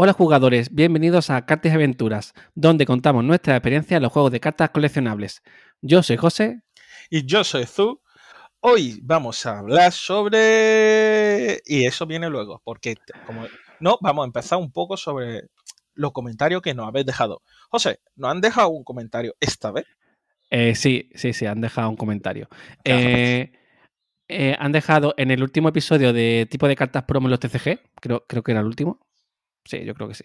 Hola 0.00 0.12
jugadores, 0.12 0.72
bienvenidos 0.72 1.28
a 1.28 1.44
Cartas 1.44 1.72
y 1.72 1.74
Aventuras, 1.74 2.32
donde 2.54 2.86
contamos 2.86 3.24
nuestra 3.24 3.56
experiencia 3.56 3.96
en 3.96 4.04
los 4.04 4.12
juegos 4.12 4.30
de 4.30 4.38
cartas 4.38 4.70
coleccionables. 4.70 5.42
Yo 5.82 6.04
soy 6.04 6.16
José. 6.16 6.62
Y 7.10 7.26
yo 7.26 7.42
soy 7.42 7.66
Zu. 7.66 8.00
Hoy 8.60 9.00
vamos 9.02 9.44
a 9.44 9.58
hablar 9.58 9.90
sobre... 9.90 11.62
Y 11.66 11.84
eso 11.84 12.06
viene 12.06 12.30
luego, 12.30 12.62
porque 12.64 12.94
como... 13.26 13.44
No, 13.80 13.98
vamos 14.00 14.22
a 14.22 14.26
empezar 14.26 14.60
un 14.60 14.70
poco 14.70 14.96
sobre 14.96 15.48
los 15.94 16.12
comentarios 16.12 16.62
que 16.62 16.74
nos 16.74 16.86
habéis 16.86 17.06
dejado. 17.06 17.42
José, 17.68 17.98
¿nos 18.14 18.30
han 18.30 18.40
dejado 18.40 18.68
un 18.68 18.84
comentario 18.84 19.34
esta 19.40 19.72
vez? 19.72 19.86
Eh, 20.50 20.76
sí, 20.76 21.10
sí, 21.16 21.32
sí, 21.32 21.44
han 21.44 21.60
dejado 21.60 21.90
un 21.90 21.96
comentario. 21.96 22.48
Eh, 22.84 23.50
eh, 24.28 24.54
han 24.60 24.70
dejado 24.70 25.14
en 25.16 25.32
el 25.32 25.42
último 25.42 25.70
episodio 25.70 26.12
de 26.12 26.46
tipo 26.48 26.68
de 26.68 26.76
cartas 26.76 27.02
promo 27.02 27.26
en 27.26 27.32
los 27.32 27.40
TCG, 27.40 27.80
creo, 28.00 28.24
creo 28.28 28.44
que 28.44 28.52
era 28.52 28.60
el 28.60 28.66
último. 28.68 29.00
Sí, 29.68 29.84
yo 29.84 29.92
creo 29.92 30.08
que 30.08 30.14
sí. 30.14 30.24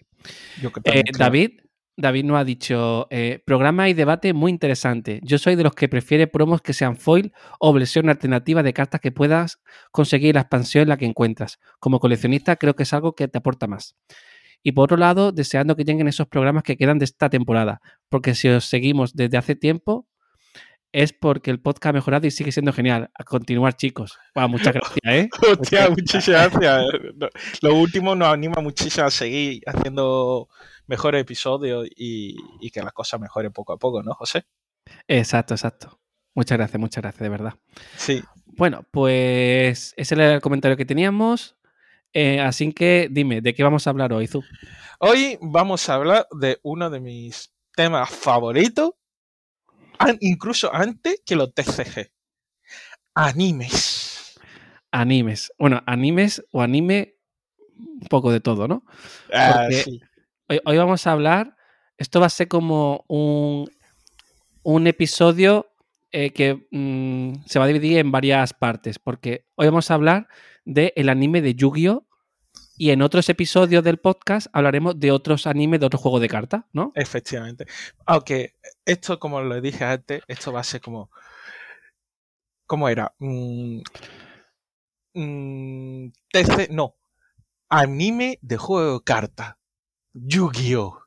David, 1.19 1.59
David 1.97 2.23
nos 2.23 2.37
ha 2.37 2.45
dicho, 2.45 3.09
programa 3.45 3.89
y 3.89 3.93
debate 3.93 4.31
muy 4.31 4.51
interesante. 4.51 5.19
Yo 5.21 5.37
soy 5.37 5.55
de 5.55 5.63
los 5.63 5.73
que 5.73 5.89
prefiere 5.89 6.27
promos 6.27 6.61
que 6.61 6.71
sean 6.71 6.95
foil 6.95 7.33
o 7.59 7.73
versión 7.73 8.07
alternativa 8.07 8.63
de 8.63 8.71
cartas 8.71 9.01
que 9.01 9.11
puedas 9.11 9.61
conseguir 9.91 10.35
la 10.35 10.41
expansión 10.41 10.83
en 10.83 10.89
la 10.89 10.97
que 10.97 11.05
encuentras. 11.05 11.59
Como 11.79 11.99
coleccionista 11.99 12.55
creo 12.55 12.73
que 12.73 12.83
es 12.83 12.93
algo 12.93 13.15
que 13.15 13.27
te 13.27 13.37
aporta 13.37 13.67
más. 13.67 13.97
Y 14.63 14.71
por 14.71 14.85
otro 14.85 14.95
lado, 14.95 15.33
deseando 15.33 15.75
que 15.75 15.83
lleguen 15.83 16.07
esos 16.07 16.27
programas 16.27 16.63
que 16.63 16.77
quedan 16.77 16.99
de 16.99 17.03
esta 17.03 17.29
temporada, 17.29 17.81
porque 18.07 18.33
si 18.33 18.47
os 18.47 18.63
seguimos 18.63 19.13
desde 19.13 19.35
hace 19.37 19.57
tiempo, 19.57 20.07
es 20.93 21.11
porque 21.11 21.51
el 21.51 21.59
podcast 21.59 21.87
ha 21.87 21.93
mejorado 21.93 22.27
y 22.27 22.31
sigue 22.31 22.51
siendo 22.51 22.71
genial. 22.71 23.09
A 23.15 23.23
continuar, 23.23 23.75
chicos. 23.75 24.17
muchas 24.47 24.73
gracias, 24.73 24.99
¿eh? 25.03 25.29
Hostia, 25.41 25.89
muchas 25.89 26.27
gracias. 26.27 26.85
Lo 27.61 27.75
último 27.75 28.15
nos 28.15 28.29
anima 28.29 28.61
muchísimo 28.61 29.07
a 29.07 29.11
seguir 29.11 29.61
haciendo 29.65 30.47
mejores 30.87 31.21
episodios 31.21 31.87
y, 31.95 32.37
que 32.71 32.81
las 32.81 32.93
cosas 32.93 33.19
mejoren 33.19 33.51
poco 33.51 33.73
a 33.73 33.77
poco, 33.77 34.03
¿no, 34.03 34.13
José? 34.13 34.45
Exacto, 35.07 35.55
exacto. 35.55 35.99
Muchas 36.35 36.57
gracias, 36.57 36.79
muchas 36.79 37.01
gracias, 37.01 37.21
de 37.21 37.29
verdad. 37.29 37.53
Sí. 37.97 38.23
Bueno, 38.45 38.85
pues 38.91 39.93
ese 39.97 40.15
era 40.15 40.35
el 40.35 40.41
comentario 40.41 40.77
que 40.77 40.85
teníamos. 40.85 41.55
Eh, 42.13 42.39
así 42.39 42.71
que 42.71 43.07
dime, 43.09 43.41
¿de 43.41 43.55
qué 43.55 43.63
vamos 43.63 43.87
a 43.87 43.89
hablar 43.89 44.13
hoy, 44.13 44.27
Zu? 44.27 44.43
Hoy 44.99 45.39
vamos 45.41 45.89
a 45.89 45.95
hablar 45.95 46.27
de 46.39 46.59
uno 46.61 46.91
de 46.91 46.99
mis 46.99 47.51
temas 47.75 48.11
favoritos, 48.11 48.91
incluso 50.19 50.73
antes 50.73 51.21
que 51.25 51.35
los 51.35 51.53
TCG. 51.53 52.11
Animes. 53.15 54.35
Animes. 54.91 55.51
Bueno, 55.57 55.81
animes 55.85 56.43
o 56.51 56.61
anime, 56.61 57.15
un 57.77 58.07
poco 58.09 58.31
de 58.31 58.39
todo, 58.39 58.67
¿no? 58.67 58.83
Ah, 59.31 59.67
sí. 59.71 60.01
hoy, 60.47 60.77
vamos 60.77 61.05
a 61.07 61.11
hablar, 61.11 61.55
esto 61.97 62.19
va 62.19 62.27
a 62.27 62.29
ser 62.29 62.47
como 62.47 63.05
un, 63.07 63.69
un 64.63 64.87
episodio 64.87 65.71
eh, 66.11 66.31
que 66.31 66.67
mm, 66.71 67.45
se 67.45 67.59
va 67.59 67.65
a 67.65 67.67
dividir 67.67 67.97
en 67.97 68.11
varias 68.11 68.53
partes, 68.53 68.99
porque 68.99 69.45
hoy 69.55 69.67
vamos 69.67 69.89
a 69.89 69.95
hablar 69.95 70.27
del 70.65 71.09
anime 71.09 71.41
de 71.41 71.55
Yu-Gi-Oh! 71.55 72.05
Y 72.75 72.89
en 72.89 73.01
otros 73.01 73.29
episodios 73.29 73.83
del 73.83 73.99
podcast 73.99 74.47
hablaremos 74.51 74.99
de 74.99 75.11
otros 75.11 75.45
animes 75.45 75.79
de 75.79 75.85
otros 75.85 76.01
juegos 76.01 76.21
de 76.21 76.29
cartas, 76.29 76.63
¿no? 76.73 76.91
Efectivamente. 76.95 77.65
Aunque 78.05 78.55
esto, 78.85 79.19
como 79.19 79.41
lo 79.41 79.61
dije 79.61 79.83
antes, 79.83 80.23
esto 80.27 80.51
va 80.51 80.61
a 80.61 80.63
ser 80.63 80.81
como. 80.81 81.11
¿Cómo 82.65 82.89
era? 82.89 83.13
Mm, 83.19 83.81
mm, 85.13 86.11
TC, 86.31 86.69
no. 86.71 86.95
Anime 87.69 88.39
de 88.41 88.57
juego 88.57 88.99
de 88.99 89.03
cartas. 89.03 89.55
Yu-Gi-Oh! 90.13 90.99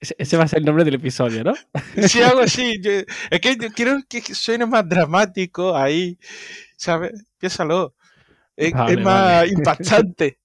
Ese, 0.00 0.36
va 0.36 0.44
a 0.44 0.48
ser 0.48 0.58
el 0.58 0.66
nombre 0.66 0.84
del 0.84 0.94
episodio, 0.94 1.44
¿no? 1.44 1.54
Sí, 2.08 2.22
algo 2.22 2.40
así. 2.40 2.80
es 3.30 3.40
que 3.40 3.56
yo 3.56 3.68
quiero 3.74 3.98
que 4.08 4.20
suene 4.34 4.66
más 4.66 4.88
dramático 4.88 5.76
ahí. 5.76 6.18
¿Sabes? 6.76 7.12
Piénsalo. 7.38 7.94
Es, 8.56 8.72
más 8.74 9.50
impactante. 9.50 10.38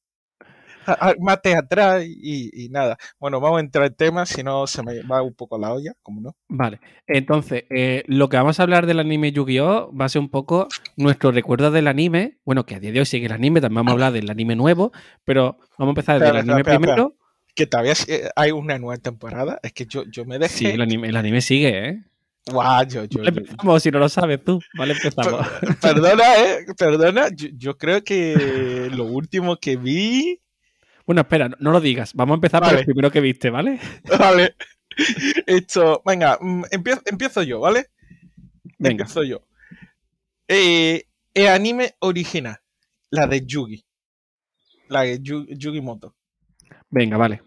más 1.20 1.42
teatral 1.42 2.04
y, 2.06 2.50
y, 2.54 2.70
nada. 2.70 2.98
Bueno, 3.20 3.40
vamos 3.40 3.58
a 3.58 3.62
entrar 3.62 3.86
en 3.86 3.94
temas, 3.96 4.30
si 4.30 4.44
no 4.44 4.68
se 4.68 4.84
me 4.84 5.02
va 5.04 5.22
un 5.22 5.34
poco 5.34 5.58
la 5.58 5.74
olla, 5.74 5.94
como 6.02 6.22
no. 6.22 6.36
Vale, 6.48 6.80
entonces, 7.08 7.66
eh, 7.70 8.04
lo 8.08 8.30
que 8.30 8.38
vamos 8.38 8.60
a 8.60 8.64
hablar 8.64 8.86
del 8.86 9.00
anime 9.00 9.32
Yu-Gi-Oh! 9.32 9.92
va 9.96 10.06
a 10.06 10.10
ser 10.10 10.22
un 10.22 10.30
poco 10.30 10.68
nuestro 10.98 11.32
recuerdo 11.32 11.72
del 11.72 11.88
anime. 11.88 12.38
Bueno, 12.46 12.66
que 12.66 12.76
a 12.76 12.80
día 12.80 12.92
de 12.92 13.00
hoy 13.00 13.06
sigue 13.06 13.26
el 13.26 13.32
anime, 13.32 13.62
también 13.62 13.86
vamos 13.86 13.92
a 13.92 13.94
hablar 13.94 14.14
del 14.14 14.30
anime 14.30 14.56
nuevo, 14.56 14.92
pero 15.26 15.58
vamos 15.78 15.92
a 15.92 16.00
empezar 16.00 16.20
desde 16.20 16.32
el 16.32 16.38
anime 16.38 16.64
primero. 16.64 17.16
Que 17.56 17.66
todavía 17.66 17.94
hay 18.36 18.52
una 18.52 18.78
nueva 18.78 18.98
temporada, 18.98 19.60
es 19.64 19.74
que 19.74 19.86
yo, 19.86 20.04
yo 20.10 20.24
me 20.26 20.40
dejé. 20.40 20.56
Sí, 20.56 20.66
el 20.68 20.82
anime, 20.82 21.10
el 21.10 21.16
anime 21.16 21.42
sigue, 21.42 21.90
¿eh? 21.90 22.04
Guau, 22.52 22.86
yo, 22.88 23.06
yo, 23.06 23.24
empezamos, 23.24 23.84
si 23.84 23.92
no 23.92 24.00
lo 24.00 24.10
sabes 24.10 24.44
tú. 24.44 24.60
Vale, 24.78 24.94
empezamos. 24.94 25.46
Perdona, 25.82 26.24
eh, 26.38 26.66
perdona. 26.78 27.28
Yo, 27.36 27.78
creo 27.78 28.04
que 28.04 28.90
lo 28.92 29.06
último 29.06 29.58
que 29.58 29.78
vi. 29.78 30.42
Bueno, 31.10 31.22
espera, 31.22 31.50
no 31.58 31.72
lo 31.72 31.82
digas. 31.82 32.14
Vamos 32.14 32.34
a 32.34 32.36
empezar 32.36 32.62
por 32.62 32.78
el 32.78 32.86
primero 32.86 33.10
que 33.10 33.20
viste, 33.20 33.50
¿vale? 33.50 33.80
Vale. 34.20 34.56
Esto, 35.48 36.04
venga, 36.06 36.38
mm, 36.40 36.66
empiezo, 36.70 37.42
yo, 37.42 37.60
¿vale? 37.60 37.88
Venga. 38.78 39.06
Empiezo 39.06 39.24
yo. 39.24 39.42
Eh, 40.48 41.08
el 41.34 41.48
anime 41.48 41.96
original, 42.02 42.60
la 43.10 43.26
de 43.26 43.44
Yugi. 43.44 43.84
La 44.90 45.02
de 45.02 45.20
Yugi, 45.20 45.82
Moto. 45.82 46.16
Venga, 46.92 47.18
vale. 47.18 47.42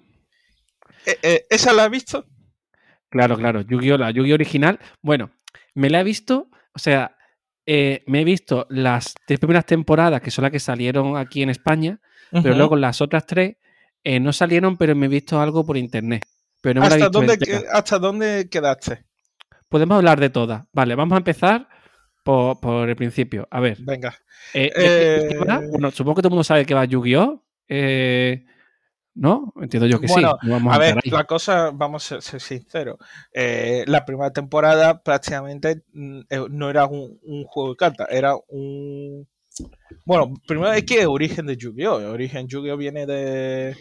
Eh, 1.06 1.18
eh, 1.22 1.46
¿Esa 1.48 1.72
la 1.72 1.84
has 1.84 1.90
visto? 1.92 2.26
Claro, 3.10 3.36
claro. 3.36 3.60
Yu-Gi-Oh! 3.60 3.96
La 3.96 4.10
Yu-Gi-Oh! 4.10 4.34
original. 4.34 4.80
Bueno, 5.02 5.30
me 5.74 5.88
la 5.88 6.00
he 6.00 6.04
visto, 6.04 6.50
o 6.74 6.80
sea, 6.80 7.16
eh, 7.64 8.02
me 8.08 8.22
he 8.22 8.24
visto 8.24 8.66
las 8.70 9.14
tres 9.24 9.38
primeras 9.38 9.66
temporadas, 9.66 10.20
que 10.20 10.32
son 10.32 10.42
las 10.42 10.50
que 10.50 10.58
salieron 10.58 11.16
aquí 11.16 11.44
en 11.44 11.50
España, 11.50 12.00
pero 12.42 12.54
luego 12.54 12.76
las 12.76 13.00
otras 13.00 13.26
tres 13.26 13.56
eh, 14.04 14.20
no 14.20 14.32
salieron, 14.32 14.76
pero 14.76 14.96
me 14.96 15.06
he 15.06 15.08
visto 15.08 15.40
algo 15.40 15.64
por 15.64 15.76
internet. 15.76 16.24
Pero 16.60 16.82
¿Hasta, 16.82 17.08
dónde, 17.08 17.38
¿Hasta 17.72 17.98
dónde 17.98 18.48
quedaste? 18.50 19.04
Podemos 19.68 19.96
hablar 19.96 20.20
de 20.20 20.30
todas. 20.30 20.64
Vale, 20.72 20.94
vamos 20.94 21.14
a 21.14 21.18
empezar 21.18 21.68
por, 22.22 22.88
el 22.88 22.96
principio. 22.96 23.48
A 23.50 23.60
ver. 23.60 23.78
Venga. 23.80 24.14
Eh, 24.54 25.36
bueno, 25.70 25.90
supongo 25.90 26.16
que 26.16 26.22
todo 26.22 26.28
el 26.28 26.34
mundo 26.34 26.44
sabe 26.44 26.64
que 26.64 26.74
va 26.74 26.84
Yu-Gi-Oh! 26.84 27.42
¿No? 29.14 29.52
Entiendo 29.60 29.86
yo 29.86 30.00
que 30.00 30.08
sí. 30.08 30.22
a, 30.24 30.78
ver, 30.78 30.96
la 31.04 31.24
cosa, 31.24 31.70
vamos 31.72 32.10
a 32.12 32.20
ser, 32.20 32.40
sinceros. 32.40 32.96
Eh, 33.32 33.84
la 33.86 34.04
primera 34.06 34.32
temporada 34.32 35.02
prácticamente 35.02 35.82
mm, 35.92 36.20
eh, 36.30 36.46
no 36.50 36.70
era 36.70 36.86
un, 36.86 37.18
juego 37.46 37.70
de 37.70 37.76
cartas, 37.76 38.08
era 38.10 38.34
un. 38.48 39.28
Bueno, 40.04 40.32
primero 40.46 40.72
es 40.72 40.84
que 40.84 41.06
origen 41.06 41.46
de 41.46 41.56
Yu-Gi-Oh! 41.56 42.00
El 42.00 42.06
origen 42.06 42.48
Yu-Gi-Oh! 42.48 42.76
viene 42.76 43.06
de, 43.06 43.76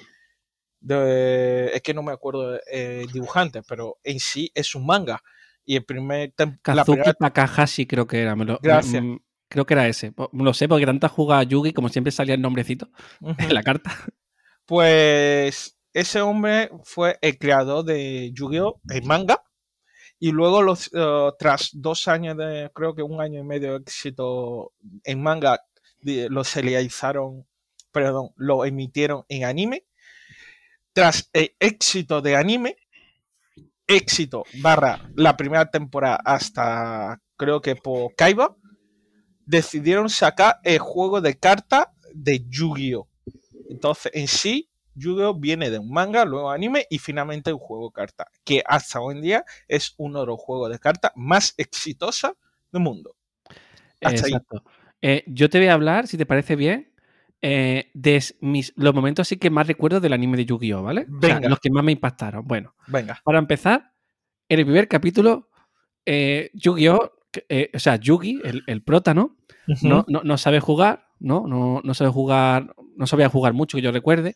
Es 1.74 1.82
que 1.82 1.94
no 1.94 2.04
me 2.04 2.12
acuerdo 2.12 2.52
de 2.52 3.08
dibujante, 3.12 3.62
pero 3.68 3.98
en 4.04 4.20
sí 4.20 4.52
es 4.54 4.76
un 4.76 4.86
manga. 4.86 5.22
Y 5.64 5.76
el 5.76 5.86
primer. 5.86 6.34
Kazuki 6.62 7.12
Takahashi 7.20 7.86
creo 7.86 8.08
que 8.08 8.22
era. 8.22 8.36
Gracias. 8.62 9.04
Creo 9.48 9.66
que 9.66 9.74
era 9.74 9.88
ese. 9.88 10.14
Lo 10.34 10.54
sé, 10.54 10.68
porque 10.68 10.86
tanta 10.86 11.10
jugada 11.10 11.44
Yugi, 11.44 11.74
como 11.74 11.90
siempre 11.90 12.12
salía 12.12 12.36
el 12.36 12.42
nombrecito 12.42 12.90
en 13.38 13.54
la 13.54 13.64
carta. 13.64 13.92
Pues 14.66 15.78
ese 15.94 16.22
hombre 16.22 16.70
fue 16.84 17.18
el 17.22 17.38
creador 17.38 17.84
de 17.84 18.32
Yu-Gi-Oh! 18.34 18.80
el 18.90 19.04
manga. 19.04 19.44
Y 20.24 20.32
luego, 20.32 20.62
los, 20.62 20.92
eh, 20.94 21.32
tras 21.40 21.72
dos 21.74 22.08
años 22.08 22.38
de, 22.38 22.70
creo 22.76 22.94
que 22.94 23.02
un 23.02 23.20
año 23.20 23.40
y 23.40 23.44
medio 23.44 23.72
de 23.72 23.78
éxito 23.78 24.72
en 25.04 25.24
manga, 25.24 25.60
lo 26.04 26.44
serializaron, 26.44 27.48
perdón, 27.92 28.30
lo 28.36 28.64
emitieron 28.64 29.26
en 29.30 29.46
anime. 29.46 29.84
Tras 30.94 31.28
el 31.34 31.56
éxito 31.60 32.22
de 32.22 32.36
anime, 32.36 32.78
éxito 33.88 34.44
barra 34.62 35.10
la 35.16 35.36
primera 35.36 35.66
temporada 35.72 36.20
hasta 36.24 37.20
creo 37.36 37.60
que 37.60 37.76
por 37.76 38.14
Kaiba, 38.16 38.56
decidieron 39.48 40.08
sacar 40.08 40.60
el 40.64 40.78
juego 40.78 41.20
de 41.20 41.36
carta 41.40 41.92
de 42.14 42.46
Yu-Gi-Oh! 42.48 43.08
Entonces, 43.72 44.12
en 44.14 44.28
sí, 44.28 44.70
Yu-Gi-Oh! 44.96 45.36
viene 45.36 45.70
de 45.70 45.80
un 45.80 45.92
manga, 45.92 46.26
luego 46.26 46.52
anime 46.52 46.86
y 46.90 47.00
finalmente 47.00 47.54
un 47.54 47.60
juego 47.60 47.88
de 47.88 47.94
cartas, 47.94 48.28
que 48.44 48.64
hasta 48.66 49.00
hoy 49.00 49.16
en 49.16 49.22
día 49.22 49.46
es 49.68 49.94
uno 49.98 50.22
de 50.22 50.28
los 50.28 50.40
juegos 50.40 50.72
de 50.72 50.80
cartas 50.80 51.12
más 51.16 51.54
exitosos 51.58 52.34
del 52.72 52.82
mundo. 52.82 53.16
Exacto. 54.00 54.64
Eh, 55.02 55.24
yo 55.28 55.50
te 55.50 55.58
voy 55.58 55.68
a 55.68 55.74
hablar, 55.74 56.08
si 56.08 56.18
te 56.18 56.26
parece 56.26 56.56
bien, 56.56 56.94
eh, 57.42 57.90
de 57.94 58.24
mis, 58.42 58.72
los 58.76 58.94
momentos 58.94 59.28
así 59.28 59.38
que 59.38 59.50
más 59.50 59.66
recuerdo 59.66 60.00
del 60.00 60.14
anime 60.14 60.38
de 60.38 60.46
Yu-Gi-Oh! 60.46 60.84
¿vale? 60.84 61.06
Venga. 61.08 61.50
los 61.50 61.60
que 61.60 61.72
más 61.72 61.84
me 61.84 61.92
impactaron. 61.92 62.46
Bueno, 62.46 62.76
Venga. 62.88 63.20
para 63.24 63.40
empezar, 63.40 63.94
en 64.48 64.60
el 64.60 64.66
primer 64.66 64.88
capítulo, 64.88 65.50
eh, 66.06 66.52
Yu-Gi-Oh! 66.54 67.12
o 67.74 67.80
sea, 67.80 67.96
Yugi, 67.96 68.42
el, 68.44 68.64
el 68.68 68.84
prota, 68.84 69.14
¿no? 69.14 69.38
no, 69.68 70.38
sabe 70.38 70.60
jugar, 70.60 71.08
¿no? 71.20 71.48
¿no? 71.48 71.82
No 71.84 71.94
sabe 71.94 72.10
jugar, 72.10 72.76
no 72.96 73.08
sabía 73.08 73.30
jugar 73.30 73.54
mucho 73.54 73.78
que 73.78 73.82
yo 73.82 73.92
recuerde, 73.92 74.36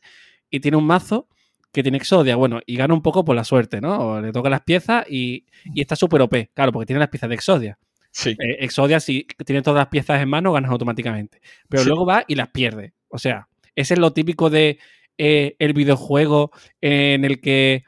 y 0.50 0.60
tiene 0.60 0.78
un 0.78 0.86
mazo 0.86 1.28
que 1.72 1.84
tiene 1.84 1.98
Exodia, 1.98 2.36
bueno, 2.38 2.62
y 2.66 2.78
gana 2.78 2.94
un 2.94 3.02
poco 3.02 3.26
por 3.26 3.36
la 3.36 3.44
suerte, 3.44 3.82
¿no? 3.82 4.22
Le 4.22 4.32
toca 4.32 4.50
las 4.50 4.62
piezas 4.62 5.06
y, 5.10 5.46
y 5.74 5.82
está 5.82 5.96
súper 5.98 6.22
OP, 6.22 6.34
claro, 6.54 6.72
porque 6.72 6.86
tiene 6.86 7.00
las 7.00 7.10
piezas 7.10 7.28
de 7.30 7.36
Exodia. 7.36 7.78
Sí. 8.12 8.30
Eh, 8.30 8.58
Exodia, 8.60 9.02
si 9.02 9.28
tiene 9.46 9.62
todas 9.62 9.80
las 9.80 9.88
piezas 9.90 10.22
en 10.22 10.30
mano, 10.30 10.54
ganas 10.54 10.72
automáticamente. 10.72 11.42
Pero 11.68 11.84
Sí. 11.84 11.90
luego 11.90 12.06
va 12.06 12.24
y 12.28 12.36
las 12.36 12.48
pierde. 12.50 12.94
O 13.10 13.18
sea, 13.18 13.50
ese 13.76 13.96
es 13.96 14.00
lo 14.00 14.14
típico 14.14 14.50
de 14.50 14.80
eh, 15.18 15.56
el 15.60 15.74
videojuego 15.74 16.52
en 16.80 17.26
el 17.26 17.42
que 17.42 17.84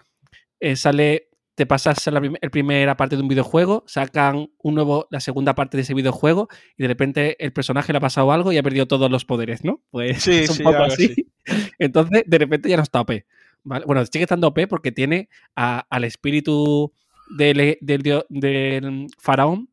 eh, 0.59 0.75
sale, 0.75 1.26
te 1.57 1.65
pasas 1.65 2.05
la, 2.05 2.19
prim- 2.19 2.35
primera 2.51 2.95
parte 2.95 3.15
de 3.15 3.23
un 3.23 3.27
videojuego, 3.27 3.83
sacan 3.87 4.51
un 4.61 4.75
nuevo, 4.75 5.07
la 5.09 5.19
segunda 5.19 5.55
parte 5.55 5.75
de 5.75 5.81
ese 5.81 5.95
videojuego 5.95 6.49
y 6.77 6.83
de 6.83 6.87
repente 6.87 7.43
el 7.43 7.51
personaje 7.51 7.91
le 7.91 7.97
ha 7.97 8.01
pasado 8.01 8.31
algo 8.31 8.51
y 8.51 8.57
ha 8.59 8.63
perdido 8.63 8.87
todos 8.87 9.09
los 9.09 9.25
poderes, 9.25 9.63
¿no? 9.63 9.81
Pues 9.89 10.21
Sí, 10.21 10.31
es 10.43 10.49
un 10.51 10.55
sí, 10.57 10.63
poco 10.63 10.83
así. 10.83 11.15
Entonces, 11.79 12.23
de 12.27 12.37
repente 12.37 12.69
ya 12.69 12.77
no 12.77 12.83
está 12.83 13.01
OP. 13.01 13.25
¿vale? 13.63 13.85
Bueno, 13.85 14.05
sigue 14.05 14.23
estando 14.23 14.47
OP 14.49 14.67
porque 14.67 14.91
tiene 14.91 15.29
a- 15.55 15.83
al 15.89 16.03
espíritu 16.03 16.93
del, 17.35 17.77
del 17.81 18.01
dio- 18.03 18.25
del 18.29 19.07
faraón 19.17 19.67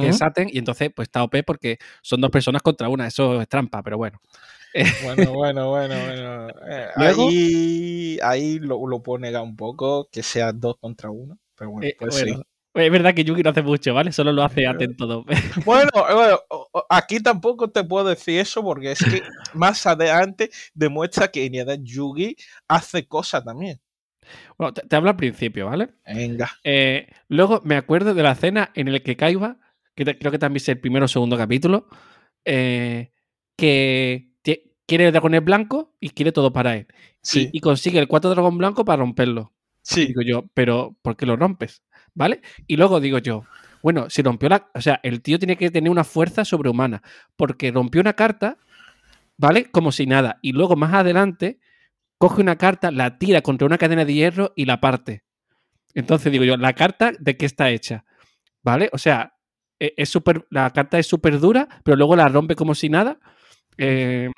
que 0.00 0.08
es 0.10 0.18
Saten, 0.18 0.48
y 0.48 0.58
entonces 0.58 0.92
pues 0.94 1.06
está 1.08 1.24
OP 1.24 1.42
porque 1.42 1.78
son 2.02 2.20
dos 2.20 2.30
personas 2.30 2.62
contra 2.62 2.88
una, 2.88 3.08
eso 3.08 3.40
es 3.42 3.48
trampa, 3.48 3.82
pero 3.82 3.96
bueno. 3.98 4.20
Bueno, 5.02 5.32
bueno, 5.34 5.70
bueno, 5.70 5.94
bueno. 6.04 6.48
Eh, 6.68 6.88
ahí 6.96 8.18
ahí 8.22 8.58
lo, 8.58 8.86
lo 8.86 9.02
puedo 9.02 9.18
negar 9.18 9.42
un 9.42 9.56
poco, 9.56 10.08
que 10.10 10.22
sea 10.22 10.52
dos 10.52 10.76
contra 10.80 11.10
uno. 11.10 11.38
Pero 11.56 11.70
bueno, 11.70 11.88
Eh, 11.88 11.96
pues 11.98 12.14
bueno, 12.22 12.36
sí. 12.38 12.42
Es 12.74 12.90
verdad 12.92 13.14
que 13.14 13.24
Yugi 13.24 13.42
no 13.42 13.50
hace 13.50 13.62
mucho, 13.62 13.94
¿vale? 13.94 14.12
Solo 14.12 14.32
lo 14.32 14.42
hace 14.42 14.62
Eh, 14.62 14.66
atento 14.68 15.06
dos 15.06 15.24
Bueno, 15.64 15.88
bueno, 15.94 16.38
aquí 16.90 17.20
tampoco 17.20 17.70
te 17.70 17.82
puedo 17.84 18.06
decir 18.08 18.38
eso 18.40 18.62
porque 18.62 18.92
es 18.92 18.98
que 19.00 19.22
más 19.54 19.86
adelante 19.86 20.50
demuestra 20.74 21.28
que 21.28 21.46
en 21.46 21.54
realidad 21.54 21.78
Yugi 21.82 22.36
hace 22.68 23.06
cosas 23.06 23.44
también. 23.44 23.80
Bueno, 24.58 24.74
te, 24.74 24.82
te 24.82 24.96
hablo 24.96 25.10
al 25.10 25.16
principio, 25.16 25.66
¿vale? 25.66 25.88
Venga. 26.06 26.50
Eh, 26.64 27.08
luego 27.28 27.60
me 27.64 27.76
acuerdo 27.76 28.12
de 28.12 28.22
la 28.22 28.32
escena 28.32 28.70
en 28.74 28.92
la 28.92 29.00
que 29.00 29.16
Kaiba, 29.16 29.56
que 29.94 30.04
te- 30.04 30.18
creo 30.18 30.32
que 30.32 30.38
también 30.38 30.56
es 30.58 30.68
el 30.68 30.80
primero 30.80 31.04
o 31.04 31.08
segundo 31.08 31.36
capítulo, 31.36 31.88
eh, 32.44 33.12
que 33.56 34.32
quiere 34.86 35.06
el 35.06 35.12
dragón 35.12 35.32
blanco 35.44 35.94
y 36.00 36.10
quiere 36.10 36.32
todo 36.32 36.52
para 36.52 36.76
él. 36.76 36.86
Sí, 37.22 37.52
Y, 37.52 37.58
y 37.58 37.60
consigue 37.60 37.98
el 37.98 38.08
cuatro 38.08 38.30
dragón 38.30 38.58
blanco 38.58 38.84
para 38.84 38.98
romperlo. 39.00 39.52
sí. 39.82 40.06
Digo 40.06 40.22
yo, 40.22 40.44
pero 40.54 40.96
¿por 41.02 41.16
qué 41.16 41.26
lo 41.26 41.36
rompes? 41.36 41.82
¿Vale? 42.14 42.40
Y 42.66 42.76
luego 42.76 43.00
digo 43.00 43.18
yo, 43.18 43.44
bueno, 43.82 44.08
si 44.10 44.22
rompió 44.22 44.48
la. 44.48 44.70
O 44.74 44.80
sea, 44.80 45.00
el 45.02 45.22
tío 45.22 45.38
tiene 45.38 45.56
que 45.56 45.70
tener 45.70 45.90
una 45.90 46.04
fuerza 46.04 46.44
sobrehumana. 46.44 47.02
Porque 47.36 47.70
rompió 47.70 48.00
una 48.00 48.14
carta, 48.14 48.58
¿vale? 49.36 49.70
Como 49.70 49.92
si 49.92 50.06
nada. 50.06 50.38
Y 50.42 50.52
luego 50.52 50.76
más 50.76 50.94
adelante, 50.94 51.58
coge 52.18 52.42
una 52.42 52.56
carta, 52.56 52.90
la 52.90 53.18
tira 53.18 53.42
contra 53.42 53.66
una 53.66 53.78
cadena 53.78 54.04
de 54.04 54.14
hierro 54.14 54.52
y 54.56 54.66
la 54.66 54.80
parte. 54.80 55.24
Entonces 55.94 56.32
digo 56.32 56.44
yo, 56.44 56.56
¿la 56.56 56.74
carta 56.74 57.12
de 57.18 57.36
qué 57.36 57.46
está 57.46 57.70
hecha? 57.70 58.04
¿Vale? 58.62 58.90
O 58.92 58.98
sea, 58.98 59.34
e- 59.80 59.94
es 59.96 60.08
súper. 60.10 60.46
La 60.50 60.70
carta 60.72 60.98
es 60.98 61.06
súper 61.06 61.40
dura, 61.40 61.68
pero 61.84 61.96
luego 61.96 62.16
la 62.16 62.28
rompe 62.28 62.56
como 62.56 62.74
si 62.74 62.88
nada. 62.90 63.18
Eh, 63.78 64.30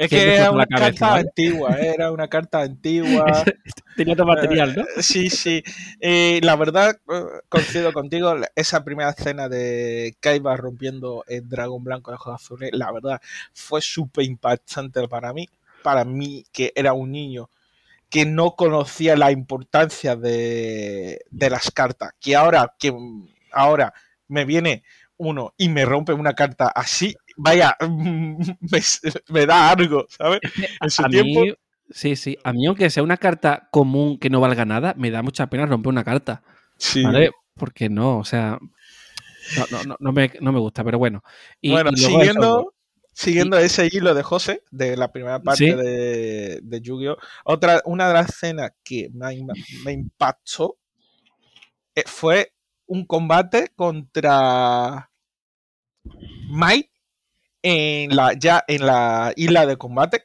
Es 0.00 0.08
que 0.08 0.34
era 0.34 0.50
una 0.50 0.64
cabeza, 0.64 0.90
carta 0.90 1.08
¿vale? 1.08 1.20
antigua, 1.28 1.78
¿eh? 1.78 1.92
era 1.94 2.10
una 2.10 2.26
carta 2.28 2.60
antigua. 2.62 3.44
tenía 3.96 4.14
otro 4.14 4.24
material, 4.24 4.74
¿no? 4.74 4.82
Eh, 4.82 4.86
Sí, 5.02 5.28
sí. 5.28 5.62
Eh, 6.00 6.40
la 6.42 6.56
verdad, 6.56 6.98
eh, 7.12 7.22
coincido 7.50 7.92
contigo, 7.92 8.34
esa 8.56 8.82
primera 8.82 9.10
escena 9.10 9.50
de 9.50 10.16
Kaiba 10.20 10.56
rompiendo 10.56 11.22
el 11.28 11.46
dragón 11.46 11.84
blanco 11.84 12.10
de 12.10 12.14
ojos 12.14 12.34
azules, 12.34 12.70
la 12.72 12.90
verdad, 12.90 13.20
fue 13.52 13.82
súper 13.82 14.24
impactante 14.24 15.06
para 15.06 15.34
mí. 15.34 15.50
Para 15.82 16.06
mí, 16.06 16.46
que 16.50 16.72
era 16.74 16.94
un 16.94 17.12
niño 17.12 17.50
que 18.08 18.24
no 18.24 18.56
conocía 18.56 19.16
la 19.16 19.30
importancia 19.32 20.16
de, 20.16 21.20
de 21.30 21.50
las 21.50 21.70
cartas. 21.72 22.14
Que 22.20 22.36
ahora, 22.36 22.74
que 22.78 22.90
ahora 23.52 23.92
me 24.28 24.46
viene 24.46 24.82
uno 25.20 25.54
y 25.56 25.68
me 25.68 25.84
rompe 25.84 26.12
una 26.14 26.32
carta 26.32 26.68
así, 26.74 27.14
vaya, 27.36 27.76
me, 27.88 28.80
me 29.28 29.46
da 29.46 29.70
algo, 29.70 30.06
¿sabes? 30.08 30.40
En 30.80 30.90
su 30.90 31.04
a 31.04 31.08
tiempo. 31.08 31.42
mí, 31.42 31.52
sí, 31.90 32.16
sí. 32.16 32.36
A 32.42 32.52
mí, 32.52 32.66
aunque 32.66 32.90
sea 32.90 33.02
una 33.02 33.18
carta 33.18 33.68
común 33.70 34.18
que 34.18 34.30
no 34.30 34.40
valga 34.40 34.64
nada, 34.64 34.94
me 34.96 35.10
da 35.10 35.22
mucha 35.22 35.48
pena 35.48 35.66
romper 35.66 35.90
una 35.90 36.04
carta. 36.04 36.42
Sí. 36.78 37.04
¿Vale? 37.04 37.30
Porque 37.54 37.88
no, 37.90 38.18
o 38.18 38.24
sea. 38.24 38.58
No, 39.56 39.64
no, 39.70 39.84
no, 39.84 39.96
no 39.98 40.12
me, 40.12 40.30
no 40.40 40.52
me 40.52 40.60
gusta, 40.60 40.82
pero 40.84 40.98
bueno. 40.98 41.22
Y, 41.60 41.70
bueno, 41.72 41.90
y 41.92 41.96
siguiendo, 41.98 42.72
siguiendo 43.12 43.58
ese 43.58 43.88
hilo 43.92 44.14
de 44.14 44.22
José, 44.22 44.62
de 44.70 44.96
la 44.96 45.12
primera 45.12 45.40
parte 45.40 45.66
Sí. 45.66 45.72
de, 45.74 46.60
de 46.62 46.80
Yu-Gi-Oh! 46.80 47.16
Otra, 47.44 47.82
una 47.84 48.08
de 48.08 48.14
las 48.14 48.28
escenas 48.30 48.70
que 48.82 49.10
me 49.12 49.92
impactó 49.92 50.76
eh, 51.94 52.04
fue 52.06 52.52
un 52.86 53.04
combate 53.06 53.72
contra 53.74 55.09
Mai 56.48 56.90
en 57.62 58.14
la, 58.16 58.32
ya 58.32 58.64
en 58.66 58.86
la 58.86 59.32
isla 59.36 59.66
de 59.66 59.76
combate. 59.76 60.24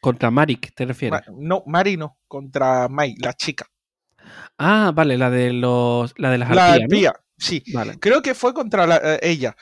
contra 0.00 0.30
Marik, 0.30 0.74
¿te 0.74 0.84
refieres? 0.84 1.22
Ma- 1.28 1.34
no, 1.36 1.62
Mari 1.66 1.96
no, 1.96 2.18
contra 2.28 2.88
Mai, 2.88 3.14
la 3.18 3.32
chica. 3.32 3.66
Ah, 4.58 4.92
vale, 4.94 5.16
la 5.18 5.30
de 5.30 5.52
los. 5.52 6.14
La 6.18 6.30
de 6.30 6.38
las 6.38 6.50
La 6.50 6.66
arpías, 6.66 6.78
¿no? 6.78 6.84
arpía, 6.84 7.14
sí. 7.38 7.62
Vale. 7.72 7.98
Creo 7.98 8.22
que 8.22 8.34
fue 8.34 8.54
contra 8.54 8.86
la- 8.86 9.00
eh, 9.02 9.18
ella. 9.22 9.56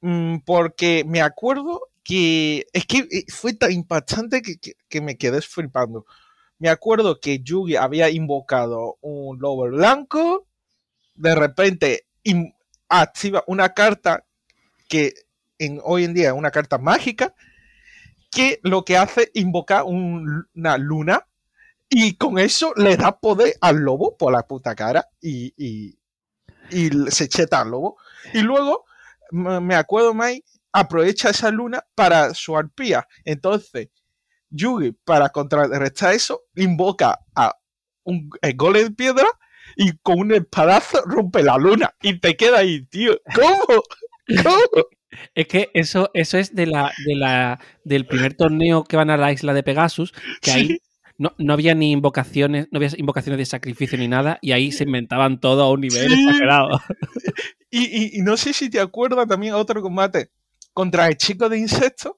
Mm, 0.00 0.38
porque 0.46 1.04
me 1.06 1.20
acuerdo 1.20 1.88
que 2.02 2.66
es 2.72 2.86
que 2.86 2.98
eh, 3.10 3.24
fue 3.28 3.52
tan 3.54 3.72
impactante 3.72 4.40
que, 4.42 4.58
que- 4.58 4.72
que 4.88 5.00
me 5.00 5.16
quedé 5.16 5.42
flipando. 5.42 6.06
Me 6.58 6.68
acuerdo 6.68 7.20
que 7.20 7.40
Yugi 7.40 7.76
había 7.76 8.08
invocado 8.10 8.96
un 9.00 9.38
lobo 9.40 9.64
blanco. 9.68 10.46
De 11.14 11.34
repente 11.34 12.06
in- 12.22 12.54
activa 12.88 13.44
una 13.46 13.74
carta 13.74 14.24
que 14.90 15.14
en, 15.58 15.80
hoy 15.84 16.04
en 16.04 16.12
día 16.12 16.28
es 16.28 16.34
una 16.34 16.50
carta 16.50 16.76
mágica. 16.76 17.34
Que 18.30 18.60
lo 18.62 18.84
que 18.84 18.96
hace 18.98 19.30
invocar 19.34 19.84
un- 19.84 20.46
una 20.54 20.76
luna. 20.76 21.26
Y 21.88 22.16
con 22.16 22.38
eso 22.38 22.72
le 22.76 22.96
da 22.96 23.18
poder 23.18 23.54
al 23.60 23.76
lobo 23.78 24.16
por 24.16 24.32
la 24.32 24.42
puta 24.46 24.74
cara. 24.74 25.08
Y, 25.20 25.54
y, 25.56 25.98
se 27.10 27.28
cheta 27.28 27.62
al 27.62 27.70
lobo. 27.70 27.96
Y 28.34 28.42
luego, 28.42 28.84
me 29.32 29.74
acuerdo, 29.74 30.14
Mai 30.14 30.44
aprovecha 30.72 31.30
esa 31.30 31.50
luna 31.50 31.84
para 31.96 32.32
su 32.34 32.56
arpía. 32.56 33.08
Entonces, 33.24 33.88
Yugi, 34.50 34.92
para 34.92 35.30
contrarrestar 35.30 36.14
eso, 36.14 36.42
invoca 36.54 37.18
a 37.34 37.56
un 38.04 38.30
golem 38.54 38.84
de 38.88 38.90
piedra 38.94 39.26
y 39.76 39.96
con 39.98 40.20
un 40.20 40.32
espadazo 40.32 41.02
rompe 41.06 41.42
la 41.42 41.56
luna. 41.56 41.92
Y 42.02 42.20
te 42.20 42.36
queda 42.36 42.58
ahí, 42.58 42.84
tío. 42.86 43.18
¿Cómo? 43.34 43.82
¿Cómo? 44.42 44.86
Es 45.34 45.46
que 45.48 45.70
eso, 45.74 46.10
eso 46.14 46.38
es 46.38 46.54
de 46.54 46.66
la, 46.66 46.92
de 47.06 47.14
la, 47.16 47.60
del 47.84 48.06
primer 48.06 48.34
torneo 48.34 48.84
que 48.84 48.96
van 48.96 49.10
a 49.10 49.16
la 49.16 49.32
isla 49.32 49.52
de 49.54 49.62
Pegasus, 49.62 50.12
que 50.40 50.50
ahí 50.52 50.66
Sí, 50.68 50.80
no, 51.18 51.34
no 51.36 51.52
había 51.52 51.74
ni 51.74 51.92
invocaciones, 51.92 52.68
no 52.70 52.78
había 52.78 52.90
invocaciones 52.96 53.38
de 53.38 53.44
sacrificio 53.44 53.98
ni 53.98 54.08
nada, 54.08 54.38
y 54.40 54.52
ahí 54.52 54.72
se 54.72 54.84
inventaban 54.84 55.38
todo 55.40 55.64
a 55.64 55.70
un 55.70 55.80
nivel 55.82 56.08
Sí. 56.10 56.24
exagerado. 56.26 56.80
Y, 57.72 57.84
y- 57.84 58.18
y 58.18 58.22
no 58.22 58.36
sé 58.36 58.52
si 58.52 58.68
te 58.68 58.80
acuerdas 58.80 59.28
también 59.28 59.54
otro 59.54 59.80
combate 59.80 60.32
contra 60.72 61.06
el 61.06 61.16
chico 61.16 61.48
de 61.48 61.58
insectos. 61.58 62.14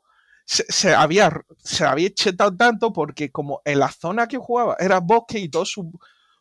Se, 0.47 0.65
se 0.69 0.95
había, 0.95 1.31
se 1.59 1.85
había 1.85 2.09
chetado 2.11 2.57
tanto 2.57 2.91
porque 2.93 3.31
como 3.31 3.61
en 3.67 3.79
la 3.81 3.91
zona 3.91 4.27
que 4.27 4.39
jugaba 4.39 4.77
era 4.81 5.01
bosque 5.01 5.39
y 5.39 5.51
todas 5.51 5.69
sus 5.69 5.85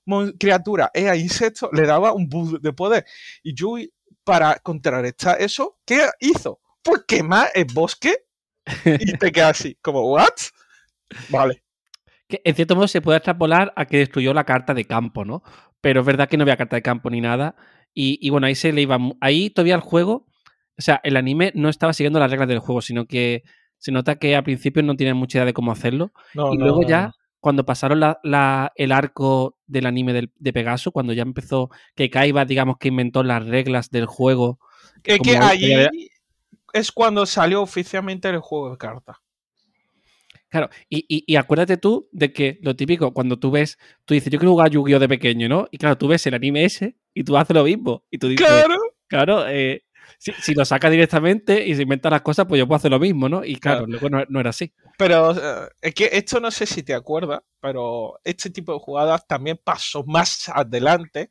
mon- 0.06 0.32
criaturas 0.40 0.90
era 0.94 1.18
insectos, 1.18 1.70
le 1.74 1.86
daba 1.86 2.14
un 2.14 2.30
boost 2.30 2.62
de 2.64 2.72
poder. 2.72 3.06
Y 3.44 3.54
Yui, 3.54 3.92
para 4.24 4.56
contrarrestar 4.60 5.42
eso, 5.42 5.80
¿qué 5.86 6.08
hizo? 6.20 6.60
Pues 6.84 7.04
quemar 7.08 7.50
el 7.54 7.66
bosque 7.74 8.16
y 8.86 9.18
te 9.18 9.32
quedas 9.32 9.60
así, 9.60 9.78
como, 9.82 10.12
¿what? 10.12 10.34
Vale. 11.30 11.64
Que 12.28 12.42
en 12.44 12.56
cierto 12.56 12.76
modo 12.76 12.88
se 12.88 13.02
puede 13.02 13.18
extrapolar 13.18 13.74
a 13.76 13.86
que 13.86 13.98
destruyó 13.98 14.34
la 14.34 14.46
carta 14.46 14.74
de 14.74 14.86
campo, 14.86 15.26
¿no? 15.26 15.44
Pero 15.82 16.02
es 16.02 16.06
verdad 16.06 16.30
que 16.30 16.38
no 16.38 16.44
había 16.44 16.58
carta 16.58 16.76
de 16.76 16.82
campo 16.82 17.10
ni 17.10 17.22
nada. 17.22 17.56
Y, 17.94 18.20
y 18.26 18.30
bueno, 18.30 18.48
ahí 18.48 18.56
se 18.56 18.72
le 18.72 18.82
iba. 18.82 18.98
Ahí 19.20 19.50
todavía 19.50 19.76
el 19.76 19.82
juego. 19.82 20.28
O 20.78 20.82
sea, 20.82 21.02
el 21.04 21.18
anime 21.18 21.52
no 21.56 21.70
estaba 21.70 21.94
siguiendo 21.94 22.20
las 22.20 22.32
reglas 22.32 22.48
del 22.48 22.60
juego, 22.60 22.82
sino 22.82 23.06
que 23.06 23.44
se 23.78 23.92
nota 23.92 24.16
que 24.16 24.36
al 24.36 24.44
principio 24.44 24.84
no 24.84 24.96
tenían 24.96 25.18
mucha 25.18 25.40
idea 25.40 25.46
de 25.46 25.54
cómo 25.54 25.72
hacerlo. 25.72 26.14
No, 26.34 26.54
y 26.54 26.58
no, 26.58 26.66
luego 26.66 26.84
no, 26.84 26.88
ya. 26.88 27.12
Cuando 27.42 27.66
pasaron 27.66 28.00
la- 28.00 28.20
la- 28.24 28.72
el 28.76 28.92
arco 28.94 29.58
del 29.68 29.88
anime 29.88 30.14
del- 30.14 30.32
de 30.38 30.54
Pegaso, 30.54 30.92
cuando 30.92 31.12
ya 31.12 31.24
empezó 31.24 31.70
que 31.96 32.10
Kaiba, 32.10 32.46
digamos, 32.46 32.78
que 32.78 32.88
inventó 32.88 33.24
las 33.24 33.46
reglas 33.46 33.90
del 33.90 34.06
juego. 34.06 34.60
Es 35.04 35.20
que 35.20 35.36
allí 35.38 35.74
es 36.72 36.92
cuando 36.94 37.26
salió 37.26 37.62
oficialmente 37.62 38.30
el 38.30 38.40
juego 38.40 38.70
de 38.72 38.78
cartas. 38.78 39.18
Claro, 40.50 40.70
y, 40.90 41.06
y- 41.08 41.24
y 41.28 41.36
acuérdate 41.38 41.78
tú 41.78 42.10
de 42.12 42.34
que 42.34 42.60
lo 42.62 42.76
típico, 42.76 43.14
cuando 43.14 43.40
tú 43.40 43.52
ves, 43.52 43.78
tú 44.06 44.14
dices, 44.14 44.32
yo 44.32 44.38
quiero 44.38 44.52
jugar 44.52 44.70
Yu-Gi-Oh! 44.70 45.00
de 45.00 45.08
pequeño, 45.08 45.48
¿no? 45.48 45.68
Y 45.72 45.78
claro, 45.78 45.98
tú 45.98 46.08
ves 46.10 46.26
el 46.28 46.34
anime 46.34 46.66
ese 46.66 46.96
y 47.14 47.24
tú 47.24 47.38
haces 47.38 47.56
lo 47.56 47.64
mismo. 47.64 48.04
Y 48.12 48.18
tú 48.18 48.28
dices, 48.28 48.46
Claro. 48.46 48.76
claro, 49.08 49.48
eh, 49.48 49.84
si, 50.18 50.34
si 50.34 50.54
lo 50.54 50.66
saca 50.66 50.90
directamente 50.90 51.66
y 51.66 51.74
se 51.74 51.84
inventa 51.84 52.10
las 52.10 52.22
cosas, 52.22 52.46
pues 52.48 52.60
yo 52.60 52.68
puedo 52.68 52.76
hacer 52.76 52.92
lo 52.92 53.00
mismo, 53.00 53.30
¿no? 53.30 53.46
Y 53.46 53.56
claro, 53.56 53.86
Claro. 53.86 53.92
luego 53.92 54.10
no, 54.10 54.24
no 54.28 54.40
era 54.42 54.50
así. 54.50 54.74
Pero 54.98 55.34
es 55.82 55.94
que 55.94 56.10
esto 56.12 56.40
no 56.40 56.52
sé 56.52 56.66
si 56.66 56.84
te 56.84 56.94
acuerdas, 56.94 57.42
pero 57.60 58.20
este 58.24 58.50
tipo 58.50 58.74
de 58.74 58.80
jugadas 58.80 59.26
también 59.28 59.60
pasó 59.64 60.04
más 60.04 60.50
adelante 60.50 61.30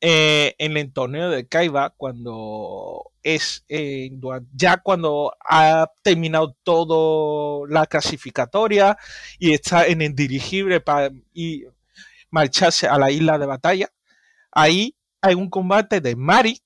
eh, 0.00 0.54
en 0.58 0.76
el 0.76 0.92
torneo 0.92 1.30
de 1.30 1.48
Kaiba 1.48 1.90
cuando 1.96 3.12
es 3.22 3.64
eh, 3.68 4.10
ya 4.52 4.76
cuando 4.76 5.34
ha 5.40 5.90
terminado 6.02 6.54
todo 6.62 7.66
la 7.66 7.86
clasificatoria 7.86 8.98
y 9.38 9.52
está 9.54 9.86
en 9.86 10.02
el 10.02 10.14
dirigible 10.14 10.80
para 10.80 11.10
marcharse 12.30 12.86
a 12.86 12.98
la 12.98 13.10
isla 13.10 13.38
de 13.38 13.46
batalla. 13.46 13.88
Ahí 14.52 14.96
hay 15.22 15.34
un 15.34 15.50
combate 15.50 16.00
de 16.00 16.14
Mari 16.14 16.60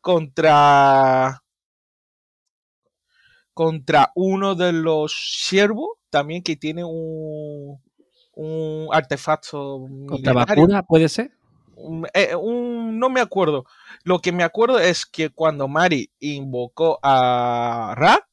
contra 0.00 1.42
contra 3.56 4.12
uno 4.14 4.54
de 4.54 4.70
los 4.70 5.14
siervos 5.40 5.88
también 6.10 6.42
que 6.42 6.56
tiene 6.56 6.84
un, 6.84 7.80
un 8.34 8.88
artefacto. 8.92 9.88
¿Contra 10.06 10.34
vacuna 10.34 10.82
puede 10.82 11.08
ser? 11.08 11.30
Eh, 12.12 12.34
no 12.34 13.08
me 13.08 13.22
acuerdo. 13.22 13.64
Lo 14.04 14.18
que 14.18 14.30
me 14.30 14.44
acuerdo 14.44 14.78
es 14.78 15.06
que 15.06 15.30
cuando 15.30 15.68
Mari 15.68 16.10
invocó 16.20 16.98
a 17.02 17.94
Ra 17.96 18.28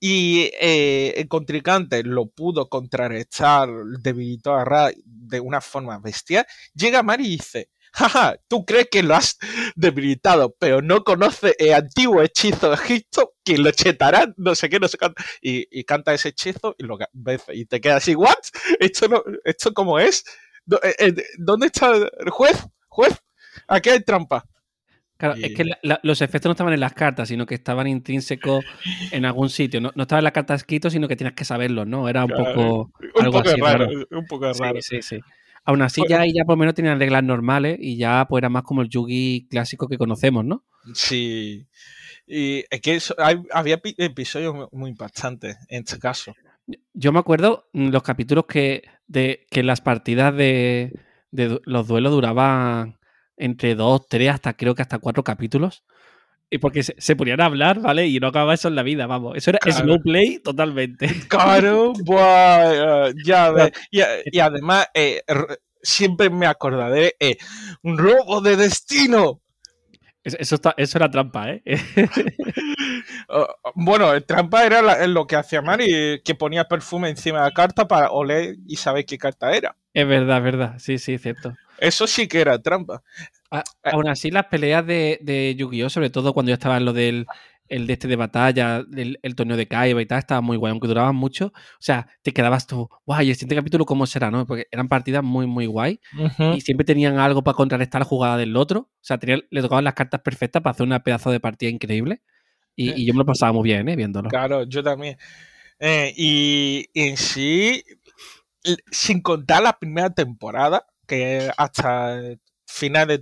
y 0.00 0.50
eh, 0.60 1.14
el 1.16 1.28
contrincante 1.28 2.02
lo 2.02 2.26
pudo 2.26 2.68
contrarrestar, 2.68 3.68
debilitó 4.00 4.52
a 4.56 4.64
Ra 4.64 4.90
de 5.04 5.38
una 5.38 5.60
forma 5.60 5.96
bestial, 6.00 6.44
llega 6.74 7.04
Mari 7.04 7.24
y 7.24 7.30
dice, 7.36 7.70
jaja, 7.92 8.36
tú 8.48 8.64
crees 8.64 8.88
que 8.90 9.02
lo 9.02 9.14
has 9.14 9.38
debilitado, 9.74 10.54
pero 10.58 10.82
no 10.82 11.04
conoce 11.04 11.54
el 11.58 11.74
antiguo 11.74 12.22
hechizo 12.22 12.68
de 12.68 12.74
Egipto 12.74 13.34
que 13.44 13.58
lo 13.58 13.70
chetará, 13.70 14.32
no 14.36 14.54
sé 14.54 14.68
qué, 14.68 14.78
no 14.78 14.88
sé 14.88 14.98
cuánto. 14.98 15.22
Y, 15.40 15.84
canta 15.84 16.12
ese 16.12 16.30
hechizo 16.30 16.74
y 16.78 16.84
lo 16.84 16.98
y 17.52 17.64
te 17.64 17.80
quedas 17.80 17.98
así, 17.98 18.14
¿what? 18.14 18.36
¿Esto, 18.80 19.08
no, 19.08 19.22
esto 19.44 19.72
cómo 19.72 19.98
es? 19.98 20.24
Eh, 20.82 20.94
eh, 20.98 21.14
¿Dónde 21.38 21.66
está 21.66 21.94
el 21.96 22.30
juez? 22.30 22.66
¿Juez? 22.88 23.14
Aquí 23.66 23.90
hay 23.90 24.04
trampa. 24.04 24.44
Claro, 25.16 25.34
es 25.34 25.52
que 25.52 25.64
los 26.04 26.22
efectos 26.22 26.48
no 26.48 26.52
estaban 26.52 26.72
en 26.72 26.78
las 26.78 26.92
cartas, 26.92 27.26
sino 27.26 27.44
que 27.44 27.56
estaban 27.56 27.88
intrínsecos 27.88 28.64
en 29.10 29.24
algún 29.24 29.50
sitio. 29.50 29.80
No, 29.80 29.90
estaba 29.96 30.20
en 30.20 30.24
la 30.24 30.30
carta 30.30 30.54
escrito, 30.54 30.90
sino 30.90 31.08
que 31.08 31.16
tienes 31.16 31.34
que 31.34 31.44
saberlo, 31.44 31.84
¿no? 31.84 32.08
Era 32.08 32.24
un 32.24 32.30
poco. 32.30 32.92
Un 33.16 33.24
algo 33.24 33.42
poco 33.42 33.56
raro, 33.56 33.88
Un 34.12 34.26
poco 34.26 34.52
raro. 34.52 34.80
Sí, 34.80 35.02
sí, 35.02 35.16
sí. 35.16 35.20
Aún 35.68 35.82
así, 35.82 36.00
pues 36.00 36.08
ya 36.08 36.24
ya 36.24 36.46
por 36.46 36.54
lo 36.54 36.60
menos 36.60 36.74
tenían 36.74 36.98
reglas 36.98 37.22
normales 37.22 37.76
y 37.78 37.98
ya 37.98 38.24
pues 38.26 38.40
era 38.40 38.48
más 38.48 38.62
como 38.62 38.80
el 38.80 38.88
Yugi 38.88 39.48
clásico 39.50 39.86
que 39.86 39.98
conocemos, 39.98 40.42
¿no? 40.42 40.64
Sí. 40.94 41.66
Y 42.26 42.64
es 42.70 42.80
que 42.80 42.98
había 43.52 43.78
episodios 43.98 44.72
muy 44.72 44.88
impactantes 44.88 45.58
en 45.68 45.80
este 45.80 45.98
caso. 45.98 46.34
Yo 46.94 47.12
me 47.12 47.18
acuerdo 47.18 47.68
mm, 47.74 47.90
los 47.90 48.02
capítulos 48.02 48.46
que, 48.46 48.84
de, 49.08 49.46
que 49.50 49.62
las 49.62 49.82
partidas 49.82 50.34
de, 50.34 50.98
de 51.32 51.60
los 51.66 51.86
duelos 51.86 52.12
duraban 52.12 52.98
entre 53.36 53.74
dos, 53.74 54.08
tres, 54.08 54.30
hasta 54.30 54.54
creo 54.54 54.74
que 54.74 54.80
hasta 54.80 54.98
cuatro 54.98 55.22
capítulos. 55.22 55.84
Y 56.50 56.58
porque 56.58 56.82
se, 56.82 57.16
ponían 57.16 57.40
a 57.40 57.46
hablar, 57.46 57.80
¿vale? 57.80 58.06
Y 58.06 58.20
no 58.20 58.28
acababa 58.28 58.54
eso 58.54 58.68
en 58.68 58.74
la 58.74 58.82
vida, 58.82 59.06
vamos. 59.06 59.36
Eso 59.36 59.50
era 59.50 59.58
slow 59.70 60.00
play 60.00 60.38
totalmente. 60.38 61.08
Claro, 61.28 61.92
buah, 62.04 63.12
ya 63.24 63.50
ves. 63.50 63.72
Y, 63.90 64.38
además, 64.38 64.86
eh, 64.94 65.22
siempre 65.82 66.30
me 66.30 66.46
acordaré, 66.46 67.16
eh, 67.20 67.36
un 67.82 67.98
robo 67.98 68.40
de 68.40 68.56
destino. 68.56 69.42
Eso, 70.24 70.54
está, 70.56 70.74
eso 70.76 70.98
era 70.98 71.10
trampa, 71.10 71.50
¿eh? 71.50 71.62
Oh, 73.30 73.46
bueno, 73.74 74.20
trampa 74.22 74.64
era 74.64 75.06
lo 75.06 75.26
que 75.26 75.36
hacía 75.36 75.60
Mari, 75.60 76.22
que 76.24 76.34
ponía 76.34 76.64
perfume 76.64 77.10
encima 77.10 77.38
de 77.38 77.44
la 77.44 77.50
carta 77.50 77.86
para 77.86 78.10
oler 78.10 78.56
y 78.66 78.76
saber 78.76 79.04
qué 79.04 79.18
carta 79.18 79.52
era. 79.52 79.76
Es 79.92 80.08
verdad, 80.08 80.38
es 80.38 80.44
verdad. 80.44 80.74
Sí, 80.78 80.98
sí, 80.98 81.18
cierto. 81.18 81.54
Eso 81.78 82.06
sí 82.06 82.26
que 82.26 82.40
era 82.40 82.60
trampa. 82.60 83.02
Aún 83.50 84.08
así, 84.08 84.30
las 84.30 84.46
peleas 84.46 84.86
de, 84.86 85.18
de 85.22 85.54
Yu-Gi-Oh!, 85.56 85.90
sobre 85.90 86.10
todo 86.10 86.34
cuando 86.34 86.50
ya 86.50 86.54
estaba 86.54 86.76
en 86.76 86.84
lo 86.84 86.92
del 86.92 87.26
el 87.68 87.86
de 87.86 87.92
este 87.92 88.08
de 88.08 88.16
batalla, 88.16 88.84
el, 88.96 89.34
torneo 89.36 89.56
de 89.56 89.68
Kaiba 89.68 90.00
y 90.00 90.06
tal, 90.06 90.18
estaba 90.18 90.40
muy 90.40 90.56
guay, 90.56 90.70
aunque 90.70 90.88
duraban 90.88 91.14
mucho. 91.14 91.46
O 91.48 91.80
sea, 91.80 92.08
te 92.22 92.32
quedabas 92.32 92.66
tú, 92.66 92.88
guay, 93.04 93.26
¿y 93.26 93.30
el 93.30 93.36
siguiente 93.36 93.56
capítulo 93.56 93.84
cómo 93.84 94.06
será, 94.06 94.30
no? 94.30 94.46
Porque 94.46 94.66
eran 94.70 94.88
partidas 94.88 95.22
muy, 95.22 95.46
muy 95.46 95.66
guay 95.66 96.00
y 96.54 96.60
siempre 96.60 96.84
tenían 96.84 97.18
algo 97.18 97.42
para 97.44 97.54
contrarrestar 97.54 98.00
la 98.00 98.06
jugada 98.06 98.36
del 98.36 98.56
otro. 98.56 98.80
O 98.80 99.02
sea, 99.02 99.18
le 99.22 99.62
tocaban 99.62 99.84
las 99.84 99.94
cartas 99.94 100.20
perfectas 100.22 100.62
para 100.62 100.72
hacer 100.72 100.86
una 100.86 101.02
pedazo 101.02 101.30
de 101.30 101.40
partida 101.40 101.70
increíble. 101.70 102.22
Y, 102.74 103.02
y 103.02 103.06
yo 103.06 103.12
me 103.12 103.18
lo 103.18 103.26
pasaba 103.26 103.52
muy 103.52 103.64
bien, 103.64 103.88
¿eh? 103.88 103.96
Viéndolo. 103.96 104.28
Claro, 104.28 104.64
yo 104.64 104.82
también. 104.82 105.18
Eh, 105.80 106.12
y 106.16 106.86
en 106.94 107.16
sí, 107.16 107.82
sin 108.90 109.20
contar 109.20 109.62
la 109.62 109.78
primera 109.78 110.10
temporada, 110.10 110.86
que 111.06 111.50
hasta 111.56 112.20
finales 112.68 113.20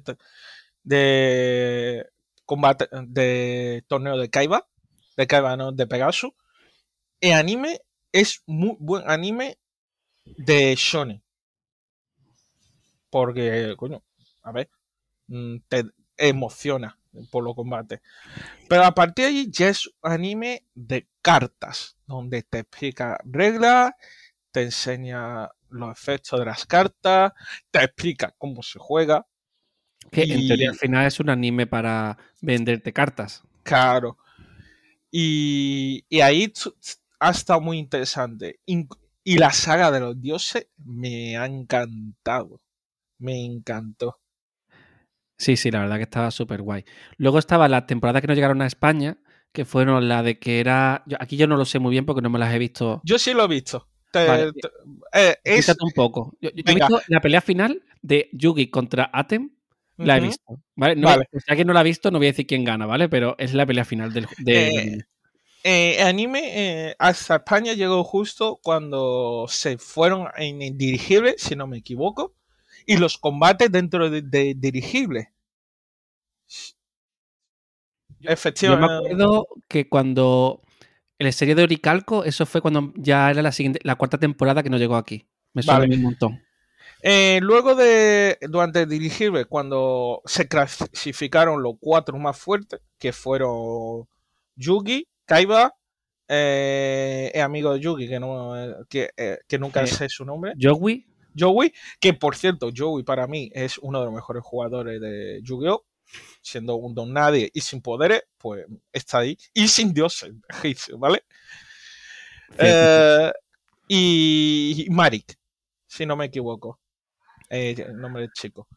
de, 0.83 2.07
combate 2.45 2.89
de 2.91 3.85
torneo 3.89 4.19
de 4.19 4.29
Kaiba, 4.29 4.69
de 5.17 5.27
Kaiba 5.27 5.57
no, 5.57 5.73
de 5.73 5.87
Pegasus, 5.87 6.33
el 7.21 7.33
anime 7.33 7.81
es 8.13 8.43
muy 8.47 8.77
buen 8.79 9.09
anime 9.09 9.59
de 10.25 10.75
shonen. 10.77 11.23
Porque, 13.09 13.75
coño, 13.79 14.03
a 14.43 14.53
ver, 14.53 14.69
mm, 15.29 15.59
te 15.69 15.85
emociona 16.17 16.99
por 17.31 17.45
los 17.45 17.55
combates. 17.55 18.01
Pero 18.69 18.85
a 18.85 18.95
partir 18.95 19.25
de 19.25 19.31
ahí 19.31 19.51
ya 19.51 19.69
es 19.69 19.91
anime 20.03 20.67
de 20.75 21.09
cartas, 21.23 21.97
donde 22.07 22.43
te 22.43 22.61
explica 22.61 23.19
reglas, 23.25 23.93
te 24.51 24.63
enseña 24.63 25.51
los 25.69 25.93
efectos 25.93 26.39
de 26.41 26.47
las 26.47 26.67
cartas, 26.67 27.33
te 27.71 27.85
explica 27.85 28.35
cómo 28.39 28.63
se 28.63 28.79
juega. 28.79 29.27
Que 30.11 30.23
en 30.23 30.47
teoría 30.47 30.71
al 30.71 30.77
final 30.77 31.07
es 31.07 31.21
un 31.21 31.31
anime 31.31 31.67
para 31.67 32.19
venderte 32.41 32.93
cartas. 32.93 33.43
Claro. 33.63 34.19
Y, 35.11 36.05
ahí 36.23 36.53
ha 37.21 37.31
estado 37.31 37.61
muy 37.61 37.79
interesante. 37.79 38.61
Y 38.67 39.39
la 39.39 39.53
saga 39.53 39.91
de 39.91 40.01
los 40.01 40.21
dioses 40.21 40.69
me 40.85 41.37
ha 41.37 41.47
encantado. 41.47 42.61
Me 43.19 43.45
encantó. 43.45 44.21
Sí, 45.39 45.57
sí, 45.57 45.71
la 45.71 45.81
verdad 45.81 45.97
que 45.97 46.03
estaba 46.03 46.31
súper 46.31 46.63
guay. 46.63 46.85
Luego 47.19 47.39
estaba 47.39 47.69
la 47.69 47.87
temporada 47.87 48.21
que 48.21 48.27
no 48.27 48.35
llegaron 48.35 48.63
a 48.63 48.67
España, 48.67 49.19
que 49.53 49.65
fueron 49.65 50.09
la 50.09 50.23
de 50.23 50.39
que 50.39 50.61
era. 50.61 51.05
aquí 51.19 51.37
yo 51.37 51.47
no 51.47 51.57
lo 51.57 51.65
sé 51.65 51.79
muy 51.79 51.91
bien 51.91 52.07
porque 52.07 52.23
no 52.23 52.31
me 52.31 52.39
las 52.39 52.55
he 52.55 52.59
visto. 52.59 53.01
Yo 53.05 53.19
sí 53.19 53.35
lo 53.35 53.45
he 53.45 53.49
visto. 53.49 53.89
Eh, 54.15 55.37
un 55.81 55.93
poco. 55.95 56.37
Yo, 56.41 56.51
he 56.55 56.75
visto 56.75 57.01
la 57.09 57.21
pelea 57.21 57.41
final 57.41 57.83
de 58.03 58.29
Yugi 58.33 58.69
contra 58.69 59.11
Atem. 59.13 59.51
La 59.99 60.19
he 60.19 60.21
visto. 60.21 60.61
¿vale? 60.75 60.97
No, 60.97 61.09
Si 61.15 61.45
alguien 61.49 61.67
no 61.67 61.73
la 61.73 61.81
ha 61.81 61.85
visto, 61.85 62.11
no 62.11 62.19
voy 62.19 62.27
a 62.27 62.31
decir 62.31 62.47
quién 62.47 62.65
gana, 62.65 62.87
¿vale? 62.87 63.09
Pero 63.09 63.35
es 63.39 63.55
la 63.55 63.67
pelea 63.67 63.85
final 63.85 64.13
del. 64.13 64.27
Eh, 64.47 64.99
eh, 65.65 66.03
anime 66.03 66.95
hasta 66.99 67.37
España 67.37 67.73
llegó 67.73 68.05
justo 68.05 68.61
cuando 68.63 69.47
se 69.49 69.79
fueron 69.79 70.29
en 70.37 70.63
el 70.63 70.77
dirigible, 70.77 71.35
si 71.39 71.57
no 71.57 71.67
me 71.67 71.79
equivoco, 71.79 72.35
y 72.87 72.99
los 72.99 73.19
combates 73.19 73.73
dentro 73.73 74.11
de, 74.11 74.55
dirigible. 74.57 75.33
Efectivamente. 78.21 78.87
Yo 78.87 79.03
me 79.03 79.07
acuerdo 79.07 79.49
que 79.69 79.89
cuando 79.89 80.63
el 81.19 81.33
serie 81.33 81.55
de 81.55 81.63
Oricalco, 81.63 82.25
eso 82.25 82.47
fue 82.47 82.61
cuando 82.61 82.93
ya 82.97 83.31
era 83.31 83.43
la 83.43 83.53
siguiente, 83.53 83.81
la 83.83 83.97
cuarta 83.97 84.19
temporada 84.19 84.63
que 84.63 84.71
no 84.71 84.79
llegó 84.79 84.97
aquí. 84.97 85.27
Me 85.53 85.63
suena 85.63 85.85
un 85.95 86.03
montón. 86.03 86.46
Eh, 87.03 87.39
luego 87.43 87.75
de, 87.75 88.39
durante 88.43 88.83
el 88.83 88.89
dirigible, 88.89 89.45
cuando 89.45 90.23
se 90.25 90.49
clasificaron 90.49 91.63
los 91.63 91.75
cuatro 91.79 92.19
más 92.19 92.37
fuertes, 92.39 92.81
que 92.99 93.13
fueron 93.13 94.09
Yugi, 94.57 95.09
Kaiba, 95.25 95.75
eh, 96.29 97.31
el 97.35 97.43
amigo 97.43 97.75
de 97.75 97.81
Yugi, 97.81 98.09
que, 98.09 98.19
no, 98.19 98.55
que, 98.89 99.11
eh, 99.17 99.39
nunca 99.59 99.87
sé 99.87 100.09
su 100.09 100.25
nombre. 100.25 100.53
Joey. 100.61 101.07
Joey, 101.39 101.73
que 102.01 102.15
por 102.15 102.35
cierto, 102.35 102.71
Joey 102.75 103.05
para 103.05 103.27
mí 103.27 103.51
es 103.53 103.79
uno 103.79 104.01
de 104.01 104.07
los 104.07 104.15
mejores 104.15 104.43
jugadores 104.43 105.01
de 105.01 105.41
Yu-Gi-Oh! 105.43 105.85
siendo 106.41 106.77
un 106.77 106.95
don 106.95 107.13
nadie 107.13 107.51
y 107.53 107.61
sin 107.61 107.83
poderes, 107.83 108.23
pues 108.39 108.65
está 108.93 109.19
ahí. 109.19 109.37
Y 109.53 109.69
sin 109.69 109.93
dioses, 109.93 110.33
¿vale? 110.99 111.25
Eh, 112.59 113.33
y 113.89 114.87
Marik, 114.91 115.37
si 115.97 116.07
no 116.07 116.17
me 116.17 116.27
equivoco. 116.27 116.81
Eh, 117.49 117.75
el 117.79 117.97
nombre 117.99 118.23
del 118.23 118.33
chico. 118.33 118.69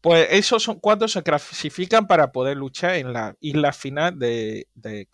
Pues 0.00 0.28
esos 0.30 0.62
son 0.62 0.80
cuatro 0.80 1.08
se 1.08 1.22
clasifican 1.22 2.06
para 2.06 2.32
poder 2.32 2.56
luchar 2.56 2.94
en 2.94 3.12
la 3.12 3.36
isla 3.40 3.72
final 3.72 4.18
de, 4.18 4.68
de. 4.74 5.08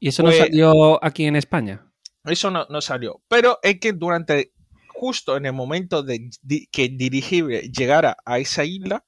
¿Y 0.00 0.08
eso 0.08 0.22
no 0.22 0.30
pues 0.30 0.38
salió 0.38 1.04
aquí 1.04 1.26
en 1.26 1.36
España? 1.36 1.84
Eso 2.24 2.50
no, 2.50 2.66
no, 2.70 2.80
salió. 2.80 3.22
Pero 3.28 3.58
es 3.62 3.78
que 3.80 3.92
durante, 3.92 4.52
justo 4.88 5.36
en 5.36 5.46
el 5.46 5.52
momento 5.52 6.02
de, 6.02 6.30
que 6.70 6.84
el 6.84 6.96
dirigible 6.96 7.70
llegara 7.70 8.16
a 8.24 8.38
esa 8.38 8.64
isla, 8.64 9.04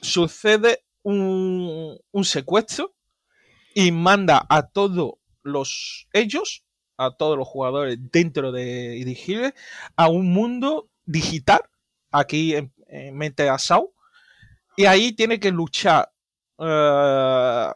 sucede 0.00 0.84
un, 1.02 1.98
secuestro 2.22 2.94
y 3.74 3.92
manda 3.92 4.46
a 4.48 4.68
todos 4.68 5.12
los 5.42 6.08
ellos 6.12 6.64
a 6.98 7.12
todos 7.12 7.38
los 7.38 7.48
jugadores 7.48 7.96
dentro 8.12 8.52
de 8.52 8.90
dirigirles 8.90 9.54
a 9.96 10.08
un 10.08 10.32
mundo 10.32 10.90
digital, 11.06 11.60
aquí 12.10 12.54
en, 12.54 12.72
Mente 13.14 13.48
Asau, 13.48 13.92
y 14.76 14.86
ahí 14.86 15.12
tiene 15.12 15.38
que 15.38 15.50
luchar 15.50 16.10
eh, 16.58 17.72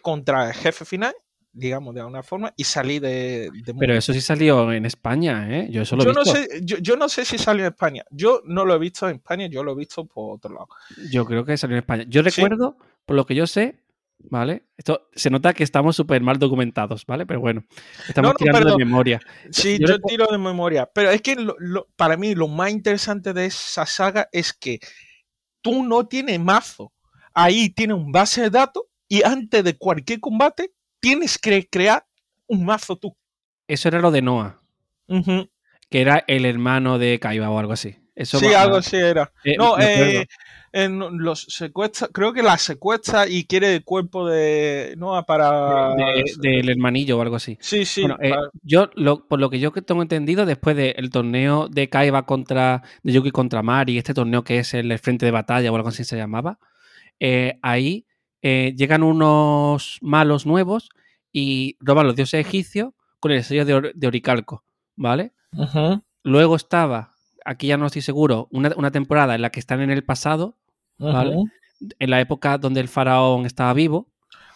contra 0.00 0.48
el 0.48 0.54
jefe 0.54 0.84
final, 0.84 1.14
digamos 1.52 1.94
de 1.94 2.00
alguna 2.00 2.22
forma, 2.22 2.52
y 2.56 2.64
salir 2.64 3.02
de, 3.02 3.50
Pero 3.78 3.94
eso 3.94 4.12
sí 4.12 4.20
salió 4.20 4.72
en 4.72 4.86
España, 4.86 5.48
¿eh? 5.50 5.68
Yo 5.70 5.82
eso 5.82 5.96
lo 5.96 6.04
he 6.04 6.06
visto. 6.06 6.20
No 6.20 6.24
sé, 6.24 6.48
yo, 6.62 6.96
no 6.96 7.08
sé 7.08 7.24
si 7.24 7.36
salió 7.36 7.64
en 7.64 7.72
España. 7.72 8.04
Yo 8.10 8.42
no 8.44 8.64
lo 8.64 8.74
he 8.74 8.78
visto 8.78 9.08
en 9.08 9.16
España, 9.16 9.46
yo 9.46 9.62
lo 9.64 9.72
he 9.72 9.76
visto 9.76 10.04
por 10.06 10.36
otro 10.36 10.54
lado. 10.54 10.68
Yo 11.10 11.26
creo 11.26 11.44
que 11.44 11.56
salió 11.56 11.76
en 11.76 11.82
España. 11.82 12.04
Yo 12.08 12.22
recuerdo, 12.22 12.78
por 13.04 13.16
lo 13.16 13.26
que 13.26 13.34
yo 13.34 13.46
sé, 13.46 13.82
¿vale? 14.30 14.64
Esto 14.76 15.08
se 15.14 15.30
nota 15.30 15.52
que 15.52 15.64
estamos 15.64 15.96
súper 15.96 16.22
mal 16.22 16.38
documentados, 16.38 17.06
¿vale? 17.06 17.26
Pero 17.26 17.40
bueno, 17.40 17.64
estamos 18.08 18.34
tirando 18.36 18.70
de 18.70 18.84
memoria. 18.84 19.20
Sí, 19.50 19.78
yo, 19.80 20.00
tiro 20.00 20.26
de 20.30 20.38
memoria. 20.38 20.88
Pero 20.92 21.10
es 21.10 21.22
que 21.22 21.36
para 21.96 22.16
mí 22.16 22.34
lo 22.34 22.48
más 22.48 22.70
interesante 22.70 23.32
de 23.32 23.46
esa 23.46 23.86
saga 23.86 24.28
es 24.32 24.52
que 24.52 24.80
tú 25.60 25.84
no 25.84 26.06
tienes 26.06 26.40
mazo. 26.40 26.92
Ahí 27.34 27.70
tienes 27.70 27.96
un 27.96 28.12
base 28.12 28.42
de 28.42 28.50
datos 28.50 28.84
y 29.08 29.22
antes 29.22 29.64
de 29.64 29.76
cualquier 29.76 30.20
combate 30.20 30.72
tienes 31.00 31.38
que 31.38 31.68
crear 31.68 32.06
un 32.46 32.64
mazo 32.64 32.96
tú. 32.96 33.16
Eso 33.66 33.88
era 33.88 34.00
lo 34.00 34.10
de 34.10 34.22
Noah. 34.22 34.60
Que 35.90 36.00
era 36.00 36.24
el 36.26 36.44
hermano 36.44 36.98
de 36.98 37.18
Kaiba 37.20 37.50
o 37.50 37.58
algo 37.58 37.72
así. 37.72 37.96
Eso 38.14 38.38
sí, 38.38 38.52
algo 38.52 38.76
así 38.76 38.96
era. 38.96 39.32
Eh, 39.44 39.56
no, 39.56 39.78
eh, 39.78 40.26
en 40.72 41.18
los 41.18 41.42
secuestra, 41.42 42.08
creo 42.08 42.32
que 42.32 42.42
la 42.42 42.56
secuestra 42.56 43.28
y 43.28 43.44
quiere 43.44 43.74
el 43.74 43.84
cuerpo 43.84 44.26
de 44.26 44.94
Noah 44.96 45.26
para 45.26 45.94
del 46.40 46.70
hermanillo 46.70 47.18
o 47.18 47.22
algo 47.22 47.36
así. 47.36 47.58
Sí, 47.60 47.84
sí. 47.84 48.06
Eh, 48.20 48.32
yo 48.62 48.90
por 49.28 49.38
lo 49.38 49.50
que 49.50 49.60
yo 49.60 49.70
tengo 49.70 50.00
entendido 50.00 50.46
después 50.46 50.74
del 50.74 51.10
torneo 51.10 51.68
de 51.68 51.90
Kaiba 51.90 52.24
contra 52.24 52.82
de 53.02 53.12
Yuki 53.12 53.30
contra 53.30 53.62
Mari, 53.62 53.98
este 53.98 54.14
torneo 54.14 54.44
que 54.44 54.60
es 54.60 54.72
el 54.72 54.98
frente 54.98 55.26
de 55.26 55.32
batalla 55.32 55.70
o 55.70 55.76
algo 55.76 55.90
así 55.90 56.04
se 56.04 56.16
llamaba, 56.16 56.58
eh, 57.20 57.58
ahí 57.60 58.06
eh, 58.40 58.74
llegan 58.76 59.02
unos 59.02 59.98
malos 60.00 60.46
nuevos 60.46 60.88
y 61.32 61.76
roban 61.80 62.06
los 62.06 62.16
dioses 62.16 62.46
egipcios 62.46 62.94
con 63.20 63.32
el 63.32 63.44
sello 63.44 63.64
de, 63.94 64.06
Oricalco, 64.06 64.64
¿vale? 64.96 65.32
Luego 66.24 66.56
estaba, 66.56 67.12
aquí 67.44 67.68
ya 67.68 67.76
no 67.76 67.86
estoy 67.86 68.02
seguro, 68.02 68.48
una, 68.50 68.72
una 68.76 68.90
temporada 68.90 69.34
en 69.34 69.42
la 69.42 69.50
que 69.50 69.60
están 69.60 69.80
en 69.80 69.90
el 69.90 70.02
pasado 70.02 70.56
en 70.98 72.10
la 72.10 72.20
época 72.20 72.58
donde 72.58 72.80
el 72.80 72.88
faraón 72.88 73.46
estaba 73.46 73.72
vivo. 73.72 74.08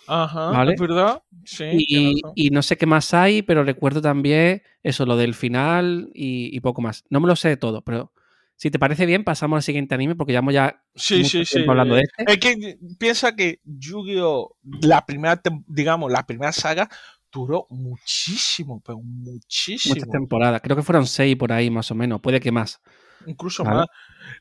Ajá, 0.09 0.65
¿es 0.71 0.81
verdad? 0.81 1.23
Sí. 1.45 2.23
Y, 2.35 2.51
no 2.51 2.63
sé 2.63 2.77
qué 2.77 2.87
más 2.87 3.13
hay, 3.13 3.43
pero 3.43 3.65
recuerdo 3.65 4.01
también 4.01 4.63
eso, 4.83 5.05
lo 5.05 5.17
del 5.17 5.35
final 5.35 6.11
y, 6.15 6.59
poco 6.61 6.81
más. 6.81 7.05
No 7.11 7.21
me 7.21 7.27
lo 7.27 7.37
sé 7.37 7.49
de 7.49 7.57
todo, 7.57 7.83
pero 7.83 8.13
si 8.55 8.71
te 8.71 8.79
parece 8.79 9.05
bien, 9.05 9.25
pasamos 9.25 9.57
al 9.57 9.63
siguiente 9.63 9.95
anime 9.95 10.15
porque 10.15 10.33
ya 10.33 10.39
hemos 10.39 10.55
ya 10.55 10.83
sí, 10.95 11.25
sí, 11.25 11.45
sí. 11.45 11.65
hablando 11.69 11.97
de 11.97 12.03
este. 12.03 12.33
Es 12.33 12.39
que 12.39 12.79
piensa 12.99 13.35
que 13.35 13.61
Yu-Gi-Oh! 13.65 14.57
la 14.83 15.05
primera, 15.05 15.41
digamos, 15.67 16.11
la 16.11 16.25
primera 16.25 16.53
saga 16.53 16.89
duró 17.33 17.67
muchísimo, 17.71 18.81
pero 18.85 18.99
muchísimo. 19.01 19.95
Muchas 19.95 20.11
temporadas. 20.11 20.61
Creo 20.63 20.77
que 20.77 20.83
fueron 20.83 21.07
seis 21.07 21.37
por 21.37 21.53
ahí, 21.53 21.71
más 21.71 21.91
o 21.91 21.95
menos. 21.95 22.21
Puede 22.21 22.41
que 22.41 22.53
más. 22.53 22.81
Incluso 23.27 23.65
más. 23.65 23.87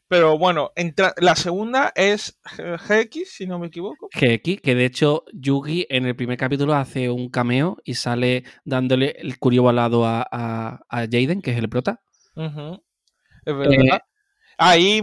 Pero 0.08 0.38
bueno, 0.38 0.72
la 1.18 1.36
segunda 1.36 1.92
es 1.96 2.40
GX, 2.58 3.30
si 3.30 3.48
no 3.48 3.60
me 3.60 3.68
equivoco. 3.68 4.10
GX, 4.14 4.62
que 4.62 4.76
de 4.76 4.86
hecho 4.86 5.24
Yugi 5.34 5.88
en 5.90 6.06
el 6.06 6.16
primer 6.16 6.38
capítulo 6.38 6.74
hace 6.74 7.10
un 7.10 7.30
cameo 7.30 7.78
y 7.84 7.96
sale 7.96 8.44
dándole 8.64 9.16
el 9.20 9.38
curioso 9.40 9.72
lado 9.72 10.06
a, 10.06 10.28
a, 10.32 10.80
Jaden, 10.90 11.42
que 11.42 11.52
es 11.52 11.58
el 11.58 11.70
prota. 11.70 12.02
Es 12.36 13.58
verdad. 13.58 13.98
Eh, 13.98 14.16
Ahí 14.58 15.02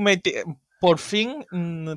por 0.81 0.99
fin, 0.99 1.45
mm, 1.51 1.93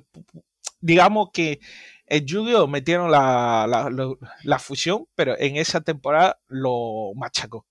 digamos 0.82 1.30
que 1.34 1.60
en 2.08 2.26
Yu-Gi-Oh! 2.26 2.68
metieron 2.68 3.10
la, 3.12 4.60
fusión, 4.60 5.06
pero 5.16 5.38
en 5.40 5.56
esa 5.58 5.82
temporada 5.82 6.38
lo 6.48 7.12
machacó. 7.16 7.66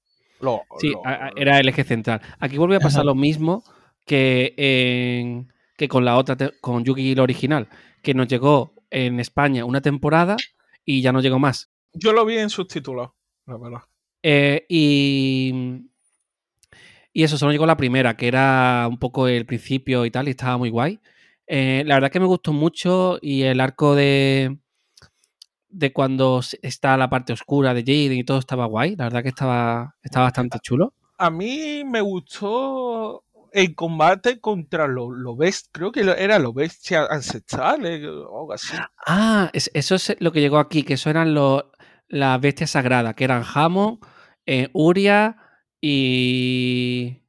sí, 0.78 0.92
era 1.36 1.60
el 1.60 1.68
eje 1.68 1.84
central. 1.84 2.20
Aquí 2.40 2.58
vuelve 2.58 2.76
a 2.76 2.80
pasar 2.80 3.04
lo 3.04 3.14
mismo 3.14 3.62
que, 4.04 5.46
que 5.76 5.88
con 5.88 6.04
la 6.04 6.16
otra, 6.16 6.36
con 6.60 6.84
Yugi 6.84 7.12
el 7.12 7.20
original, 7.20 7.68
que 8.02 8.14
nos 8.14 8.28
llegó 8.28 8.74
en 8.90 9.20
España 9.20 9.64
una 9.64 9.80
temporada 9.80 10.36
y 10.84 11.02
ya 11.02 11.12
no 11.12 11.20
llegó 11.20 11.38
más. 11.38 11.70
Yo 11.92 12.12
lo 12.12 12.24
vi 12.24 12.38
en 12.38 12.50
subtítulos, 12.50 13.10
la 13.46 13.56
verdad. 13.56 13.80
Eh, 14.22 14.64
y, 14.68 15.52
y 17.12 17.22
eso, 17.22 17.38
solo 17.38 17.52
llegó 17.52 17.66
la 17.66 17.76
primera, 17.76 18.16
que 18.16 18.28
era 18.28 18.86
un 18.88 18.98
poco 18.98 19.28
el 19.28 19.46
principio 19.46 20.04
y 20.04 20.10
tal, 20.10 20.28
y 20.28 20.30
estaba 20.30 20.56
muy 20.56 20.70
guay. 20.70 20.98
Eh, 21.46 21.82
la 21.86 21.96
verdad 21.96 22.10
que 22.10 22.20
me 22.20 22.26
gustó 22.26 22.52
mucho 22.52 23.18
y 23.20 23.42
el 23.42 23.60
arco 23.60 23.94
de, 23.94 24.58
de 25.68 25.92
cuando 25.92 26.40
está 26.62 26.96
la 26.96 27.10
parte 27.10 27.32
oscura 27.32 27.74
de 27.74 27.82
Jaden 27.82 28.18
y 28.18 28.24
todo 28.24 28.38
estaba 28.38 28.66
guay. 28.66 28.96
La 28.96 29.04
verdad 29.04 29.22
que 29.22 29.28
estaba, 29.28 29.94
estaba 30.02 30.26
bastante 30.26 30.58
chulo. 30.60 30.94
A 31.18 31.30
mí 31.30 31.84
me 31.84 32.00
gustó 32.00 33.24
el 33.54 33.76
combate 33.76 34.40
contra 34.40 34.88
los 34.88 35.10
lo 35.12 35.36
best, 35.36 35.68
creo 35.70 35.92
que 35.92 36.00
era 36.00 36.40
los 36.40 36.52
bestias 36.52 37.08
ancestrales 37.08 38.04
o 38.04 38.40
algo 38.40 38.52
así. 38.52 38.76
Ah, 39.06 39.50
eso 39.52 39.94
es 39.94 40.16
lo 40.18 40.32
que 40.32 40.40
llegó 40.40 40.58
aquí, 40.58 40.82
que 40.82 40.94
eso 40.94 41.08
eran 41.08 41.34
los, 41.34 41.64
las 42.08 42.40
bestias 42.40 42.70
sagradas, 42.70 43.14
que 43.14 43.22
eran 43.22 43.44
Hamon, 43.54 44.00
eh, 44.44 44.68
Uria 44.72 45.36
y. 45.80 47.20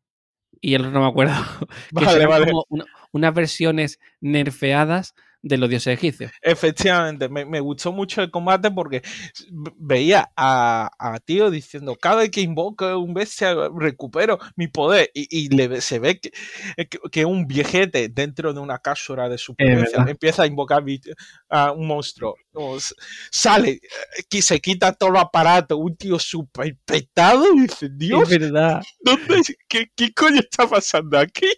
Y 0.61 0.73
el 0.73 0.91
no 0.91 0.99
me 0.99 1.07
acuerdo. 1.07 1.33
Vale, 1.91 2.25
vale. 2.25 2.51
Como 2.51 2.65
unas 3.11 3.33
versiones 3.35 3.99
nerfeadas 4.19 5.13
de 5.45 5.57
los 5.59 5.69
dioses 5.69 5.93
egipcios. 5.93 6.31
Efectivamente, 6.41 7.29
me, 7.29 7.59
gustó 7.59 7.91
mucho 7.91 8.23
el 8.23 8.31
combate 8.31 8.71
porque 8.71 9.03
veía 9.77 10.31
a, 10.35 10.89
a, 10.97 11.19
Tío 11.19 11.51
diciendo, 11.51 11.95
cada 11.95 12.17
vez 12.17 12.31
que 12.31 12.41
invoco 12.41 12.97
un 12.97 13.13
bestia 13.13 13.55
recupero 13.75 14.39
mi 14.55 14.67
poder 14.67 15.11
y, 15.13 15.49
le, 15.49 15.81
se 15.81 15.99
ve 15.99 16.19
que, 16.19 16.31
que, 17.11 17.25
un 17.25 17.45
viejete 17.45 18.09
dentro 18.09 18.53
de 18.53 18.59
una 18.59 18.79
cápsula 18.79 19.29
de 19.29 19.37
supervivencia 19.37 20.03
empieza 20.07 20.43
a 20.43 20.47
invocar 20.47 20.83
a 21.49 21.71
un 21.71 21.87
monstruo. 21.87 22.35
sale, 23.29 23.79
que 24.27 24.41
se 24.41 24.59
quita 24.59 24.93
todo 24.93 25.11
el 25.11 25.17
aparato, 25.17 25.77
un 25.77 25.95
tío 25.95 26.17
súper 26.17 26.75
petado 26.85 27.53
y 27.53 27.61
dice, 27.61 27.89
Dios, 27.91 28.27
verdad. 28.27 28.81
qué, 29.67 30.13
coño 30.15 30.39
está 30.39 30.67
pasando 30.67 31.19
aquí? 31.19 31.51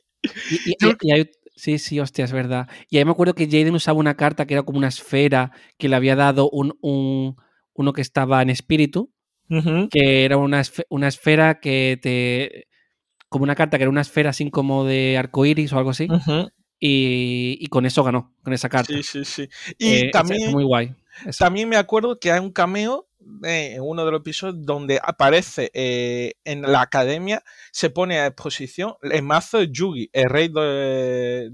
y 0.45 1.11
hay, 1.11 1.29
Sí, 1.57 1.79
sí, 1.79 1.99
hostia, 1.99 2.23
es 2.23 2.31
verdad. 2.31 2.69
Y 2.87 2.97
ahí 2.97 3.05
me 3.05 3.11
acuerdo 3.11 3.33
que 3.33 3.47
Jaden 3.47 3.73
usaba 3.73 3.97
una 3.97 4.15
carta 4.15 4.45
que 4.45 4.53
era 4.53 4.61
como 4.61 4.77
una 4.77 4.89
esfera 4.89 5.51
que 5.79 5.89
le 5.89 5.95
había 5.95 6.15
dado 6.15 6.51
un, 6.51 6.77
uno 7.73 7.93
que 7.93 8.01
estaba 8.01 8.43
en 8.43 8.51
espíritu, 8.51 9.11
que 9.89 10.23
era 10.23 10.37
una, 10.37 10.61
una, 10.89 11.07
esfera 11.07 11.59
que 11.59 11.97
te. 11.99 12.67
como 13.27 13.43
una 13.43 13.55
carta 13.55 13.77
que 13.77 13.83
era 13.85 13.89
una 13.89 14.01
esfera 14.01 14.29
así 14.29 14.51
como 14.51 14.85
de 14.85 15.17
arcoiris 15.17 15.73
o 15.73 15.79
algo 15.79 15.89
así. 15.89 16.07
y, 16.79 17.65
con 17.69 17.87
eso 17.87 18.03
ganó, 18.03 18.35
con 18.43 18.53
esa 18.53 18.69
carta. 18.69 18.93
Sí, 18.93 19.01
sí, 19.01 19.25
sí. 19.25 19.49
Y 19.79 19.93
eh, 19.93 20.09
también. 20.11 20.51
muy 20.51 20.63
guay. 20.63 20.93
También 21.39 21.67
me 21.69 21.77
acuerdo 21.77 22.19
que 22.19 22.31
hay 22.31 22.39
un 22.39 22.51
cameo 22.51 23.06
en 23.43 23.81
uno 23.81 24.05
de 24.05 24.11
los 24.11 24.21
episodios 24.21 24.65
donde 24.65 24.99
aparece 25.01 25.71
eh, 25.73 26.33
en 26.43 26.61
la 26.61 26.81
academia, 26.81 27.43
se 27.71 27.89
pone 27.89 28.19
a 28.19 28.27
exposición 28.27 28.95
el 29.01 29.23
mazo 29.23 29.59
de 29.59 29.69
Yugi, 29.71 30.09
el 30.13 30.29
rey 30.29 30.49
de, 30.49 31.51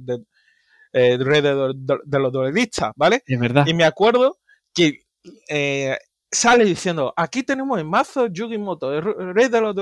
eh, 0.94 1.18
de, 1.18 2.20
los 2.20 2.32
duelistas, 2.32 2.92
¿vale? 2.96 3.24
Es 3.26 3.40
verdad. 3.40 3.66
Y 3.68 3.74
me 3.74 3.84
acuerdo 3.84 4.38
que 4.74 5.06
eh, 5.50 5.98
sale 6.32 6.66
diciendo, 6.66 7.14
aquí 7.16 7.44
tenemos 7.44 7.80
el 7.80 7.86
mazo 7.86 8.28
Yugi 8.28 8.58
Moto, 8.58 8.94
el 8.94 9.34
rey 9.34 9.50
de 9.50 9.62
los 9.62 9.76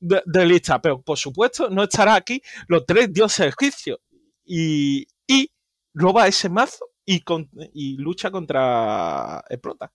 duelistas, 0.00 0.80
pero 0.82 1.00
por 1.02 1.18
supuesto 1.18 1.70
no 1.70 1.84
estará 1.84 2.14
aquí 2.14 2.40
los 2.68 2.84
tres 2.86 3.12
dioses 3.12 3.52
egipcios. 3.58 3.98
Y, 4.44 5.06
y 5.26 5.50
roba 5.92 6.28
ese 6.28 6.48
mazo 6.48 6.86
y, 7.04 7.22
y 7.74 7.96
lucha 7.96 8.30
contra 8.30 9.42
el 9.48 9.58
prota. 9.58 9.92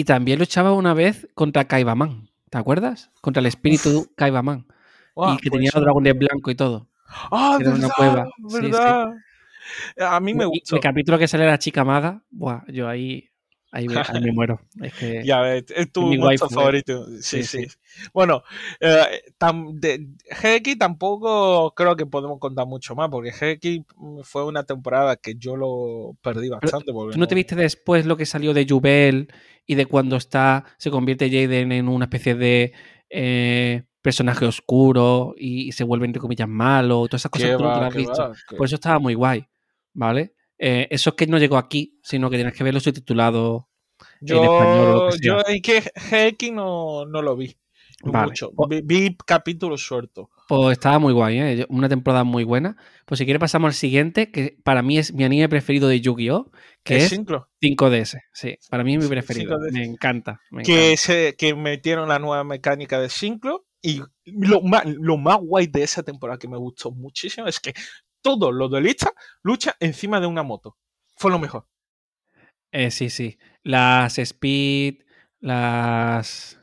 Y 0.00 0.04
también 0.04 0.38
luchaba 0.38 0.72
una 0.72 0.94
vez 0.94 1.28
contra 1.34 1.66
Kaibaman. 1.66 2.30
¿Te 2.48 2.56
acuerdas? 2.56 3.10
Contra 3.20 3.40
el 3.40 3.46
espíritu 3.46 4.10
Kaibaman. 4.16 4.66
y 5.14 5.36
que 5.36 5.50
tenía 5.50 5.68
pues 5.70 5.74
los 5.74 5.84
dragones 5.84 6.18
blanco 6.18 6.50
y 6.50 6.54
todo. 6.54 6.88
¡Ah, 7.30 7.58
verdad, 7.58 7.74
una 7.74 7.90
cueva. 7.90 8.30
verdad! 8.38 9.12
A 9.98 10.18
mí 10.20 10.32
me 10.32 10.46
gustó. 10.46 10.76
El 10.76 10.80
capítulo 10.80 11.18
que 11.18 11.28
sale 11.28 11.44
la 11.44 11.58
chica 11.58 11.84
maga, 11.84 12.22
buah, 12.30 12.62
yo 12.68 12.88
ahí 12.88 13.28
ahí 13.70 13.88
me, 13.88 13.96
ahí 13.96 14.02
me 14.22 14.32
muero. 14.32 14.60
Es 14.82 14.94
que 14.94 15.24
Ya 15.24 15.40
ves, 15.40 15.64
es 15.74 15.92
tu 15.92 16.12
¿eh? 16.12 16.38
favorito. 16.38 17.06
Sí, 17.20 17.42
Sí, 17.42 17.44
sí. 17.44 17.66
Bueno, 18.12 18.42
eh, 18.80 19.22
tam- 19.38 19.74
de 19.78 20.06
GX 20.30 20.78
tampoco 20.78 21.74
creo 21.74 21.96
que 21.96 22.06
podemos 22.06 22.38
contar 22.38 22.66
mucho 22.66 22.94
más, 22.94 23.08
porque 23.10 23.32
GX 23.32 23.84
fue 24.24 24.44
una 24.44 24.64
temporada 24.64 25.16
que 25.16 25.34
yo 25.36 25.56
lo 25.56 26.16
perdí 26.22 26.48
bastante. 26.48 26.92
¿Tú 26.92 27.18
no 27.18 27.26
te 27.26 27.34
viste 27.34 27.56
después 27.56 28.06
lo 28.06 28.16
que 28.16 28.26
salió 28.26 28.54
de 28.54 28.66
Jubel 28.68 29.28
y 29.66 29.74
de 29.74 29.86
cuando 29.86 30.16
está, 30.16 30.64
se 30.78 30.90
convierte 30.90 31.30
Jaden 31.30 31.72
en 31.72 31.88
una 31.88 32.06
especie 32.06 32.34
de 32.34 32.72
eh, 33.08 33.82
personaje 34.02 34.46
oscuro 34.46 35.34
y, 35.36 35.68
y 35.68 35.72
se 35.72 35.84
vuelve 35.84 36.06
entre 36.06 36.20
comillas 36.20 36.48
malo? 36.48 37.06
Todas 37.08 37.22
esas 37.22 37.30
cosas 37.30 37.50
¿Qué 37.50 37.56
tú 37.56 37.62
no 37.64 37.72
te 37.74 37.80
las 37.80 37.88
has 37.90 37.96
visto. 37.96 38.32
Por 38.56 38.66
eso 38.66 38.76
estaba 38.76 38.98
muy 38.98 39.14
guay, 39.14 39.46
¿vale? 39.92 40.34
Eh, 40.62 40.88
eso 40.90 41.10
es 41.10 41.16
que 41.16 41.26
no 41.26 41.38
llegó 41.38 41.56
aquí, 41.56 41.98
sino 42.02 42.28
que 42.28 42.36
tienes 42.36 42.52
que 42.54 42.62
verlo 42.64 42.80
subtitulado. 42.80 43.68
en 44.20 44.36
español 44.36 44.86
o 44.88 44.92
lo 44.92 45.10
Yo, 45.10 45.10
que 45.10 45.18
sea. 45.18 45.20
yo 45.22 45.38
es 45.46 45.62
que 45.62 45.80
GX 46.40 46.52
no, 46.52 47.06
no 47.06 47.22
lo 47.22 47.34
vi 47.36 47.56
Vale. 48.02 48.26
mucho. 48.28 48.50
O- 48.56 48.68
Vi, 48.68 48.80
vi 48.82 49.16
capítulos 49.26 49.82
sueltos. 49.86 50.26
Pues 50.48 50.72
estaba 50.72 50.98
muy 50.98 51.12
guay, 51.12 51.38
¿eh? 51.38 51.56
Yo- 51.58 51.66
Una 51.68 51.88
temporada 51.88 52.24
muy 52.24 52.44
buena. 52.44 52.76
Pues 53.06 53.18
si 53.18 53.24
quieres 53.24 53.40
pasamos 53.40 53.68
al 53.68 53.74
siguiente, 53.74 54.30
que 54.30 54.58
para 54.64 54.82
mí 54.82 54.98
es 54.98 55.12
mi 55.14 55.24
anime 55.24 55.48
preferido 55.48 55.88
de 55.88 56.00
Yu-Gi-Oh! 56.00 56.50
Que 56.82 56.96
¿Es 56.96 57.04
es 57.04 57.08
Syncro? 57.10 57.48
5DS. 57.62 58.18
Sí, 58.32 58.56
para 58.68 58.84
mí 58.84 58.94
es 58.96 59.02
mi 59.02 59.08
preferido. 59.08 59.56
5DS. 59.58 59.72
Me 59.72 59.84
encanta. 59.84 60.40
me 60.50 60.62
que, 60.62 60.92
encanta. 60.92 60.96
se, 61.02 61.36
que 61.36 61.54
metieron 61.54 62.08
la 62.08 62.18
nueva 62.18 62.42
mecánica 62.44 63.00
de 63.00 63.08
Syncro 63.10 63.66
y 63.82 64.02
lo 64.24 64.60
más, 64.62 64.84
lo 64.86 65.16
más 65.16 65.38
guay 65.38 65.66
de 65.68 65.82
esa 65.82 66.02
temporada 66.02 66.38
que 66.38 66.48
me 66.48 66.56
gustó 66.58 66.90
muchísimo 66.90 67.46
es 67.46 67.60
que 67.60 67.72
todos 68.22 68.52
los 68.54 68.70
duelistas 68.70 69.12
luchan 69.42 69.74
encima 69.80 70.20
de 70.20 70.26
una 70.26 70.42
moto. 70.42 70.76
Fue 71.16 71.30
lo 71.30 71.38
mejor. 71.38 71.66
Eh, 72.72 72.90
sí, 72.90 73.10
sí. 73.10 73.38
Las 73.62 74.18
Speed, 74.18 75.02
las... 75.40 76.60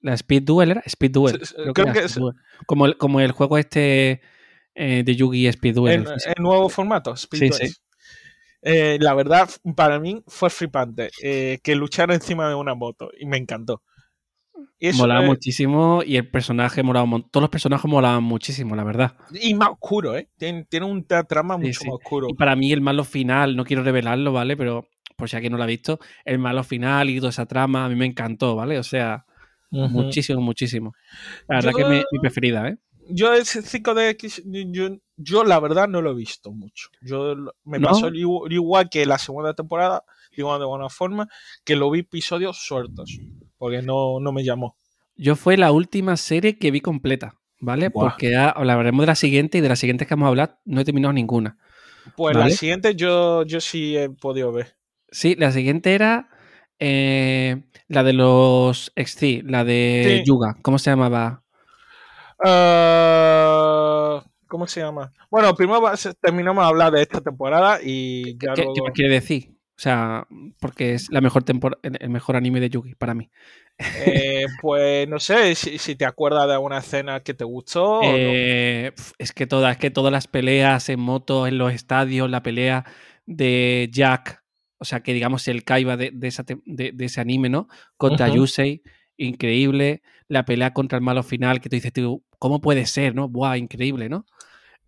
La 0.00 0.14
Speed 0.14 0.42
Duel 0.44 0.70
era 0.72 0.82
Speed 0.86 1.10
Duel. 1.10 1.40
Creo 1.74 1.92
que 1.92 2.00
es- 2.00 2.14
Duel. 2.14 2.34
Como, 2.66 2.86
el, 2.86 2.96
como 2.96 3.20
el 3.20 3.32
juego 3.32 3.58
este 3.58 4.20
eh, 4.74 5.02
de 5.04 5.16
Yugi 5.16 5.46
Speed 5.48 5.74
Duel. 5.74 6.02
El 6.06 6.32
en 6.36 6.42
nuevo 6.42 6.68
formato, 6.68 7.12
Speed 7.14 7.40
Sí, 7.40 7.48
Duels. 7.48 7.72
sí. 7.72 7.80
Eh, 8.62 8.98
la 9.00 9.14
verdad, 9.14 9.48
para 9.76 9.98
mí 10.00 10.22
fue 10.26 10.50
flipante 10.50 11.10
eh, 11.22 11.58
que 11.62 11.74
luchara 11.76 12.14
encima 12.14 12.48
de 12.48 12.54
una 12.54 12.74
moto 12.74 13.10
y 13.18 13.26
me 13.26 13.36
encantó. 13.36 13.82
Eso, 14.78 14.98
Molaba 14.98 15.24
eh, 15.24 15.26
muchísimo 15.28 16.02
y 16.04 16.16
el 16.16 16.28
personaje 16.30 16.82
molaba 16.82 17.08
Todos 17.30 17.42
los 17.42 17.50
personajes 17.50 17.90
molaban 17.90 18.22
muchísimo, 18.22 18.76
la 18.76 18.84
verdad. 18.84 19.16
y 19.32 19.54
más 19.54 19.70
oscuro, 19.70 20.16
¿eh? 20.16 20.28
Tiene, 20.36 20.64
tiene 20.64 20.86
un 20.86 21.06
tra- 21.06 21.26
trama 21.26 21.56
Sí, 21.56 21.62
mucho 21.66 21.80
sí. 21.80 21.86
más 21.86 21.94
oscuro. 21.94 22.28
Y 22.30 22.34
para 22.34 22.54
mí 22.56 22.72
el 22.72 22.80
malo 22.82 23.04
final, 23.04 23.56
no 23.56 23.64
quiero 23.64 23.82
revelarlo, 23.82 24.32
¿vale? 24.32 24.56
Pero 24.56 24.88
por 25.16 25.28
si 25.30 25.36
alguien 25.36 25.52
no 25.52 25.56
lo 25.58 25.64
ha 25.64 25.66
visto, 25.66 25.98
el 26.26 26.38
malo 26.38 26.62
final 26.62 27.08
y 27.08 27.16
toda 27.18 27.30
esa 27.30 27.46
trama 27.46 27.84
a 27.86 27.88
mí 27.88 27.94
me 27.96 28.04
encantó, 28.06 28.54
¿vale? 28.54 28.78
O 28.78 28.82
sea, 28.82 29.24
Ujú. 29.70 29.88
muchísimo, 29.88 30.40
muchísimo. 30.42 30.92
La 31.48 31.56
verdad 31.56 31.70
Yo- 31.70 31.76
que 31.78 31.82
es 31.82 31.88
mi, 31.88 32.02
mi 32.12 32.18
preferida, 32.18 32.68
¿eh? 32.68 32.76
Yo 33.08 33.32
ese 33.32 33.62
5DX, 33.62 34.42
yo, 34.72 34.98
yo 35.16 35.44
la 35.44 35.60
verdad 35.60 35.86
no 35.88 36.02
lo 36.02 36.10
he 36.10 36.14
visto 36.14 36.50
mucho. 36.50 36.88
Yo 37.00 37.36
me 37.64 37.78
¿No? 37.78 37.88
pasó 37.88 38.08
igu- 38.10 38.52
igual 38.52 38.90
que 38.90 39.06
la 39.06 39.16
segunda 39.16 39.54
temporada, 39.54 40.02
digo 40.36 40.58
de 40.58 40.64
buena 40.66 40.88
forma, 40.88 41.28
que 41.64 41.76
lo 41.76 41.88
vi 41.90 42.00
episodios 42.00 42.58
sueltos, 42.58 43.16
porque 43.58 43.82
no, 43.82 44.20
no 44.20 44.32
me 44.32 44.44
llamó. 44.44 44.76
Yo 45.16 45.34
fue 45.36 45.56
la 45.56 45.72
última 45.72 46.16
serie 46.16 46.58
que 46.58 46.70
vi 46.70 46.80
completa, 46.80 47.34
¿vale? 47.60 47.88
Buah. 47.90 48.10
Porque 48.10 48.30
ya 48.32 48.50
hablaremos 48.50 49.02
de 49.02 49.06
la 49.06 49.14
siguiente 49.14 49.58
y 49.58 49.60
de 49.62 49.68
la 49.68 49.76
siguiente 49.76 50.06
que 50.06 50.14
vamos 50.14 50.26
a 50.26 50.28
hablar 50.28 50.58
no 50.64 50.80
he 50.80 50.84
terminado 50.84 51.12
ninguna. 51.12 51.56
Pues 52.16 52.36
Vale. 52.36 52.50
la 52.50 52.56
siguiente 52.56 52.94
yo, 52.94 53.44
yo 53.44 53.60
sí 53.60 53.96
he 53.96 54.10
podido 54.10 54.52
ver. 54.52 54.76
Sí, 55.10 55.34
la 55.36 55.50
siguiente 55.52 55.94
era 55.94 56.28
eh, 56.78 57.64
la 57.88 58.02
de 58.04 58.12
los 58.12 58.92
XC, 58.96 59.42
la 59.44 59.64
de 59.64 60.20
Sí. 60.22 60.24
Yuga. 60.26 60.56
¿Cómo 60.62 60.78
se 60.78 60.90
llamaba? 60.90 61.42
Ah, 62.44 64.24
¿Cómo 64.48 64.66
se 64.66 64.80
llama? 64.80 65.12
Bueno, 65.30 65.54
primero 65.54 65.82
terminamos 66.20 66.62
de 66.64 66.68
hablar 66.68 66.92
de 66.92 67.02
esta 67.02 67.20
temporada 67.20 67.80
y 67.82 68.36
¿Qué, 68.38 68.46
ya 68.46 68.54
qué- 68.54 68.62
luego... 68.62 68.74
qué 68.74 68.82
más 68.82 68.92
quiere 68.92 69.14
decir? 69.14 69.55
O 69.76 69.80
sea, 69.80 70.26
porque 70.58 70.94
es 70.94 71.10
la 71.10 71.20
mejor 71.20 71.44
tempor- 71.44 71.78
el 71.82 72.08
mejor 72.08 72.36
anime 72.36 72.60
de 72.60 72.70
Yugi 72.70 72.94
para 72.94 73.14
mí. 73.14 73.30
Eh, 73.78 74.46
pues 74.62 75.06
no 75.06 75.20
sé 75.20 75.54
si, 75.54 75.76
si 75.78 75.96
te 75.96 76.06
acuerdas 76.06 76.46
de 76.46 76.54
alguna 76.54 76.78
escena 76.78 77.20
que 77.20 77.34
te 77.34 77.44
gustó. 77.44 77.84
o 77.84 78.02
no. 78.02 78.08
Eh, 78.14 78.92
es 79.18 79.32
que 79.32 79.46
todas, 79.46 79.72
es 79.72 79.78
que 79.78 79.90
todas 79.90 80.12
las 80.12 80.28
peleas 80.28 80.88
en 80.88 81.00
moto, 81.00 81.46
en 81.46 81.58
los 81.58 81.72
estadios, 81.72 82.30
la 82.30 82.42
pelea 82.42 82.84
de 83.26 83.88
Jack, 83.92 84.42
o 84.78 84.84
sea 84.84 85.00
que 85.00 85.12
digamos 85.12 85.46
el 85.48 85.64
Kaiba 85.64 85.96
de, 85.96 86.10
de 86.12 86.28
esa 86.28 86.44
tem- 86.44 86.62
de- 86.64 86.92
de 86.92 87.04
ese 87.04 87.20
anime, 87.20 87.48
¿no? 87.50 87.68
Contra 87.98 88.28
Ujú. 88.28 88.36
Yusei, 88.36 88.82
increíble. 89.18 90.02
La 90.28 90.44
pelea 90.44 90.72
contra 90.72 90.96
el 90.96 91.04
malo 91.04 91.22
final, 91.22 91.60
que 91.60 91.68
tú 91.68 91.76
dices, 91.76 91.92
tú, 91.92 92.24
¿cómo 92.38 92.60
puede 92.60 92.86
ser, 92.86 93.14
no? 93.14 93.28
Buah, 93.28 93.58
increíble, 93.58 94.08
¿no? 94.08 94.26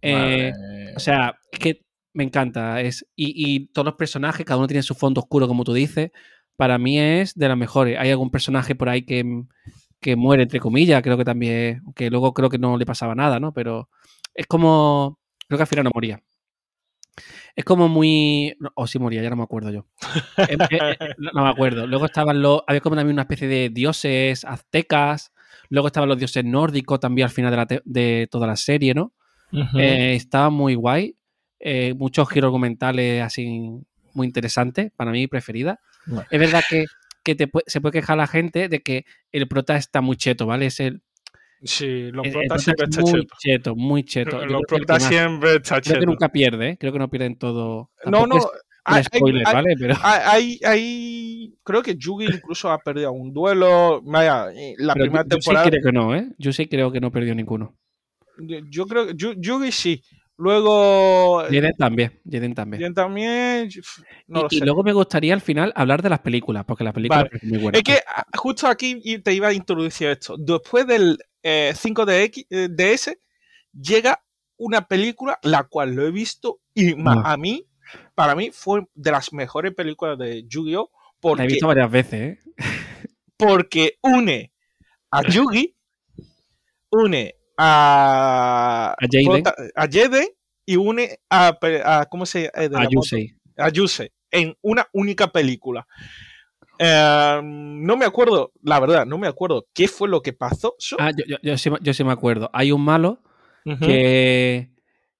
Eh, 0.03 0.53
o 0.97 1.01
sea, 1.01 1.39
es 1.53 1.59
que 1.59 1.85
me 2.13 2.25
encanta. 2.25 2.81
Es, 2.81 3.07
y, 3.15 3.33
y 3.37 3.67
todos 3.69 3.85
los 3.87 3.95
personajes, 3.95 4.45
cada 4.47 4.59
uno 4.59 4.67
tiene 4.67 4.83
su 4.83 4.95
fondo 4.95 5.21
oscuro, 5.21 5.47
como 5.49 5.65
tú 5.65 5.73
dices. 5.73 6.11
Para 6.57 6.79
mí 6.79 6.99
es 6.99 7.35
de 7.35 7.49
las 7.49 7.57
mejores. 7.57 7.99
Hay 7.99 8.11
algún 8.11 8.31
personaje 8.31 8.75
por 8.75 8.89
ahí 8.89 9.03
que, 9.03 9.25
que 10.01 10.17
muere, 10.17 10.43
entre 10.43 10.59
comillas, 10.61 11.03
creo 11.03 11.17
que 11.17 11.25
también. 11.25 11.83
Que 11.95 12.11
luego 12.11 12.35
creo 12.35 12.51
que 12.51 12.59
no 12.59 12.77
le 12.77 12.87
pasaba 12.87 13.15
nada, 13.15 13.39
¿no? 13.39 13.53
Pero 13.53 13.89
es 14.35 14.47
como. 14.47 15.19
Creo 15.47 15.57
que 15.59 15.63
al 15.63 15.69
final 15.69 15.85
no 15.85 15.91
moría. 15.95 16.21
Es 17.55 17.65
como 17.65 17.89
muy. 17.89 18.57
O 18.75 18.87
sí 18.87 18.99
moría, 18.99 19.23
ya 19.23 19.31
no 19.31 19.37
me 19.37 19.43
acuerdo 19.43 19.71
yo. 19.71 19.87
No, 21.19 21.31
no 21.35 21.43
me 21.45 21.49
acuerdo. 21.51 21.87
Luego 21.87 22.07
estaban 22.07 22.41
los. 22.43 22.63
Había 22.67 22.81
como 22.81 22.97
también 22.97 23.15
una 23.15 23.23
especie 23.23 23.49
de 23.49 23.71
dioses 23.71 24.45
aztecas. 24.45 25.33
Luego 25.71 25.89
estaban 25.89 26.09
los 26.09 26.19
dioses 26.19 26.45
nórdicos 26.45 27.01
también 27.01 27.27
al 27.27 27.31
final 27.33 27.51
de, 27.51 27.57
la 27.57 27.67
te- 27.67 27.83
de 27.85 28.29
toda 28.31 28.47
la 28.47 28.57
serie, 28.57 28.95
¿no? 28.95 29.13
Eh, 29.81 30.15
estaba 30.15 30.51
muy 30.51 30.75
guay. 30.75 31.17
Eh, 31.61 31.95
muchos 31.95 32.29
giros 32.29 32.49
argumentales 32.49 33.23
así 33.23 33.71
muy 34.15 34.27
interesantes. 34.27 34.91
Para 34.97 35.11
mí, 35.11 35.27
preferida. 35.27 35.81
Bueno. 36.07 36.27
Es 36.31 36.39
verdad 36.41 36.63
que, 36.69 36.85
que 37.23 37.35
te 37.35 37.51
se 37.67 37.81
puede 37.81 37.93
quejar 38.01 38.17
la 38.17 38.27
gente 38.27 38.69
de 38.69 38.81
que 38.81 39.05
el 39.33 39.47
prota 39.49 39.77
está 39.77 40.01
muy 40.01 40.17
cheto, 40.17 40.47
¿vale? 40.47 40.67
Es 40.67 40.81
el, 40.81 41.03
Sí, 41.65 42.13
los 42.13 42.25
el- 42.25 42.33
el 42.37 42.47
protas 42.47 42.49
prota 42.49 42.59
siempre 42.63 42.85
es 42.85 42.89
está 42.91 43.01
muy 43.03 43.21
cheto. 43.21 43.35
cheto, 43.41 43.77
muy 43.77 44.05
cheto. 44.05 44.31
Los 44.47 44.47
creo 44.47 44.61
protas 44.79 45.03
más- 45.03 45.09
siempre 45.13 45.55
está 45.57 45.81
creo 45.81 45.95
cheto. 45.95 46.01
que 46.01 46.07
nunca 46.07 46.29
pierde, 46.29 46.69
¿eh? 46.71 46.77
Creo 46.79 46.93
que 46.93 46.99
no 47.01 47.11
pierde 47.11 47.27
en 47.27 47.37
todo. 47.37 47.91
No, 48.05 48.21
Tampoco 48.21 48.27
no. 48.39 48.51
hay- 48.85 49.03
spoiler, 49.03 49.43
hay- 49.47 49.55
¿vale? 49.55 49.75
Pero, 49.77 49.95
hay, 50.03 51.55
creo 51.65 51.83
que 51.83 51.97
Yugi 51.97 52.27
incluso 52.27 52.71
ha 52.71 52.79
perdido 52.79 53.13
un 53.13 53.33
duelo. 53.33 54.01
Vaya, 54.05 54.51
eh, 54.55 54.75
la 54.79 54.95
pero 54.95 55.05
primera 55.05 55.25
yo, 55.25 55.29
yo 55.31 55.37
sí 55.37 55.41
temporada. 55.47 55.71
creo 55.71 55.83
que 55.83 55.93
no, 55.93 56.15
¿eh? 56.15 56.29
Yo 56.39 56.53
sí 56.53 56.67
creo 56.67 56.93
que 56.93 57.01
no 57.01 57.11
perdió 57.11 57.35
ninguno. 57.35 57.77
Yo, 58.39 58.59
yo 58.71 58.87
creo 58.87 59.07
que 59.09 59.15
Yu- 59.15 59.35
Yugi 59.39 59.73
sí. 59.73 60.03
Luego. 60.39 61.43
Jaden 61.43 61.75
también, 61.77 62.21
Jaden 62.25 62.55
también. 62.55 62.83
Yo 62.83 62.95
también. 62.95 63.69
No 64.29 64.41
y, 64.41 64.43
lo 64.43 64.49
y 64.51 64.59
sé. 64.59 64.65
luego 64.65 64.85
me 64.85 64.93
gustaría 64.93 65.35
al 65.35 65.41
final 65.41 65.73
hablar 65.75 66.01
de 66.01 66.11
las 66.11 66.21
películas, 66.21 66.65
porque 66.65 66.85
las 66.85 66.95
películas 66.95 67.25
Vale. 67.25 67.41
son 67.41 67.49
muy 67.49 67.59
buenas. 67.59 67.79
Es 67.79 67.85
que 67.85 68.01
ah, 68.07 68.25
justo 68.37 68.69
aquí 68.69 69.19
te 69.19 69.35
iba 69.35 69.49
a 69.49 69.53
introducir 69.53 70.09
esto. 70.11 70.37
Después 70.39 70.87
del 70.87 71.19
eh, 71.43 71.73
5DX, 71.75 72.47
eh, 72.51 73.19
llega 73.73 74.23
una 74.57 74.87
película 74.87 75.39
la 75.43 75.65
cual 75.65 75.95
lo 75.95 76.07
he 76.07 76.13
visto 76.13 76.61
y 76.73 76.95
a 77.05 77.37
mí, 77.37 77.67
para 78.15 78.37
mí, 78.37 78.51
fue 78.53 78.87
de 78.95 79.11
las 79.11 79.33
mejores 79.33 79.75
películas 79.75 80.17
de 80.19 80.45
Yu-Gi-Oh! 80.47 80.91
la 80.91 80.99
he 80.99 81.21
Porque, 81.21 81.47
visto 81.47 81.67
varias 81.67 81.91
veces, 81.91 82.39
¿eh? 82.39 82.39
porque 83.37 83.99
une 84.03 84.53
a 85.11 85.23
Yugi, 85.23 85.75
une 86.91 87.35
a, 87.59 88.95
A 88.99 89.07
Jaden. 89.11 89.43
prota- 89.43 89.55
a 89.75 89.87
Jaden 89.91 90.29
y 90.65 90.77
une 90.77 91.19
a, 91.29 91.59
a- 91.85 92.07
¿cómo 92.07 92.25
se 92.27 92.51
eh, 92.55 92.69
de 92.69 92.77
A? 92.79 92.87
Yusei. 92.89 93.35
a 93.57 93.69
Yusei 93.71 94.11
en 94.31 94.55
una 94.63 94.87
única 94.93 95.27
película. 95.29 95.87
Eh, 96.79 97.41
no 97.43 97.97
me 97.97 98.05
acuerdo, 98.05 98.53
la 98.63 98.79
verdad, 98.79 99.05
no 99.07 99.19
me 99.19 99.27
acuerdo 99.27 99.67
qué 99.75 99.89
fue 99.89 100.09
lo 100.09 100.23
que 100.23 100.33
pasó. 100.33 100.75
So- 100.79 100.97
Ah, 101.01 101.11
yo, 101.17 101.25
yo, 101.27 101.37
yo 101.43 101.59
sí, 101.59 101.71
me- 101.71 101.79
yo 101.83 101.93
sí 101.93 102.05
me 102.05 102.13
acuerdo. 102.13 102.51
Hay 102.53 102.71
un 102.73 102.83
malo 102.85 103.23
que, 103.81 104.71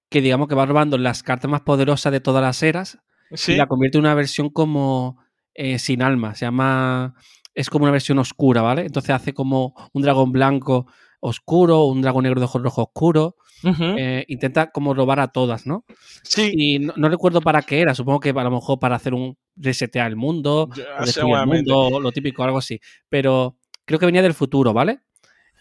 que 0.09 0.21
digamos 0.23 0.49
que 0.49 0.55
va 0.55 0.65
robando 0.65 0.97
las 0.97 1.23
cartas 1.23 1.51
más 1.51 1.61
poderosas 1.63 2.13
de 2.13 2.21
todas 2.21 2.43
las 2.43 2.63
eras 2.63 2.99
sí, 3.33 3.53
y 3.53 3.57
la 3.57 3.67
convierte 3.67 3.99
en 3.99 4.05
una 4.05 4.15
versión 4.15 4.49
como 4.51 5.19
eh, 5.55 5.79
sin 5.79 6.01
alma. 6.03 6.35
Se 6.35 6.45
llama. 6.47 7.15
Es 7.55 7.69
como 7.71 7.85
una 7.85 7.93
versión 7.93 8.19
oscura, 8.21 8.63
¿vale? 8.63 8.83
Entonces 8.83 9.11
hace 9.11 9.35
como 9.35 9.75
un 9.93 10.03
dragón 10.03 10.31
blanco 10.33 10.87
oscuro, 11.21 11.85
un 11.85 12.01
dragón 12.03 12.25
negro 12.25 12.41
de 12.41 12.45
ojos 12.45 12.63
rojos 12.63 12.87
oscuro. 12.89 13.37
eh, 13.65 14.25
intenta 14.29 14.71
como 14.71 14.95
robar 14.95 15.19
a 15.21 15.29
todas, 15.29 15.67
¿no? 15.67 15.85
sí, 16.23 16.53
Y 16.55 16.79
no, 16.79 16.93
no 16.97 17.09
recuerdo 17.09 17.41
para 17.41 17.63
qué 17.63 17.81
era. 17.81 17.95
Supongo 17.95 18.21
que 18.21 18.31
a 18.31 18.45
lo 18.45 18.51
mejor 18.51 18.79
para 18.79 18.97
hacer 18.97 19.15
un 19.15 19.37
resetear 19.57 20.07
el 20.09 20.17
mundo, 20.17 20.69
ya, 20.77 21.05
destruir 21.05 21.37
el 21.37 21.47
mundo, 21.47 21.99
lo 22.01 22.13
típico, 22.13 22.45
algo 22.45 22.59
así. 22.59 22.81
Pero 23.09 23.57
creo 23.85 23.99
que 23.99 24.07
venía 24.07 24.23
del 24.23 24.35
futuro, 24.35 24.73
¿vale? 24.73 25.01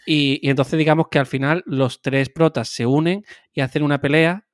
Y, 0.06 0.40
y 0.42 0.50
entonces 0.50 0.78
digamos 0.78 1.08
que 1.10 1.20
al 1.20 1.26
final 1.26 1.64
los 1.66 2.02
tres 2.02 2.30
protas 2.30 2.70
se 2.70 2.86
unen 2.86 3.26
y 3.52 3.62
hacen 3.62 3.84
una 3.84 4.00
pelea. 4.00 4.46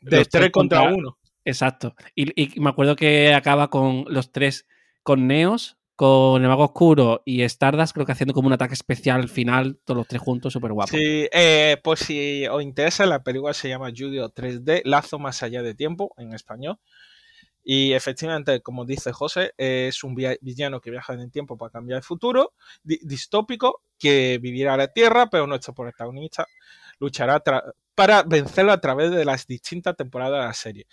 De 0.00 0.18
los 0.18 0.28
tres 0.28 0.50
contra 0.50 0.82
uno. 0.82 1.18
Exacto. 1.44 1.94
Y, 2.14 2.40
y 2.40 2.60
me 2.60 2.70
acuerdo 2.70 2.94
que 2.94 3.32
acaba 3.32 3.70
con 3.70 4.04
los 4.08 4.32
tres 4.32 4.66
con 5.02 5.26
Neos, 5.26 5.77
con 5.98 6.40
el 6.40 6.48
Mago 6.48 6.62
Oscuro 6.62 7.22
y 7.24 7.42
Stardust, 7.42 7.92
creo 7.92 8.06
que 8.06 8.12
haciendo 8.12 8.32
como 8.32 8.46
un 8.46 8.52
ataque 8.52 8.74
especial 8.74 9.28
final, 9.28 9.80
todos 9.84 9.98
los 9.98 10.06
tres 10.06 10.22
juntos, 10.22 10.52
súper 10.52 10.70
guapo. 10.70 10.92
Sí, 10.92 11.28
eh, 11.32 11.76
pues 11.82 11.98
si 11.98 12.46
os 12.46 12.62
interesa, 12.62 13.04
la 13.04 13.24
película 13.24 13.52
se 13.52 13.68
llama 13.68 13.88
Judio 13.88 14.32
3D, 14.32 14.82
Lazo 14.84 15.18
más 15.18 15.42
allá 15.42 15.60
de 15.60 15.74
tiempo, 15.74 16.14
en 16.16 16.34
español. 16.34 16.78
Y 17.64 17.94
efectivamente, 17.94 18.60
como 18.60 18.84
dice 18.84 19.10
José, 19.10 19.54
es 19.58 20.04
un 20.04 20.14
villano 20.14 20.80
que 20.80 20.92
viaja 20.92 21.14
en 21.14 21.20
el 21.20 21.32
tiempo 21.32 21.58
para 21.58 21.72
cambiar 21.72 21.96
el 21.96 22.04
futuro, 22.04 22.52
distópico, 22.84 23.82
que 23.98 24.38
vivirá 24.40 24.76
la 24.76 24.92
Tierra, 24.92 25.28
pero 25.28 25.48
nuestro 25.48 25.74
protagonista 25.74 26.46
luchará 27.00 27.42
para 27.96 28.22
vencerlo 28.22 28.70
a 28.70 28.80
través 28.80 29.10
de 29.10 29.24
las 29.24 29.48
distintas 29.48 29.96
temporadas 29.96 30.42
de 30.42 30.46
la 30.46 30.54
serie. 30.54 30.86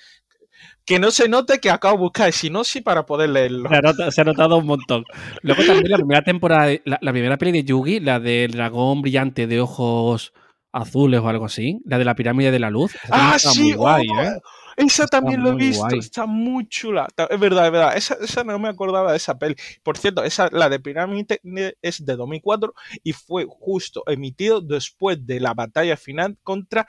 Que 0.85 0.99
no 0.99 1.11
se 1.11 1.27
note 1.27 1.59
que 1.59 1.69
acabo 1.69 1.95
de 1.95 2.01
buscar 2.01 2.31
sinopsis 2.31 2.81
para 2.83 3.05
poder 3.05 3.29
leerlo. 3.29 3.69
Se 4.11 4.21
ha, 4.21 4.23
notado, 4.23 4.57
un 4.57 4.67
montón. 4.67 5.03
Luego 5.41 5.63
también 5.65 5.89
la 5.89 5.97
primera 5.97 6.21
temporada, 6.23 6.71
la, 6.85 7.11
primera 7.11 7.37
peli 7.37 7.51
de 7.51 7.63
Yugi, 7.63 7.99
la 7.99 8.19
del 8.19 8.51
dragón 8.51 9.01
brillante 9.01 9.47
de 9.47 9.61
ojos 9.61 10.33
azules 10.71 11.21
o 11.21 11.29
algo 11.29 11.45
así, 11.45 11.79
la 11.85 11.97
de 11.97 12.05
la 12.05 12.15
pirámide 12.15 12.51
de 12.51 12.59
la 12.59 12.69
luz. 12.69 12.95
Ah, 13.09 13.37
sí, 13.39 13.73
guay, 13.73 14.05
oh, 14.09 14.21
¿eh? 14.21 14.39
Esa 14.77 15.07
también 15.07 15.41
lo 15.41 15.51
he 15.51 15.55
visto, 15.55 15.95
está 15.95 16.25
muy 16.25 16.67
chula. 16.67 17.07
Es 17.29 17.39
verdad, 17.39 17.67
es 17.67 17.71
verdad. 17.71 17.97
Esa, 17.97 18.43
no 18.43 18.59
me 18.59 18.67
acordaba 18.67 19.11
de 19.11 19.17
esa 19.17 19.37
peli. 19.37 19.55
Por 19.83 19.97
cierto, 19.97 20.23
esa, 20.23 20.49
la 20.51 20.67
de 20.69 20.79
Pirámide 20.79 21.39
es 21.81 22.05
de 22.05 22.15
2004 22.15 22.73
y 23.03 23.13
fue 23.13 23.45
justo 23.47 24.03
emitido 24.05 24.59
después 24.59 25.25
de 25.25 25.39
la 25.39 25.53
batalla 25.53 25.95
final 25.95 26.37
contra 26.43 26.87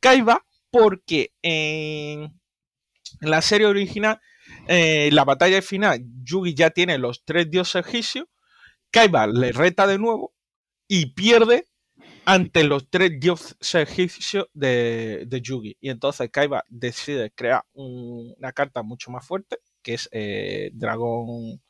Kaiba, 0.00 0.44
porque 0.70 1.32
en 1.42 2.32
la 3.20 3.42
serie 3.42 3.66
original, 3.66 4.20
eh, 4.66 5.10
la 5.12 5.24
batalla 5.24 5.60
final, 5.62 6.04
Yugi 6.22 6.54
ya 6.54 6.70
tiene 6.70 6.98
los 6.98 7.24
tres 7.24 7.50
dioses 7.50 7.86
egipcios. 7.86 8.26
Kaiba 8.90 9.26
le 9.26 9.52
reta 9.52 9.86
de 9.86 9.98
nuevo 9.98 10.34
y 10.86 11.12
pierde 11.12 11.66
ante 12.24 12.64
los 12.64 12.88
tres 12.90 13.18
dioses 13.18 13.74
egipcios 13.74 14.46
de, 14.54 15.24
de, 15.26 15.40
Yugi. 15.40 15.76
Y 15.80 15.90
entonces 15.90 16.30
Kaiba 16.30 16.64
decide 16.68 17.30
crear 17.30 17.64
una 17.72 18.52
carta 18.52 18.82
mucho 18.82 19.10
más 19.10 19.26
fuerte, 19.26 19.58
que 19.82 19.94
es 19.94 20.08
eh, 20.12 20.70
Dragón. 20.74 21.62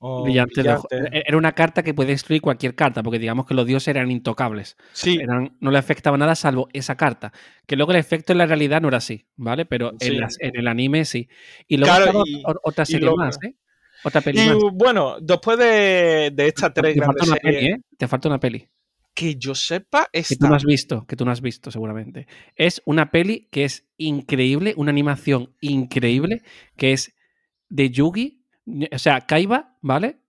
Brillante. 0.00 0.60
E-, 0.60 1.22
era 1.26 1.36
una 1.36 1.52
carta 1.52 1.82
que 1.82 1.94
puede 1.94 2.10
destruir 2.10 2.40
cualquier 2.40 2.74
carta, 2.74 3.02
porque 3.02 3.18
digamos 3.18 3.46
que 3.46 3.54
los 3.54 3.66
dioses 3.66 3.88
eran 3.88 4.10
intocables. 4.10 4.76
Sí. 4.92 5.18
no 5.60 5.70
le 5.70 5.78
afectaba 5.78 6.16
nada 6.16 6.34
salvo 6.34 6.68
esa 6.72 6.96
carta. 6.96 7.32
Que 7.66 7.76
luego 7.76 7.92
el 7.92 7.98
efecto 7.98 8.32
en 8.32 8.38
la 8.38 8.46
realidad 8.46 8.80
no 8.80 8.88
era 8.88 8.98
así, 8.98 9.26
¿vale? 9.36 9.66
Pero 9.66 9.92
en, 10.00 10.20
el 10.40 10.68
anime 10.68 11.04
sí. 11.04 11.28
Y 11.66 11.76
luego 11.76 12.24
otra 12.62 12.84
serie 12.84 13.10
más, 13.14 13.38
¿eh? 13.42 13.54
Otra 14.02 14.22
peli 14.22 14.40
y 14.40 14.50
bueno, 14.72 15.16
después 15.20 15.58
de, 15.58 16.30
de 16.32 16.46
estas 16.46 16.72
tres 16.72 16.96
grandes 16.96 17.28
series. 17.42 17.74
¿eh? 17.74 17.82
Te 17.98 18.08
falta 18.08 18.28
una 18.28 18.40
peli 18.40 18.66
que 19.14 19.36
yo 19.36 19.54
sepa 19.54 20.08
está... 20.12 20.34
Que 20.34 20.38
tú 20.38 20.48
no 20.48 20.54
has 20.54 20.64
visto, 20.64 21.06
que 21.06 21.16
tú 21.16 21.24
no 21.26 21.30
has 21.30 21.40
visto 21.40 21.70
seguramente. 21.70 22.26
Es 22.56 22.80
una 22.86 23.10
peli 23.10 23.48
que 23.50 23.64
es 23.64 23.86
increíble, 23.98 24.72
una 24.78 24.90
animación 24.90 25.54
increíble, 25.60 26.42
que 26.76 26.92
es 26.92 27.14
de 27.68 27.90
Yugi, 27.90 28.39
o 28.92 28.98
sea, 28.98 29.20
Kaiba, 29.22 29.76
¿vale? 29.80 30.20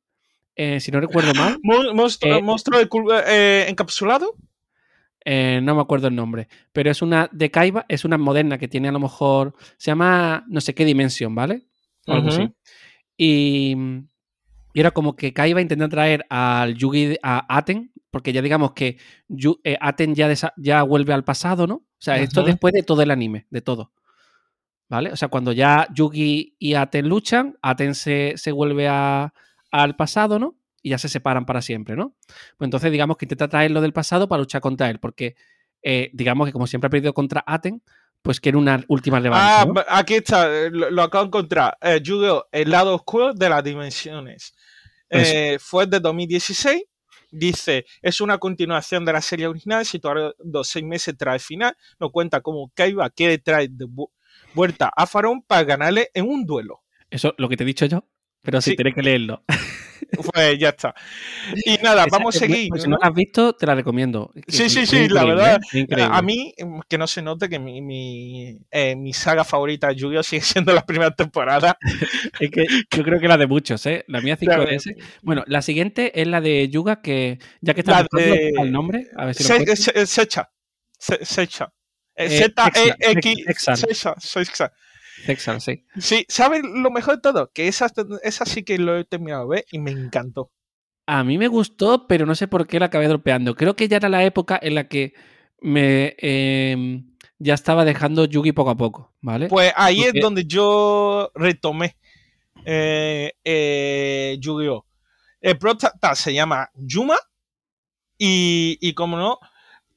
Eh, 0.56 0.80
si 0.80 0.92
no 0.92 1.00
recuerdo 1.00 1.34
mal. 1.34 1.58
¿Monstruo, 1.64 2.38
eh, 2.38 2.42
monstruo 2.42 2.80
eh, 3.28 3.66
encapsulado? 3.68 4.36
no 5.24 5.76
me 5.76 5.82
acuerdo 5.82 6.08
el 6.08 6.16
nombre, 6.16 6.48
pero 6.72 6.90
es 6.90 7.04
una 7.04 7.30
de 7.32 7.52
Kaiba, 7.52 7.86
es 7.88 8.06
una 8.06 8.18
moderna 8.18 8.58
que 8.58 8.68
tiene 8.68 8.88
a 8.88 8.92
lo 8.92 9.00
mejor, 9.00 9.54
se 9.78 9.92
llama 9.92 10.44
no 10.48 10.62
sé 10.62 10.74
qué 10.74 10.84
dimensión, 10.84 11.36
¿vale? 11.36 11.68
O 12.08 12.14
algo 12.14 12.30
así. 12.30 12.50
Y, 13.16 13.76
y, 14.74 14.80
era 14.80 14.90
como 14.90 15.16
que 15.16 15.32
Kaiba 15.32 15.62
intenta 15.62 15.88
traer 15.90 16.26
al 16.30 16.74
Yugi, 16.76 17.18
a 17.22 17.56
Aten, 17.56 17.92
porque 18.10 18.34
ya 18.34 18.42
digamos 18.42 18.74
que 18.74 18.98
Aten 19.80 20.16
ya, 20.16 20.34
ya 20.58 20.82
vuelve 20.84 21.14
al 21.14 21.24
pasado, 21.24 21.68
¿no? 21.68 21.76
O 21.76 22.04
sea, 22.04 22.18
esto 22.18 22.42
después 22.42 22.74
de 22.74 22.82
todo 22.82 23.04
el 23.04 23.12
anime, 23.12 23.46
de 23.52 23.62
todo. 23.62 23.92
¿Vale? 24.92 25.14
O 25.14 25.16
sea, 25.16 25.30
cuando 25.30 25.54
ya 25.54 25.88
Yugi 25.94 26.58
y 26.60 26.74
Aten 26.74 27.08
luchan, 27.08 27.58
Aten 27.62 27.96
se, 27.96 28.36
vuelve 28.54 28.90
al 28.90 29.96
pasado, 29.96 30.38
¿no? 30.38 30.58
Y 30.84 30.90
ya 30.90 30.98
se 30.98 31.08
separan 31.08 31.46
para 31.46 31.62
siempre, 31.62 31.96
¿no? 31.96 32.18
Pues 32.58 32.68
entonces 32.68 32.92
digamos 32.92 33.16
que 33.16 33.24
intenta 33.24 33.48
traerlo 33.48 33.80
del 33.80 33.94
pasado 33.94 34.28
para 34.28 34.42
luchar 34.42 34.60
contra 34.60 34.90
él, 34.90 35.00
porque 35.00 35.36
eh, 35.82 36.10
digamos 36.12 36.46
que 36.46 36.52
como 36.52 36.68
siempre 36.68 36.88
ha 36.88 36.90
perdido 36.90 37.14
contra 37.14 37.42
Aten, 37.48 37.82
pues 38.22 38.42
quiere 38.42 38.58
una 38.58 38.84
última 38.90 39.22
revancha. 39.22 39.62
Ah, 39.62 40.00
aquí 40.00 40.16
está, 40.16 40.54
eh, 40.54 40.70
lo, 40.70 41.02
acabo 41.02 41.24
de 41.24 41.28
encontrar. 41.28 41.78
Yu-Gi-Oh! 42.04 42.48
El 42.52 42.70
lado 42.70 42.94
oscuro 42.94 43.34
de 43.34 43.48
las 43.48 43.64
dimensiones. 43.64 44.54
fue 45.60 45.88
de 45.88 46.02
2016 46.02 46.84
Dice, 47.34 47.86
es 48.02 48.20
una 48.20 48.40
continuación 48.40 49.06
de 49.06 49.14
la 49.14 49.22
serie 49.22 49.48
original, 49.48 49.86
situado 49.86 50.36
seis 50.66 50.84
meses 50.84 51.16
tras 51.18 51.36
el 51.36 51.40
final. 51.40 51.78
Nos 51.98 52.12
cuenta 52.12 52.42
cómo 52.42 52.70
Kaiba 52.76 53.10
quiere 53.10 53.38
traer 53.38 53.70
de 53.70 53.88
vuelta 54.54 54.92
a 54.96 55.08
Farón 55.08 55.42
para 55.42 55.64
ganarle 55.64 56.10
en 56.14 56.28
un 56.28 56.46
duelo. 56.46 56.82
Eso, 57.10 57.34
lo 57.38 57.50
que 57.50 57.58
te 57.58 57.64
he 57.64 57.68
dicho 57.68 57.86
yo, 57.86 58.08
pero 58.42 58.62
sí, 58.62 58.76
sí 58.78 58.94
que 58.94 59.02
leerlo. 59.02 59.44
Pues 60.34 60.60
ya 60.60 60.70
está. 60.70 60.94
Y 61.66 61.78
nada, 61.82 62.06
vamos 62.12 62.36
a 62.36 62.40
seguir. 62.40 62.70
Pues 62.70 62.84
si 62.84 62.90
no 62.90 62.98
la 63.02 63.08
has 63.08 63.14
visto, 63.14 63.54
te 63.54 63.66
la 63.66 63.76
recomiendo. 63.76 64.32
Sí, 64.48 64.70
sí, 64.70 64.86
sí, 64.86 65.08
la 65.08 65.24
verdad. 65.24 65.60
A 66.12 66.22
mí, 66.22 66.54
que 66.90 66.98
no 66.98 67.08
se 67.08 67.22
note 67.22 67.48
que 67.48 67.60
mi, 67.60 67.82
mi, 67.82 68.58
eh, 68.72 68.96
mi 68.96 69.14
saga 69.14 69.44
favorita 69.44 69.88
de 69.88 69.96
Yu-Gi-Oh! 69.96 70.24
sigue 70.24 70.42
siendo 70.42 70.74
la 70.74 70.86
primera 70.86 71.12
temporada. 71.12 71.78
es 72.40 72.52
que 72.52 72.66
yo 72.96 73.04
creo 73.04 73.20
que 73.20 73.28
la 73.28 73.38
de 73.38 73.48
muchos, 73.48 73.86
¿eh? 73.86 74.04
La 74.08 74.22
mía 74.22 74.38
5DS. 74.38 74.96
Bueno, 75.22 75.44
la 75.48 75.62
siguiente 75.62 76.20
es 76.20 76.28
la 76.28 76.42
de 76.42 76.68
Yuga, 76.70 77.02
que 77.02 77.40
ya 77.62 77.74
que 77.74 77.82
está 77.82 78.06
de... 78.12 78.54
el 78.60 78.72
nombre, 78.72 79.08
a 79.16 79.26
ver 79.26 79.36
si 79.36 79.44
Se, 79.44 79.66
lo 79.66 79.76
se, 79.76 80.06
Secha. 80.06 80.52
Secha. 80.98 81.74
Z-E-X. 82.18 83.80
Secha. 83.80 84.16
Secha. 84.20 84.72
Texan, 85.26 85.62
sí. 85.62 85.86
Sí, 86.00 86.26
¿sabes 86.28 86.62
lo 86.64 86.92
mejor 86.92 87.16
de 87.16 87.22
todo? 87.22 87.52
Que 87.54 87.68
esa, 87.68 87.88
esa 88.24 88.46
sí 88.46 88.64
que 88.64 88.78
lo 88.78 88.98
he 88.98 89.04
terminado 89.04 89.48
de 89.48 89.56
ver 89.58 89.66
y 89.72 89.80
me 89.80 89.92
encantó. 89.92 90.52
A 91.06 91.24
mí 91.24 91.38
me 91.38 91.48
gustó, 91.48 92.08
pero 92.08 92.26
no 92.26 92.36
sé 92.36 92.48
por 92.48 92.68
qué 92.68 92.80
la 92.80 92.88
acabé 92.88 93.08
dropeando. 93.08 93.56
Creo 93.56 93.76
que 93.76 93.88
ya 93.88 93.98
era 93.98 94.10
la 94.10 94.24
época 94.24 94.60
en 94.62 94.76
la 94.76 94.88
que 94.88 95.14
me 95.60 96.16
em, 96.18 97.12
ya 97.38 97.54
estaba 97.54 97.86
dejando 97.86 98.26
Yugi 98.26 98.52
poco 98.52 98.72
a 98.72 98.78
poco, 98.78 99.14
¿vale? 99.22 99.48
Pues 99.48 99.74
ahí 99.76 100.04
es 100.04 100.14
donde 100.20 100.46
yo 100.46 101.32
retomé 101.36 101.98
eh, 102.66 103.34
eh, 103.44 104.38
Yu-Gi-Oh! 104.40 104.86
El 105.42 105.58
prota 105.58 105.92
se 106.14 106.34
llama 106.34 106.70
Yuma 106.76 107.18
y, 108.18 108.78
y 108.80 108.94
como 108.94 109.18
no, 109.18 109.40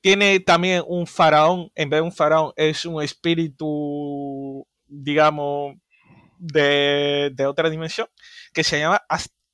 tiene 0.05 0.39
también 0.39 0.83
un 0.87 1.07
faraón, 1.07 1.73
en 1.75 1.89
vez 1.89 1.97
de 2.01 2.03
un 2.03 2.13
faraón, 2.13 2.53
es 2.57 2.85
un 2.85 3.03
espíritu 3.03 4.67
digamos, 4.87 5.77
de, 6.37 7.35
otra 7.49 7.71
dimensión, 7.71 8.07
que 8.53 8.63
se 8.65 8.81
llama 8.81 9.01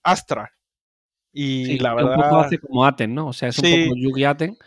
Astra. 0.02 0.50
Y 1.32 1.78
la 1.78 1.94
verdad. 1.94 2.16
Un 2.16 2.22
poco 2.22 2.40
hace 2.40 2.58
como 2.58 2.84
Aten, 2.84 3.14
¿no? 3.14 3.28
O 3.28 3.32
sea, 3.32 3.50
es 3.50 3.60
un 3.60 3.84
poco 3.84 3.96
Yugi 3.96 4.24
Aten. 4.24 4.58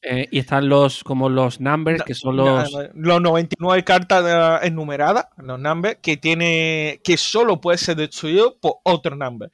Eh, 0.00 0.28
y 0.30 0.38
están 0.38 0.68
los 0.68 1.02
como 1.02 1.28
los 1.28 1.60
numbers, 1.60 2.04
que 2.04 2.14
son 2.14 2.36
los. 2.36 2.72
Los 2.94 3.20
99 3.20 3.82
cartas 3.82 4.24
eh, 4.62 4.68
enumeradas, 4.68 5.26
los 5.38 5.58
numbers, 5.58 5.98
que 6.00 6.16
tiene. 6.16 7.00
que 7.02 7.16
solo 7.16 7.60
puede 7.60 7.78
ser 7.78 7.96
destruido 7.96 8.60
por 8.60 8.76
otro 8.84 9.16
number. 9.16 9.50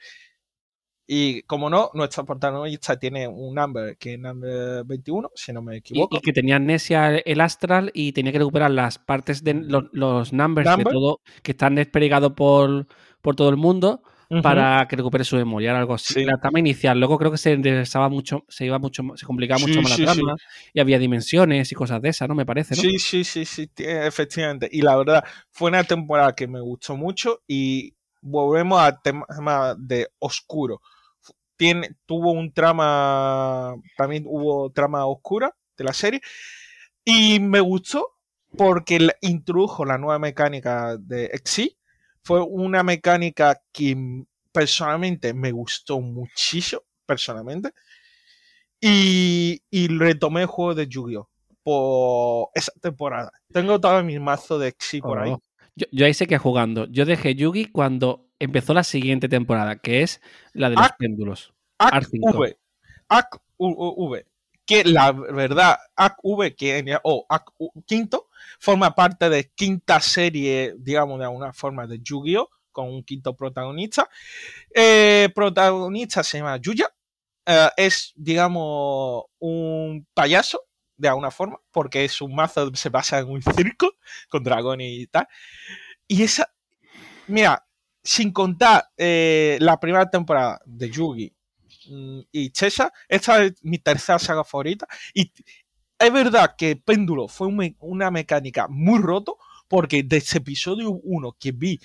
Y 1.13 1.43
como 1.43 1.69
no, 1.69 1.91
nuestra 1.95 2.23
protagonista 2.23 2.97
tiene 2.97 3.27
un 3.27 3.57
number 3.57 3.97
que 3.97 4.15
es 4.15 4.21
number 4.21 4.85
21, 4.85 5.33
si 5.35 5.53
no 5.53 5.61
me 5.61 5.79
equivoco. 5.79 6.19
Y, 6.19 6.21
que 6.21 6.33
tenía 6.33 6.55
amnesia 6.55 7.17
el 7.17 7.41
astral 7.41 7.91
y 7.95 8.13
tenía 8.13 8.31
que 8.31 8.39
recuperar 8.39 8.71
las 8.71 9.01
partes 9.01 9.43
de 9.43 9.55
los, 9.55 10.33
numbers 10.33 10.77
de 10.77 10.85
todo, 10.85 11.21
que 11.43 11.51
están 11.51 11.75
desperdigados 11.75 12.35
por, 12.35 12.87
por 13.23 13.35
todo 13.35 13.49
el 13.49 13.57
mundo 13.57 14.05
para 14.41 14.87
que 14.87 14.95
recupere 14.95 15.25
su 15.25 15.35
memoria, 15.35 15.77
algo 15.77 15.95
así. 15.95 16.25
La 16.25 16.39
trama 16.39 16.61
inicial, 16.61 16.97
luego 16.97 17.19
creo 17.19 17.33
que 17.33 17.39
se 17.39 17.57
mucho, 18.09 18.45
se 18.49 18.67
iba 18.67 18.79
mucho, 18.79 19.03
se 19.17 19.27
complicaba 19.27 19.59
mucho 19.59 19.83
más 19.83 19.99
la 19.99 20.15
trama 20.15 20.37
y 20.73 20.79
había 20.79 21.01
dimensiones 21.01 21.73
y 21.73 21.75
cosas 21.75 22.01
de 22.01 22.11
esas, 22.11 22.29
¿no? 22.29 22.37
Me 22.37 22.47
parece, 22.47 22.77
¿no? 22.77 22.83
Sí, 22.83 23.01
sí, 23.01 23.25
sí, 23.25 23.45
sí, 23.45 23.69
efectivamente. 23.79 24.69
Y 24.71 24.83
la 24.83 24.95
verdad, 24.95 25.25
fue 25.51 25.71
una 25.71 25.83
temporada 25.83 26.37
que 26.37 26.47
me 26.47 26.61
gustó 26.61 26.97
mucho 26.97 27.43
y 27.49 27.97
volvemos 28.21 28.81
al 28.81 29.03
tema 29.03 29.75
de 29.77 30.07
oscuro 30.21 30.81
tuvo 32.07 32.33
un 32.33 32.53
trama, 32.53 33.75
también 33.97 34.25
hubo 34.27 34.71
trama 34.71 35.07
oscura 35.07 35.55
de 35.77 35.85
la 35.85 35.93
serie. 35.93 36.21
Y 37.05 37.41
me 37.41 37.61
gustó 37.61 38.17
porque 38.57 39.11
introdujo 39.21 39.85
la 39.85 39.99
nueva 39.99 40.19
mecánica 40.19 40.97
de 40.97 41.31
XY. 41.45 41.77
Fue 42.23 42.43
una 42.43 42.83
mecánica 42.83 43.61
que 43.73 44.25
personalmente 44.53 45.33
me 45.33 45.53
gustó 45.53 46.01
muchísimo, 46.01 46.83
personalmente. 47.07 47.71
Y, 48.81 49.61
retomé 49.99 50.43
el 50.43 50.47
juego 50.47 50.75
de 50.75 50.89
Yu-Gi-Oh! 50.89 51.29
por 51.63 52.49
esa 52.55 52.73
temporada. 52.81 53.31
Tengo 53.53 53.79
todo 53.79 54.03
mi 54.03 54.19
mazo 54.19 54.59
de 54.59 54.75
XY 54.79 55.01
por 55.03 55.19
ahí. 55.19 55.31
Oh. 55.31 55.43
Yo, 55.93 56.07
ahí 56.07 56.15
sé 56.15 56.27
que 56.27 56.39
jugando. 56.39 56.87
Yo 56.87 57.05
dejé 57.05 57.35
Yugi 57.35 57.67
cuando 57.67 58.30
empezó 58.41 58.75
la 58.75 58.83
siguiente 58.83 59.29
temporada, 59.29 59.77
que 59.77 60.03
es 60.03 60.21
la 60.53 60.69
de 60.71 60.77
los 60.77 60.91
péndulos. 60.99 61.55
AC-V. 61.79 62.59
AC-V. 63.09 64.27
Que 64.67 64.85
la 64.85 65.13
verdad, 65.13 65.79
AC-V, 65.95 66.57
que, 66.57 66.99
o 67.05 67.27
quinto, 67.87 68.29
forma 68.59 68.95
parte 68.95 69.29
de 69.31 69.51
quinta 69.51 70.01
serie, 70.01 70.75
digamos, 70.79 71.19
de 71.19 71.27
alguna 71.27 71.53
forma, 71.53 71.87
de 71.87 72.01
Yu-Gi-Oh! 72.01 72.51
con 72.73 72.89
un 72.89 73.03
quinto 73.03 73.35
protagonista. 73.35 74.09
Eh, 74.75 75.29
protagonista 75.35 76.23
se 76.23 76.39
llama 76.39 76.57
Yuya. 76.57 76.89
Eh, 77.47 77.69
es, 77.77 78.13
digamos, 78.15 79.25
un 79.39 80.07
payaso, 80.15 80.63
de 80.97 81.09
alguna 81.09 81.31
forma, 81.31 81.59
porque 81.71 82.09
su 82.09 82.29
mazo 82.29 82.71
se 82.75 82.89
basa 82.89 83.19
en 83.19 83.29
un 83.29 83.43
circo 83.43 83.95
con 84.29 84.45
dragones 84.45 84.93
y 84.93 85.07
tal. 85.07 85.27
Y 86.07 86.23
esa, 86.23 86.53
mira, 87.27 87.67
sin 88.11 88.33
contar 88.33 88.91
eh, 88.97 89.57
la 89.61 89.79
primera 89.79 90.11
temporada 90.11 90.61
de 90.67 90.91
Yugi 90.91 91.33
mm, 91.91 92.21
y 92.33 92.51
Chesa, 92.51 92.93
esta 93.09 93.45
es 93.45 93.53
mi 93.63 93.79
tercera 93.79 94.19
saga 94.19 94.43
favorita. 94.43 94.89
Y 95.15 95.33
es 95.97 96.13
verdad 96.13 96.57
que 96.59 96.75
Péndulo 96.75 97.29
fue 97.29 97.47
una 97.79 98.11
mecánica 98.11 98.67
muy 98.69 98.99
roto, 98.99 99.39
porque 99.69 100.03
desde 100.03 100.39
episodio 100.39 100.91
1 100.91 101.37
que 101.39 101.53
vi 101.53 101.79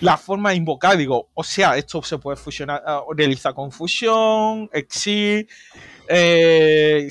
la 0.00 0.18
forma 0.18 0.50
de 0.50 0.56
invocar, 0.56 0.98
digo, 0.98 1.30
o 1.32 1.42
sea, 1.42 1.78
esto 1.78 2.02
se 2.02 2.18
puede 2.18 2.36
fusionar, 2.36 2.82
uh, 2.86 3.10
realizar 3.14 3.54
con 3.54 3.72
fusión, 3.72 4.68
exil, 4.70 5.48
eh, 6.06 7.08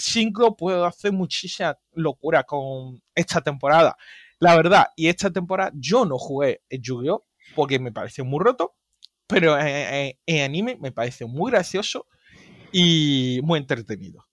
puedo 0.55 0.85
hacer 0.85 1.11
muchísima 1.11 1.75
locura 1.93 2.43
con 2.43 3.01
esta 3.15 3.41
temporada. 3.41 3.97
La 4.37 4.55
verdad, 4.55 4.89
y 4.95 5.07
esta 5.07 5.31
temporada 5.31 5.71
yo 5.73 6.05
no 6.05 6.19
jugué 6.19 6.61
en 6.69 6.83
Yu-Gi-Oh! 6.83 7.25
Porque 7.56 7.79
me 7.79 7.91
pareció 7.91 8.25
muy 8.25 8.43
roto, 8.43 8.75
pero 9.27 9.58
en, 9.60 10.15
anime 10.43 10.77
me 10.79 10.91
pareció 10.91 11.27
muy 11.27 11.51
gracioso 11.51 12.08
y 12.71 13.39
muy 13.43 13.60
entretenido. 13.60 14.25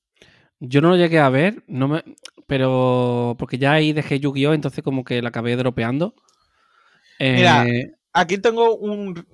Yo 0.59 0.81
no 0.81 0.91
lo 0.91 0.97
llegué 0.97 1.19
a 1.19 1.31
ver, 1.31 1.65
no 1.67 1.89
me, 1.89 2.05
pero 2.47 3.35
porque 3.39 3.59
ya 3.59 3.73
ahí 3.73 3.93
dejé 3.93 4.21
Yu-Gi-Oh! 4.21 4.53
entonces 4.53 4.85
como 4.85 5.05
que 5.05 5.23
la 5.23 5.31
acabé 5.31 5.57
dropeando. 5.57 6.15
Mira, 7.19 7.67
eh, 7.67 7.95
aquí 8.13 8.39
tengo 8.39 8.77
un, 8.77 9.27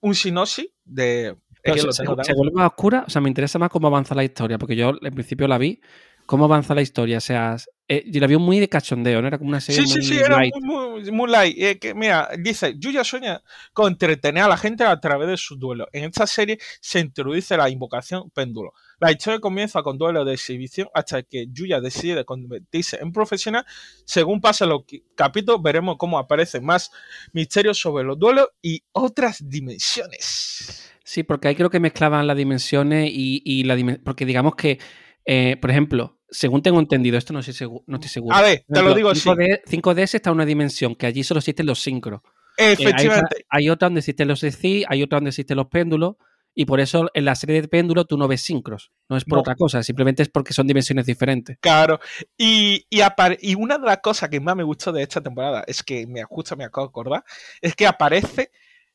un 0.00 0.14
sinopsis 0.14 0.66
de... 0.84 1.36
se, 1.64 2.34
vuelve 2.34 2.52
más 2.54 2.66
oscura, 2.66 3.04
o 3.06 3.10
sea, 3.10 3.20
me 3.20 3.28
interesa 3.28 3.58
más 3.58 3.70
cómo 3.70 3.86
avanza 3.86 4.14
la 4.14 4.24
historia, 4.24 4.58
porque 4.58 4.76
yo 4.76 4.92
en 5.00 5.14
principio 5.14 5.48
la 5.48 5.58
vi, 5.58 5.80
cómo 6.26 6.44
avanza 6.44 6.74
la 6.74 6.82
historia, 6.82 7.18
o 7.18 7.20
sea, 7.20 7.56
eh, 7.86 8.04
yo 8.06 8.18
la 8.20 8.26
vi 8.26 8.36
muy 8.38 8.60
de 8.60 8.68
cachondeo, 8.68 9.20
¿no? 9.20 9.28
Era 9.28 9.36
como 9.36 9.50
una 9.50 9.60
serie 9.60 9.82
sí, 9.82 9.92
muy 9.92 10.02
Sí, 10.02 10.14
sí, 10.14 10.18
era 10.18 10.38
muy, 10.62 11.10
muy, 11.10 11.30
light. 11.30 11.56
Eh, 11.58 11.78
que, 11.78 11.94
mira, 11.94 12.30
dice, 12.38 12.74
Yuya 12.78 13.04
sueña 13.04 13.42
con 13.74 13.92
entretener 13.92 14.42
a 14.42 14.48
la 14.48 14.56
gente 14.56 14.84
a 14.84 14.98
través 15.00 15.28
de 15.28 15.36
sus 15.36 15.58
duelos. 15.58 15.88
En 15.92 16.04
esta 16.04 16.26
serie 16.26 16.58
se 16.80 17.00
introduce 17.00 17.54
la 17.56 17.68
invocación 17.68 18.30
péndulo. 18.30 18.72
La 19.00 19.12
historia 19.12 19.38
comienza 19.38 19.82
con 19.82 19.98
duelos 19.98 20.24
de 20.24 20.32
exhibición 20.32 20.88
hasta 20.94 21.22
que 21.24 21.46
Yuya 21.50 21.80
decide 21.82 22.24
convertirse 22.24 22.98
en 23.02 23.12
profesional. 23.12 23.66
Según 24.06 24.40
pasan 24.40 24.70
los 24.70 24.84
capítulos, 25.14 25.60
veremos 25.62 25.96
cómo 25.98 26.18
aparecen 26.18 26.64
más 26.64 26.90
misterios 27.34 27.78
sobre 27.78 28.04
los 28.04 28.18
duelos 28.18 28.48
y 28.62 28.82
otras 28.92 29.46
dimensiones. 29.46 30.90
Sí, 31.04 31.22
porque 31.22 31.48
ahí 31.48 31.54
creo 31.54 31.68
que 31.68 31.80
mezclaban 31.80 32.26
las 32.26 32.36
dimensiones 32.36 33.10
y, 33.12 33.42
y 33.44 33.64
la 33.64 33.76
dimensión. 33.76 34.04
Porque 34.04 34.24
digamos 34.24 34.54
que, 34.54 34.78
eh, 35.26 35.58
por 35.60 35.70
ejemplo, 35.70 36.18
según 36.34 36.62
tengo 36.62 36.80
entendido, 36.80 37.16
esto 37.16 37.32
no, 37.32 37.38
estoy 37.38 37.54
seguro, 37.54 37.84
no 37.86 37.96
estoy 37.96 38.10
seguro. 38.10 38.34
A 38.34 38.42
ver, 38.42 38.64
te 38.68 38.82
lo 38.82 38.94
digo 38.94 39.10
así. 39.10 39.28
5DS 39.28 40.14
está 40.14 40.30
en 40.30 40.34
una 40.34 40.44
dimensión 40.44 40.96
que 40.96 41.06
allí 41.06 41.22
solo 41.22 41.38
existen 41.38 41.66
los 41.66 41.80
sincros. 41.80 42.22
Efectivamente. 42.56 43.46
hay, 43.48 43.70
otra 43.70 43.86
donde 43.86 44.00
existen 44.00 44.28
los 44.28 44.42
ECI, 44.42 44.84
hay 44.88 45.02
otra 45.02 45.16
donde 45.16 45.30
existen 45.30 45.56
los 45.56 45.68
péndulos, 45.68 46.16
y 46.52 46.64
por 46.66 46.80
eso 46.80 47.08
en 47.14 47.24
la 47.24 47.36
serie 47.36 47.62
de 47.62 47.68
péndulos 47.68 48.06
tú 48.08 48.16
no 48.16 48.26
ves 48.26 48.42
sincros. 48.42 48.90
No 49.08 49.16
es 49.16 49.24
por 49.24 49.38
otra 49.38 49.54
cosa, 49.54 49.82
simplemente 49.82 50.22
es 50.22 50.28
porque 50.28 50.52
son 50.52 50.66
dimensiones 50.66 51.06
diferentes. 51.06 51.56
Claro. 51.60 52.00
Y, 52.36 52.84
y, 52.90 53.54
una 53.54 53.78
de 53.78 53.86
las 53.86 53.98
cosas 53.98 54.28
que 54.28 54.40
más 54.40 54.56
me 54.56 54.64
gustó 54.64 54.92
de 54.92 55.02
esta 55.02 55.20
temporada 55.20 55.64
es 55.66 55.82
que 55.82 56.06
me 56.06 56.24
justo 56.24 56.56
me 56.56 56.64
acabo 56.64 56.88
de 56.88 56.90
acordar, 56.90 57.24
es 57.60 57.76
que 57.76 57.86
aparece 57.86 58.50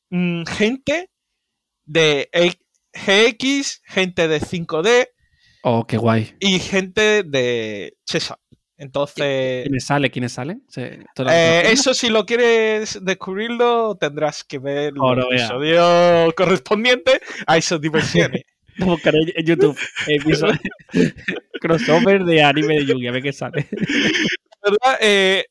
mm, 0.10 0.44
gente 0.44 1.10
de 1.86 2.30
GX, 2.94 3.82
gente 3.86 4.28
de 4.28 4.42
5D, 4.42 5.10
Oh, 5.64 5.86
qué 5.86 5.98
guay. 5.98 6.36
Y 6.40 6.60
gente 6.60 7.24
de 7.24 7.98
Chesa. 8.06 8.40
Entonces. 8.78 9.64
¿Quiénes 9.64 9.86
sale? 9.86 10.10
¿Quiénes 10.10 10.32
salen? 10.32 10.64
Eh, 10.78 11.64
eso, 11.66 11.94
si 11.94 12.10
lo 12.10 12.26
quieres 12.26 12.98
descubrirlo, 13.04 13.98
tendrás 13.98 14.44
que 14.46 14.58
ver 14.58 14.94
el 14.94 15.00
oh, 15.02 15.14
episodio 15.14 16.34
correspondiente 16.36 17.20
a 17.46 17.58
esas 17.58 17.82
diversiones. 17.82 18.44
Buscaré 18.78 19.20
en 19.36 19.46
YouTube 19.46 19.78
crossover 21.62 22.24
de 22.24 22.42
anime 22.42 22.76
de 22.76 22.86
Yugi, 22.86 23.08
a 23.08 23.12
ver 23.12 23.24
qué 23.24 23.34
sale. 23.34 23.68
¿Verdad? 24.64 24.98
Eh, 25.02 25.44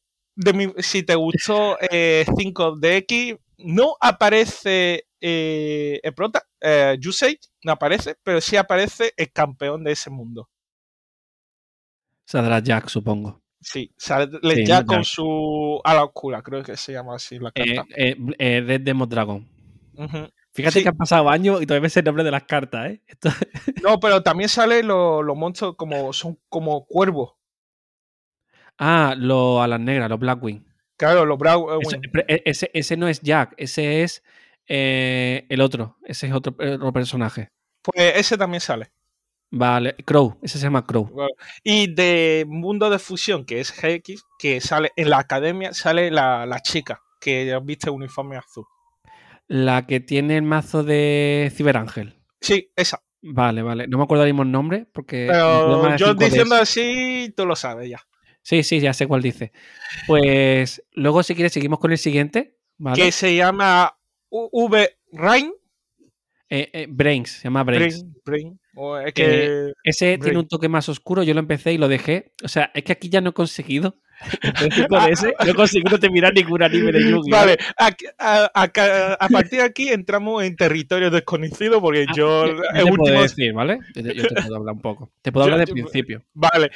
si 0.78 1.02
te 1.02 1.14
gustó 1.14 1.76
5DX, 1.78 3.04
eh, 3.10 3.38
no 3.58 3.96
aparece 4.00 5.04
eh, 5.20 6.00
el 6.02 6.14
prota, 6.14 6.42
eh, 6.60 6.96
Yusei, 7.00 7.38
no 7.64 7.72
aparece, 7.72 8.16
pero 8.22 8.40
sí 8.40 8.56
aparece 8.56 9.12
el 9.16 9.32
campeón 9.32 9.84
de 9.84 9.92
ese 9.92 10.10
mundo. 10.10 10.48
Saldrá 12.26 12.60
Jack, 12.60 12.88
supongo. 12.88 13.42
Sí, 13.60 13.92
sale 13.96 14.64
Jack 14.64 14.86
con 14.86 15.04
su 15.04 15.80
ala 15.82 16.04
oscura, 16.04 16.42
creo 16.42 16.62
que 16.62 16.76
se 16.76 16.92
llama 16.92 17.16
así 17.16 17.38
la 17.38 17.50
carta. 17.50 17.86
Eh, 17.96 18.16
eh, 18.38 18.62
Red 18.64 18.82
Demo 18.82 19.06
Dragon. 19.06 19.48
Fíjate 20.52 20.82
que 20.82 20.88
han 20.88 20.96
pasado 20.96 21.28
años 21.28 21.60
y 21.60 21.66
todavía 21.66 21.84
ves 21.84 21.96
el 21.96 22.04
nombre 22.04 22.22
de 22.22 22.30
las 22.30 22.44
cartas, 22.44 22.90
¿eh? 22.90 23.02
no, 23.82 23.98
pero 23.98 24.22
también 24.22 24.48
sale 24.48 24.82
los 24.82 25.36
monstruos 25.36 25.74
como 25.76 26.12
son 26.12 26.38
como 26.48 26.86
cuervos. 26.86 27.34
Ah, 28.78 29.14
los 29.16 29.60
alas 29.60 29.80
negras, 29.80 30.08
los 30.08 30.20
Blackwing. 30.20 30.64
Claro, 30.96 31.24
los 31.26 31.38
Blackwing. 31.38 31.80
Ese, 31.80 32.00
ese, 32.44 32.70
ese, 32.74 32.96
no 32.96 33.08
es 33.08 33.20
Jack, 33.22 33.54
ese 33.56 34.02
es 34.02 34.22
eh, 34.68 35.46
el 35.48 35.60
otro, 35.60 35.96
ese 36.04 36.26
es 36.26 36.32
otro, 36.32 36.54
personaje. 36.92 37.50
Pues 37.82 38.16
ese 38.16 38.36
también 38.36 38.60
sale. 38.60 38.92
Vale, 39.50 39.96
Crow, 40.04 40.38
ese 40.42 40.58
se 40.58 40.64
llama 40.64 40.86
Crow. 40.86 41.10
Y 41.64 41.94
de 41.94 42.44
Mundo 42.46 42.90
de 42.90 42.98
Fusión, 42.98 43.46
que 43.46 43.60
es 43.60 43.72
GX, 43.72 44.22
que 44.38 44.60
sale 44.60 44.92
en 44.96 45.08
la 45.08 45.18
academia, 45.18 45.72
sale 45.72 46.10
la, 46.10 46.60
chica 46.62 47.00
que 47.18 47.58
viste 47.64 47.88
uniforme 47.88 48.36
azul. 48.36 48.66
La 49.46 49.86
que 49.86 50.00
tiene 50.00 50.36
el 50.36 50.42
mazo 50.42 50.84
de 50.84 51.50
Ciberángel. 51.56 52.20
Sí, 52.40 52.70
esa. 52.76 53.02
Vale, 53.22 53.62
vale. 53.62 53.88
No 53.88 53.96
me 53.96 54.04
acuerdo 54.04 54.24
mismo 54.26 54.42
el 54.42 54.52
nombre 54.52 54.86
porque. 54.92 55.26
Pero 55.30 55.96
yo 55.96 56.14
diciendo 56.14 56.54
así, 56.54 57.32
tú 57.34 57.46
lo 57.46 57.56
sabes 57.56 57.88
ya. 57.88 58.00
Sí, 58.42 58.62
sí, 58.62 58.80
ya 58.80 58.92
sé 58.92 59.06
cuál 59.06 59.22
dice. 59.22 59.52
Pues 60.06 60.82
luego, 60.92 61.22
si 61.22 61.34
quieres, 61.34 61.52
seguimos 61.52 61.78
con 61.78 61.90
el 61.90 61.98
siguiente. 61.98 62.58
Que 62.94 63.10
se 63.10 63.34
llama 63.34 63.97
V. 64.30 64.90
Rain. 65.12 65.52
Eh, 66.50 66.70
eh, 66.72 66.86
Brains, 66.88 67.30
se 67.30 67.44
llama 67.44 67.62
Brains. 67.62 68.06
Brain, 68.24 68.58
eh, 69.16 69.72
ese 69.84 70.16
tiene 70.16 70.38
un 70.38 70.48
toque 70.48 70.68
más 70.68 70.88
oscuro, 70.88 71.22
yo 71.22 71.34
lo 71.34 71.40
empecé 71.40 71.74
y 71.74 71.78
lo 71.78 71.88
dejé. 71.88 72.32
O 72.42 72.48
sea, 72.48 72.70
es 72.74 72.84
que 72.84 72.92
aquí 72.92 73.10
ya 73.10 73.20
no 73.20 73.30
he 73.30 73.32
conseguido. 73.34 73.96
ese, 75.10 75.34
no 75.44 75.50
he 75.50 75.54
conseguido 75.54 75.98
terminar 76.00 76.32
ningún 76.34 76.62
anime 76.62 76.90
de 76.90 77.02
Yu-Gi-Oh! 77.02 77.30
Vale, 77.30 77.56
a, 77.78 79.28
partir 79.30 79.58
de 79.58 79.64
aquí 79.64 79.90
entramos 79.90 80.42
en 80.42 80.56
territorio 80.56 81.10
desconocido 81.10 81.80
porque 81.80 82.06
ah, 82.08 82.12
yo. 82.16 82.44
te 82.74 82.92
puedo 82.96 83.22
decir, 83.22 83.52
¿vale? 83.52 83.78
Yo, 83.94 84.02
te 84.02 84.42
puedo 84.42 84.56
hablar 84.56 84.74
un 84.74 84.80
poco. 84.80 85.12
Te 85.20 85.30
puedo 85.30 85.44
hablar 85.44 85.60
de 85.60 85.72
principio. 85.72 86.24
Vale. 86.32 86.70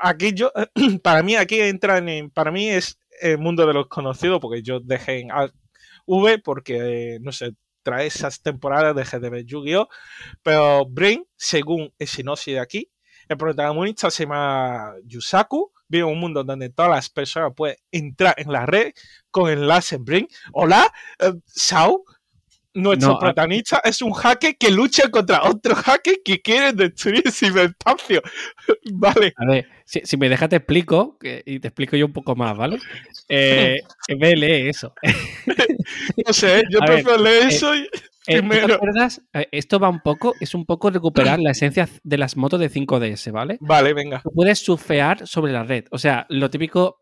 aquí 0.00 0.32
yo. 0.32 0.52
Para 1.02 1.22
mí, 1.22 1.36
aquí 1.36 1.60
entran 1.60 2.08
en. 2.08 2.30
Para 2.30 2.50
mí 2.50 2.70
es 2.70 2.98
el 3.20 3.36
mundo 3.36 3.66
de 3.66 3.74
los 3.74 3.88
conocidos 3.88 4.40
porque 4.40 4.62
yo 4.62 4.80
dejé 4.80 5.20
en 5.20 5.28
V 6.10 6.38
porque, 6.40 7.18
no 7.20 7.30
sé, 7.30 7.52
trae 7.82 8.06
esas 8.06 8.42
temporadas 8.42 8.96
de 8.96 9.04
GDB 9.04 9.44
Yu-Gi-Oh! 9.44 9.88
Pero 10.42 10.86
Brain, 10.86 11.24
según 11.36 11.92
el 11.98 12.08
sinopsis 12.08 12.54
de 12.54 12.60
aquí, 12.60 12.90
el 13.28 13.36
protagonista 13.36 14.10
se 14.10 14.24
llama 14.24 14.94
Yusaku, 15.04 15.72
vive 15.86 16.04
en 16.04 16.12
un 16.12 16.18
mundo 16.18 16.42
donde 16.42 16.68
todas 16.70 16.90
las 16.90 17.08
personas 17.08 17.52
pueden 17.54 17.76
entrar 17.92 18.34
en 18.38 18.50
la 18.50 18.66
red 18.66 18.92
con 19.30 19.48
enlace 19.50 19.98
Brain. 19.98 20.26
Hola, 20.52 20.92
eh, 21.20 21.32
nuestro 22.74 23.18
protagonista 23.18 23.80
es 23.84 24.00
un 24.02 24.12
hacker 24.12 24.56
que 24.56 24.70
lucha 24.70 25.08
contra 25.10 25.42
otro 25.42 25.74
hacker 25.74 26.20
que 26.24 26.40
quiere 26.40 26.72
destruir 26.72 27.22
el 27.24 27.32
ciberespacio. 27.32 28.22
vale. 28.92 29.32
A 29.36 29.46
ver, 29.46 29.66
si, 29.84 30.16
me 30.16 30.28
dejas 30.28 30.48
te 30.48 30.56
explico 30.56 31.18
y 31.22 31.58
te 31.58 31.68
explico 31.68 31.96
yo 31.96 32.06
un 32.06 32.12
poco 32.12 32.36
más, 32.36 32.56
¿vale? 32.56 32.78
Eh, 33.28 33.76
me 34.18 34.36
lee 34.36 34.68
eso. 34.68 34.94
no 36.26 36.32
sé, 36.32 36.62
yo 36.70 36.80
prefiero 36.80 37.18
leer 37.18 37.44
eh, 37.44 37.48
eso 37.48 37.74
y... 37.74 37.88
Eh, 38.26 38.38
primero. 38.38 38.78
Eh, 39.32 39.48
esto 39.50 39.80
va 39.80 39.88
un 39.88 40.00
poco, 40.00 40.34
es 40.38 40.54
un 40.54 40.64
poco 40.64 40.90
recuperar 40.90 41.40
la 41.40 41.50
esencia 41.50 41.88
de 42.04 42.18
las 42.18 42.36
motos 42.36 42.60
de 42.60 42.70
5DS, 42.70 43.32
¿vale? 43.32 43.56
Vale, 43.60 43.94
venga. 43.94 44.22
puedes 44.34 44.60
surfear 44.60 45.26
sobre 45.26 45.52
la 45.52 45.64
red. 45.64 45.86
O 45.90 45.98
sea, 45.98 46.26
lo 46.28 46.50
típico, 46.50 47.00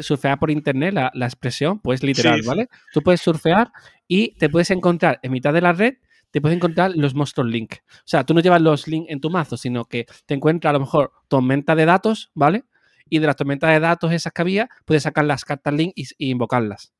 surfear 0.00 0.38
por 0.40 0.50
internet, 0.50 0.94
la, 0.94 1.26
expresión, 1.26 1.78
pues 1.80 2.02
literal, 2.02 2.40
¿vale? 2.44 2.68
Tú 2.92 3.02
puedes 3.02 3.20
surfear 3.20 3.70
y 4.10 4.34
te 4.34 4.48
puedes 4.48 4.72
encontrar 4.72 5.20
en 5.22 5.30
mitad 5.30 5.52
de 5.52 5.60
la 5.60 5.72
red, 5.72 5.94
te 6.32 6.40
puedes 6.40 6.56
encontrar 6.56 6.90
los 6.96 7.14
monstruos 7.14 7.48
link. 7.48 7.74
O 7.74 8.02
sea, 8.06 8.24
tú 8.24 8.34
no 8.34 8.40
llevas 8.40 8.60
los 8.60 8.88
links 8.88 9.08
en 9.08 9.20
tu 9.20 9.30
mazo, 9.30 9.56
sino 9.56 9.84
que 9.84 10.06
te 10.26 10.34
encuentras 10.34 10.70
a 10.70 10.72
lo 10.72 10.80
mejor 10.80 11.12
tormenta 11.28 11.76
de 11.76 11.84
datos, 11.84 12.32
¿vale? 12.34 12.64
Y 13.08 13.20
de 13.20 13.28
las 13.28 13.36
tormentas 13.36 13.70
de 13.70 13.78
datos 13.78 14.10
esas 14.12 14.32
que 14.32 14.42
había, 14.42 14.68
puedes 14.84 15.04
sacar 15.04 15.24
las 15.26 15.44
cartas 15.44 15.72
link 15.74 15.92
y, 15.94 16.08
invocarlas. 16.18 16.92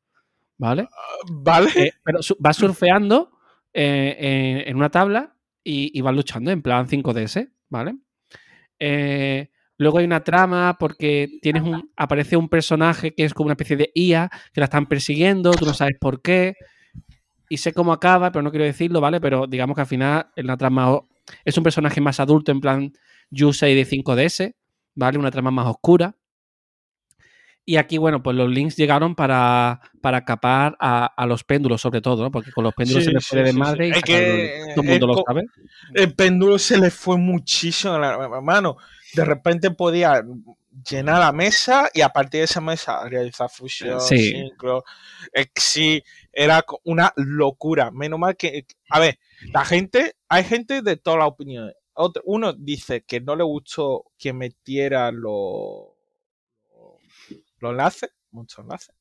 ¿Vale? 0.57 0.89
Vale. 1.33 1.71
Eh, 1.75 1.93
pero 2.05 2.21
vas 2.39 2.57
surfeando 2.57 3.33
eh, 3.73 4.63
en 4.67 4.77
una 4.77 4.91
tabla 4.91 5.35
y, 5.65 5.91
y, 5.99 6.01
vas 6.03 6.15
luchando 6.15 6.53
en 6.53 6.63
plan 6.63 6.87
5DS, 6.87 7.51
¿vale? 7.71 7.97
Eh, 8.79 9.51
Luego 9.81 9.97
hay 9.97 10.05
una 10.05 10.23
trama 10.23 10.77
porque 10.79 11.39
tienes 11.41 11.63
un, 11.63 11.91
aparece 11.97 12.37
un 12.37 12.51
personaje 12.51 13.15
que 13.15 13.25
es 13.25 13.33
como 13.33 13.47
una 13.47 13.55
especie 13.55 13.79
de 13.79 13.91
IA 13.95 14.31
que 14.53 14.61
la 14.61 14.67
están 14.67 14.85
persiguiendo, 14.85 15.53
tú 15.53 15.65
no 15.65 15.73
sabes 15.73 15.97
por 15.99 16.21
qué. 16.21 16.53
Y 17.51 17.57
sé 17.57 17.75
cómo 17.75 17.93
acaba, 17.93 18.31
pero 18.31 18.43
no 18.43 18.51
quiero 18.51 18.65
decirlo, 18.65 19.01
¿vale? 19.01 19.21
Pero 19.21 19.49
digamos 19.49 19.75
que 19.75 19.81
al 19.81 19.87
final 19.89 20.29
en 20.37 20.47
la 20.47 20.57
trama 20.57 21.01
es 21.45 21.59
un 21.59 21.65
personaje 21.65 22.01
más 22.01 22.21
adulto, 22.21 22.53
en 22.53 22.61
plan 22.61 22.93
Yusei 23.29 23.75
de 23.75 23.85
5DS, 23.85 24.55
¿vale? 24.95 25.19
Una 25.19 25.33
trama 25.33 25.51
más 25.51 25.67
oscura. 25.67 26.15
Y 27.67 27.77
aquí, 27.77 27.99
bueno, 27.99 28.23
pues 28.23 28.37
los 28.37 28.49
links 28.49 28.77
llegaron 28.77 29.15
para, 29.15 29.81
para 30.01 30.25
capar 30.25 30.77
a, 30.81 31.27
los 31.27 31.43
péndulos, 31.45 31.81
sobre 31.81 32.01
todo, 32.01 32.23
¿no? 32.23 32.31
Porque 32.31 32.53
con 32.53 32.65
los 32.65 32.73
péndulos 32.73 33.05
se 33.05 33.11
les 33.11 33.27
fue 33.27 33.43
de 33.43 33.53
madre 33.53 33.89
y 33.89 33.93
todo 34.75 34.83
el 34.83 34.89
mundo 34.89 35.07
lo 35.09 35.23
sabe. 35.27 35.45
El 35.93 36.15
péndulo 36.15 36.59
se 36.59 36.79
le 36.79 36.91
fue 36.91 37.19
muchísimo 37.19 37.95
a 37.95 37.99
la 37.99 38.41
mano 38.41 38.77
de 39.13 39.25
repente 39.25 39.71
podía 39.71 40.23
llenar 40.89 41.21
la 41.21 41.33
mesa 41.33 41.91
y 41.93 42.01
a 42.01 42.11
partir 42.11 42.41
de 42.41 42.45
esa 42.45 42.61
mesa 42.61 43.09
realizar 43.09 43.51
fusión, 43.51 44.01
sí. 44.01 44.31
sincro. 44.31 44.85
sí, 45.55 46.03
era 46.33 46.65
una 46.85 47.13
locura. 47.17 47.91
Menos 47.91 48.19
mal 48.19 48.37
que, 48.37 48.67
a 48.89 49.01
ver, 49.01 49.19
la 49.53 49.65
gente, 49.65 50.17
hay 50.29 50.45
gente 50.45 50.83
de 50.83 50.97
todas 50.97 51.19
las 51.19 51.29
opiniones. 51.29 51.75
Uno 52.25 52.53
dice 52.53 53.03
que 53.03 53.21
no 53.21 53.37
le 53.37 53.45
gustó 53.45 54.13
que 54.17 54.33
metiera 54.33 55.11
los, 55.11 55.89
los 57.59 57.71
enlaces, 57.71 58.11
muchos 58.31 58.65
enlaces. 58.65 58.95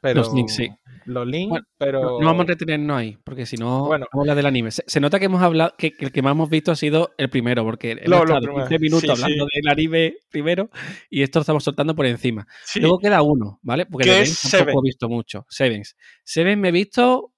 Pero, 0.00 0.20
los 0.22 0.32
links, 0.32 0.54
sí. 0.54 0.68
Los 1.04 1.26
links, 1.26 1.60
pero. 1.76 2.20
No, 2.20 2.26
vamos 2.26 2.44
a 2.44 2.48
retenernos 2.48 2.96
ahí, 2.96 3.18
porque 3.24 3.46
si 3.46 3.56
no, 3.56 3.86
bueno, 3.86 4.06
vamos 4.12 4.22
a 4.22 4.32
hablar 4.32 4.36
del 4.36 4.46
anime. 4.46 4.70
Se, 4.70 5.00
nota 5.00 5.18
que 5.18 5.26
hemos 5.26 5.42
hablado, 5.42 5.74
que, 5.76 5.94
el 5.98 6.12
que 6.12 6.22
más 6.22 6.32
hemos 6.32 6.48
visto 6.48 6.72
ha 6.72 6.76
sido 6.76 7.12
el 7.18 7.28
primero, 7.28 7.64
porque 7.64 7.92
hemos 7.92 8.22
estado 8.22 8.54
15 8.54 8.78
minutos 8.78 9.10
hablando 9.10 9.46
del 9.52 9.68
anime 9.68 10.14
primero 10.30 10.70
y 11.10 11.22
esto 11.22 11.38
lo 11.38 11.42
estamos 11.42 11.64
soltando 11.64 11.94
por 11.94 12.06
encima. 12.06 12.46
Luego 12.76 12.98
queda 12.98 13.22
uno, 13.22 13.58
¿vale? 13.62 13.86
Porque 13.86 14.08
¿Qué 14.08 14.20
es 14.20 14.40
tampoco 14.50 14.80
he 14.84 14.88
visto 14.88 15.08
mucho. 15.08 15.46
Sevens. 15.48 15.96
Sevens 16.24 16.58
me 16.58 16.68
he 16.68 16.72
visto, 16.72 17.32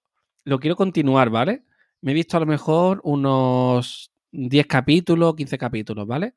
lo 0.45 0.59
quiero 0.59 0.77
continuar, 0.77 1.31
¿vale? 1.31 1.65
Me 2.01 2.13
he 2.13 2.15
visto 2.15 2.37
a 2.37 2.41
lo 2.41 2.47
mejor 2.47 3.01
unos 3.05 4.13
10 4.33 4.67
capítulos, 4.67 5.35
15 5.35 5.59
capítulos, 5.59 6.07
¿vale? 6.07 6.35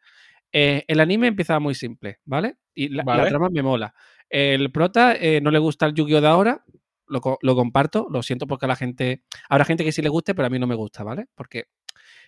Eh, 0.51 0.85
el 0.87 0.99
anime 0.99 1.27
empieza 1.27 1.59
muy 1.59 1.75
simple, 1.75 2.19
¿vale? 2.23 2.57
Y 2.73 2.89
la, 2.89 3.03
la 3.03 3.27
trama 3.27 3.49
me 3.49 3.61
mola. 3.61 3.93
El 4.29 4.71
prota 4.71 5.13
eh, 5.13 5.39
no 5.41 5.51
le 5.51 5.59
gusta 5.59 5.85
el 5.85 5.93
Yu-Gi-Oh! 5.93 6.21
de 6.21 6.27
ahora, 6.27 6.65
lo, 7.07 7.21
comparto, 7.21 8.07
lo 8.09 8.23
siento 8.23 8.47
porque 8.47 8.65
a 8.65 8.67
la 8.67 8.75
gente. 8.75 9.23
Habrá 9.49 9.65
gente 9.65 9.83
que 9.83 9.91
sí 9.91 10.01
le 10.01 10.09
guste, 10.09 10.33
pero 10.33 10.47
a 10.47 10.49
mí 10.49 10.59
no 10.59 10.67
me 10.67 10.75
gusta, 10.75 11.03
¿vale? 11.03 11.27
Porque. 11.35 11.65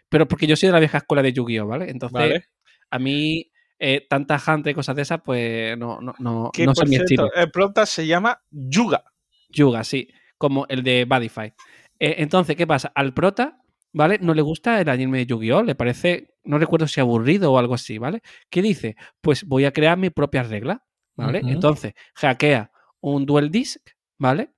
Pero 0.10 0.28
porque 0.28 0.48
yo 0.48 0.56
soy 0.56 0.68
de 0.68 0.74
la 0.74 0.80
vieja 0.80 1.00
escuela 1.00 1.22
de 1.22 1.34
Yu-Gi-Oh! 1.34 1.68
¿vale? 1.68 1.90
Entonces, 1.90 2.50
a 2.90 3.00
mí. 3.00 3.52
Eh, 3.80 4.08
tanta 4.10 4.40
gente 4.40 4.72
y 4.72 4.74
cosas 4.74 4.96
de 4.96 5.04
esas, 5.04 5.22
pues 5.24 5.78
no, 5.78 6.02
no, 6.02 6.16
no, 6.18 6.50
no 6.58 6.76
son 6.76 6.90
mi 6.90 6.96
estilo. 6.96 7.32
El 7.36 7.52
prota 7.52 7.86
se 7.86 8.08
llama 8.08 8.42
Yuga. 8.50 9.04
Yuga, 9.50 9.84
sí, 9.84 10.10
como 10.40 10.66
el 10.68 10.82
de 10.82 11.06
Badify. 11.06 11.54
Eh, 12.00 12.16
entonces, 12.18 12.56
¿qué 12.56 12.66
pasa? 12.66 12.92
Al 12.96 13.14
prota, 13.14 13.62
¿vale? 13.94 14.18
No 14.20 14.34
le 14.34 14.42
gusta 14.42 14.82
el 14.82 14.90
anime 14.90 15.20
de 15.20 15.26
Yu-Gi-Oh! 15.28 15.64
Le 15.64 15.76
parece, 15.76 16.34
no 16.44 16.58
recuerdo 16.58 16.88
si 16.88 17.00
aburrido 17.00 17.52
o 17.52 17.58
algo 17.58 17.76
así, 17.76 17.98
¿vale? 17.98 18.22
¿Qué 18.50 18.62
dice? 18.62 18.96
Pues 19.22 19.46
voy 19.46 19.66
a 19.66 19.72
crear 19.72 19.98
mis 19.98 20.12
propias 20.12 20.50
reglas. 20.50 20.80
¿Vale? 21.18 21.42
Entonces, 21.44 21.94
hackea 22.16 22.72
un 23.02 23.26
dual 23.26 23.52
disc, 23.52 23.90
¿vale? 24.18 24.52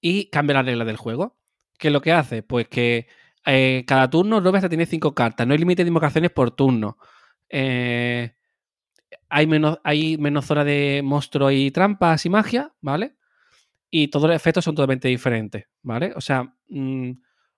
Y 0.00 0.30
cambia 0.30 0.54
la 0.54 0.62
regla 0.62 0.84
del 0.84 0.96
juego. 0.96 1.36
¿Qué 1.78 1.88
es 1.88 1.92
lo 1.92 2.00
que 2.00 2.12
hace? 2.12 2.42
Pues 2.42 2.68
que 2.68 3.08
eh, 3.44 3.84
cada 3.86 4.08
turno 4.08 4.40
Robert 4.40 4.68
tiene 4.68 4.86
cinco 4.86 5.14
cartas, 5.14 5.46
no 5.46 5.52
hay 5.52 5.58
límite 5.58 5.84
de 5.84 5.88
invocaciones 5.88 6.30
por 6.30 6.52
turno. 6.52 6.96
Eh, 7.48 8.34
hay, 9.28 9.46
menos, 9.46 9.78
hay 9.84 10.16
menos 10.18 10.46
zona 10.46 10.64
de 10.64 11.02
monstruos 11.04 11.52
y 11.52 11.70
trampas 11.70 12.24
y 12.24 12.30
magia, 12.30 12.72
¿vale? 12.80 13.16
Y 13.90 14.08
todos 14.08 14.28
los 14.28 14.36
efectos 14.36 14.64
son 14.64 14.74
totalmente 14.74 15.08
diferentes, 15.08 15.66
¿vale? 15.82 16.12
O 16.16 16.20
sea, 16.20 16.54
mm, 16.68 17.10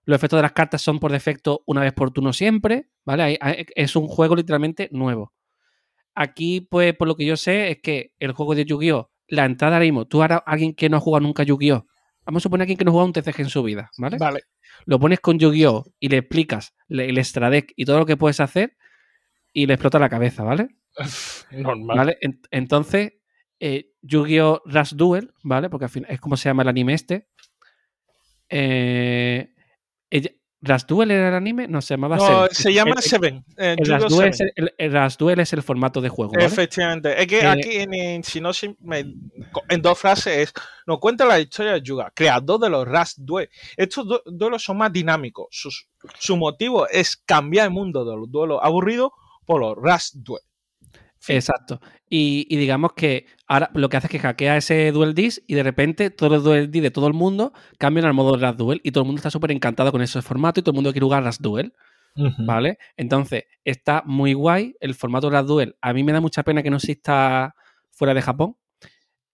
los 0.04 0.16
efectos 0.16 0.38
de 0.38 0.42
las 0.42 0.52
cartas 0.52 0.82
son 0.82 0.98
por 0.98 1.12
defecto 1.12 1.62
una 1.66 1.82
vez 1.82 1.92
por 1.92 2.10
turno 2.10 2.32
siempre, 2.32 2.88
¿vale? 3.04 3.38
es 3.74 3.96
un 3.96 4.06
juego 4.08 4.36
literalmente 4.36 4.88
nuevo. 4.90 5.34
Aquí, 6.20 6.62
pues, 6.62 6.96
por 6.96 7.06
lo 7.06 7.14
que 7.14 7.24
yo 7.24 7.36
sé, 7.36 7.70
es 7.70 7.78
que 7.80 8.12
el 8.18 8.32
juego 8.32 8.56
de 8.56 8.64
Yu-Gi-Oh! 8.64 9.08
La 9.28 9.44
entrada 9.44 9.76
ahora 9.76 9.84
mismo, 9.84 10.04
tú 10.08 10.20
ahora 10.20 10.38
alguien 10.38 10.74
que 10.74 10.88
no 10.88 10.96
ha 10.96 11.00
jugado 11.00 11.24
nunca 11.24 11.44
Yu-Gi-Oh! 11.44 11.86
Vamos 12.26 12.40
a 12.40 12.42
suponer 12.42 12.62
a 12.62 12.64
alguien 12.64 12.76
que 12.76 12.84
no 12.84 12.90
ha 12.90 12.92
jugado 12.92 13.06
un 13.06 13.12
TCG 13.12 13.42
en 13.42 13.48
su 13.48 13.62
vida, 13.62 13.88
¿vale? 13.98 14.16
Vale. 14.18 14.40
Lo 14.84 14.98
pones 14.98 15.20
con 15.20 15.38
Yu-Gi-Oh! 15.38 15.84
y 16.00 16.08
le 16.08 16.16
explicas 16.16 16.74
el 16.88 17.16
extra 17.18 17.50
deck 17.50 17.72
y 17.76 17.84
todo 17.84 18.00
lo 18.00 18.04
que 18.04 18.16
puedes 18.16 18.40
hacer 18.40 18.76
y 19.52 19.66
le 19.66 19.74
explota 19.74 20.00
la 20.00 20.08
cabeza, 20.08 20.42
¿vale? 20.42 20.70
Normal. 21.52 21.96
¿Vale? 21.96 22.18
Entonces, 22.50 23.12
eh, 23.60 23.92
Yu-Gi-Oh! 24.02 24.62
Rush 24.64 24.94
Duel, 24.94 25.32
¿vale? 25.44 25.70
Porque 25.70 25.84
al 25.84 25.90
final 25.90 26.10
es 26.10 26.20
como 26.20 26.36
se 26.36 26.48
llama 26.48 26.64
el 26.64 26.68
anime 26.68 26.94
este. 26.94 27.28
Eh, 28.48 29.54
¿Rasduel 30.60 31.12
era 31.12 31.28
el 31.28 31.34
anime? 31.34 31.68
No, 31.68 31.80
se 31.80 31.94
llamaba 31.94 32.16
No, 32.16 32.46
se 32.50 32.72
llama 32.72 33.00
Seven. 33.00 33.44
Eh, 33.56 33.76
el, 33.78 33.86
Rasduel 33.86 34.28
es 34.30 34.40
el, 34.40 34.52
el, 34.76 35.40
es 35.40 35.52
el, 35.52 35.62
formato 35.62 36.00
de 36.00 36.08
juego. 36.08 36.32
Efectivamente. 36.36 37.20
Es 37.20 37.26
que 37.28 37.40
eh, 37.40 37.46
aquí, 37.46 37.70
en, 37.76 38.24
si 38.24 38.40
no, 38.40 38.50
en 38.60 39.82
dos 39.82 39.98
frases, 39.98 40.48
es, 40.48 40.52
nos 40.86 40.98
cuenta 40.98 41.24
la 41.24 41.38
historia 41.38 41.74
de 41.74 41.82
Yuga, 41.82 42.10
creador 42.12 42.58
de 42.60 42.70
los 42.70 42.88
Rasduel. 42.88 43.48
Estos 43.76 44.22
duelos 44.26 44.64
son 44.64 44.78
más 44.78 44.92
dinámicos. 44.92 45.46
su 46.18 46.36
motivo 46.36 46.88
es 46.88 47.16
cambiar 47.16 47.66
el 47.66 47.72
mundo 47.72 48.04
de 48.04 48.16
los 48.16 48.30
duelos 48.30 48.58
aburridos 48.60 49.12
por 49.46 49.60
los 49.60 49.76
Rasduel. 49.80 50.42
Exacto. 51.26 51.80
Y, 52.08 52.44
digamos 52.56 52.92
que 52.94 53.26
ahora 53.46 53.70
lo 53.74 53.88
que 53.88 53.96
hace 53.96 54.06
es 54.06 54.10
que 54.10 54.18
hackea 54.18 54.56
ese 54.56 54.92
Duel 54.92 55.14
Disc 55.14 55.42
y 55.46 55.54
de 55.54 55.62
repente 55.62 56.10
todos 56.10 56.32
los 56.32 56.44
Duel 56.44 56.70
Disc 56.70 56.82
de 56.82 56.90
todo 56.90 57.06
el 57.06 57.14
mundo 57.14 57.52
cambian 57.78 58.06
al 58.06 58.14
modo 58.14 58.36
Ras 58.36 58.56
Duel 58.56 58.80
y 58.84 58.92
todo 58.92 59.02
el 59.02 59.06
mundo 59.06 59.18
está 59.18 59.30
súper 59.30 59.50
encantado 59.50 59.92
con 59.92 60.00
ese 60.00 60.22
formato 60.22 60.60
y 60.60 60.62
todo 60.62 60.72
el 60.72 60.76
mundo 60.76 60.92
quiere 60.92 61.04
jugar 61.04 61.24
Ras 61.24 61.40
Duel. 61.40 61.72
¿Vale? 62.38 62.78
Entonces, 62.96 63.44
está 63.64 64.02
muy 64.04 64.32
guay 64.32 64.74
el 64.80 64.96
formato 64.96 65.30
Ras 65.30 65.46
Duel. 65.46 65.76
A 65.80 65.92
mí 65.92 66.02
me 66.02 66.10
da 66.10 66.20
mucha 66.20 66.42
pena 66.42 66.64
que 66.64 66.70
no 66.70 66.78
exista 66.78 67.54
fuera 67.92 68.12
de 68.12 68.22
Japón. 68.22 68.56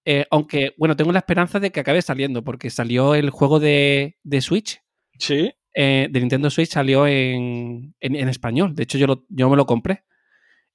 Eh, 0.04 0.26
aunque, 0.30 0.74
bueno, 0.76 0.94
tengo 0.94 1.10
la 1.10 1.20
esperanza 1.20 1.60
de 1.60 1.70
que 1.72 1.80
acabe 1.80 2.02
saliendo, 2.02 2.44
porque 2.44 2.68
salió 2.68 3.14
el 3.14 3.30
juego 3.30 3.58
de, 3.58 4.16
Switch. 4.40 4.82
Sí. 5.18 5.50
Eh, 5.74 6.08
de 6.10 6.20
Nintendo 6.20 6.50
Switch 6.50 6.68
salió 6.68 7.06
en, 7.06 7.94
en, 8.00 8.28
español. 8.28 8.74
De 8.74 8.82
hecho, 8.82 8.98
yo, 8.98 9.24
yo 9.30 9.48
me 9.48 9.56
lo 9.56 9.64
compré. 9.64 10.04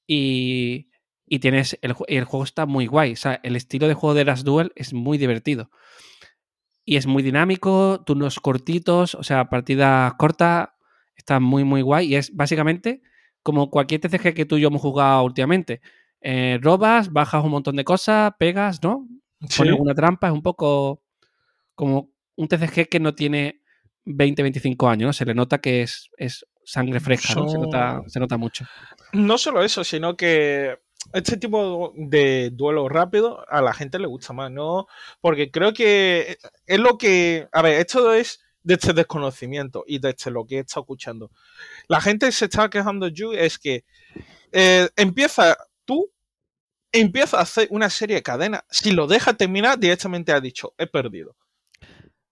Y, 0.07 0.88
y 1.29 1.39
tienes 1.39 1.77
el, 1.81 1.95
el, 2.07 2.23
juego 2.25 2.43
está 2.43 2.65
muy 2.65 2.87
guay. 2.87 3.13
O 3.13 3.15
sea, 3.15 3.39
el 3.43 3.55
estilo 3.55 3.87
de 3.87 3.93
juego 3.93 4.13
de 4.13 4.25
las 4.25 4.43
Duel 4.43 4.71
es 4.75 4.93
muy 4.93 5.17
divertido. 5.17 5.69
Y 6.85 6.97
es 6.97 7.05
muy 7.05 7.21
dinámico, 7.21 8.03
turnos 8.05 8.39
cortitos, 8.39 9.13
o 9.15 9.23
sea, 9.23 9.49
partida 9.49 10.15
corta, 10.17 10.75
está 11.15 11.39
muy, 11.39 11.63
muy 11.63 11.81
guay. 11.81 12.07
Y 12.07 12.15
es 12.15 12.35
básicamente 12.35 13.01
como 13.43 13.69
cualquier 13.69 14.01
TCG 14.01 14.33
que 14.33 14.45
tú 14.45 14.57
y 14.57 14.61
yo 14.61 14.69
hemos 14.69 14.81
jugado 14.81 15.23
últimamente. 15.23 15.81
Eh, 16.21 16.59
robas, 16.61 17.13
bajas 17.13 17.43
un 17.43 17.51
montón 17.51 17.75
de 17.75 17.83
cosas, 17.83 18.33
pegas, 18.39 18.81
¿no? 18.83 19.07
Pones 19.55 19.79
una 19.79 19.93
trampa, 19.93 20.27
es 20.27 20.33
un 20.33 20.41
poco 20.41 21.03
como 21.75 22.11
un 22.35 22.47
TCG 22.47 22.89
que 22.89 22.99
no 22.99 23.15
tiene 23.15 23.61
20, 24.05 24.41
25 24.41 24.89
años, 24.89 25.07
¿no? 25.07 25.13
Se 25.13 25.25
le 25.25 25.33
nota 25.33 25.59
que 25.59 25.83
es, 25.83 26.09
es 26.17 26.45
sangre 26.63 26.99
fresca, 26.99 27.35
¿no? 27.35 27.47
Se 27.47 27.57
nota, 27.57 28.01
se 28.07 28.19
nota 28.19 28.37
mucho. 28.37 28.65
No 29.13 29.37
solo 29.37 29.63
eso, 29.63 29.83
sino 29.83 30.17
que 30.17 30.79
este 31.13 31.37
tipo 31.37 31.93
de 31.95 32.51
duelo 32.51 32.87
rápido 32.89 33.43
a 33.49 33.61
la 33.61 33.73
gente 33.73 33.99
le 33.99 34.07
gusta 34.07 34.33
más, 34.33 34.51
¿no? 34.51 34.87
Porque 35.21 35.51
creo 35.51 35.73
que 35.73 36.37
es 36.65 36.79
lo 36.79 36.97
que. 36.97 37.47
A 37.51 37.61
ver, 37.61 37.79
esto 37.79 38.13
es 38.13 38.41
de 38.63 38.75
este 38.75 38.93
desconocimiento 38.93 39.83
y 39.87 39.99
de 39.99 40.09
este 40.09 40.31
lo 40.31 40.45
que 40.45 40.57
he 40.57 40.59
estado 40.59 40.83
escuchando. 40.83 41.31
La 41.87 42.01
gente 42.01 42.31
se 42.31 42.45
está 42.45 42.69
quejando, 42.69 43.07
Yu, 43.07 43.33
es 43.33 43.57
que 43.57 43.85
eh, 44.51 44.89
empieza 44.95 45.57
tú, 45.85 46.11
empieza 46.91 47.37
a 47.37 47.41
hacer 47.41 47.67
una 47.71 47.89
serie 47.89 48.17
de 48.17 48.23
cadenas. 48.23 48.63
Si 48.69 48.91
lo 48.91 49.07
deja 49.07 49.33
terminar, 49.33 49.79
directamente 49.79 50.31
ha 50.31 50.41
dicho, 50.41 50.73
he 50.77 50.87
perdido. 50.87 51.35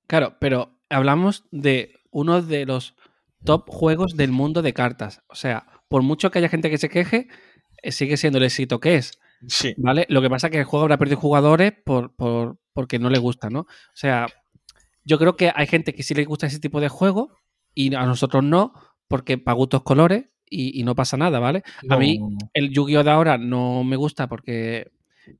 Claro, 0.07 0.37
pero 0.39 0.79
hablamos 0.89 1.45
de 1.51 1.99
uno 2.11 2.41
de 2.41 2.65
los 2.65 2.95
top 3.43 3.69
juegos 3.69 4.15
del 4.15 4.31
mundo 4.31 4.61
de 4.61 4.73
cartas. 4.73 5.21
O 5.27 5.35
sea, 5.35 5.67
por 5.87 6.01
mucho 6.01 6.31
que 6.31 6.39
haya 6.39 6.49
gente 6.49 6.69
que 6.69 6.77
se 6.77 6.89
queje, 6.89 7.27
eh, 7.27 7.29
sigue 7.83 8.17
siendo 8.17 8.37
el 8.37 8.45
éxito 8.45 8.79
que 8.79 8.95
es. 8.95 9.19
Sí. 9.47 9.73
¿Vale? 9.77 10.05
Lo 10.09 10.21
que 10.21 10.29
pasa 10.29 10.47
es 10.47 10.51
que 10.51 10.59
el 10.59 10.65
juego 10.65 10.83
habrá 10.83 10.97
perdido 10.97 11.19
jugadores 11.19 11.73
por, 11.83 12.13
porque 12.73 12.99
no 12.99 13.09
le 13.09 13.19
gusta, 13.19 13.49
¿no? 13.49 13.61
O 13.61 13.67
sea, 13.93 14.27
yo 15.03 15.19
creo 15.19 15.35
que 15.35 15.51
hay 15.53 15.67
gente 15.67 15.93
que 15.93 16.03
sí 16.03 16.13
le 16.13 16.25
gusta 16.25 16.47
ese 16.47 16.59
tipo 16.59 16.81
de 16.81 16.89
juego 16.89 17.31
y 17.73 17.93
a 17.93 18.05
nosotros 18.05 18.43
no, 18.43 18.73
porque 19.07 19.37
para 19.37 19.55
gustos 19.55 19.83
colores 19.83 20.25
y, 20.49 20.83
no 20.83 20.95
pasa 20.95 21.17
nada, 21.17 21.39
¿vale? 21.39 21.63
A 21.89 21.97
mí 21.97 22.19
el 22.53 22.71
Yu-Gi-Oh! 22.71 23.03
de 23.03 23.11
ahora 23.11 23.37
no 23.37 23.83
me 23.83 23.97
gusta 23.97 24.27
porque 24.27 24.91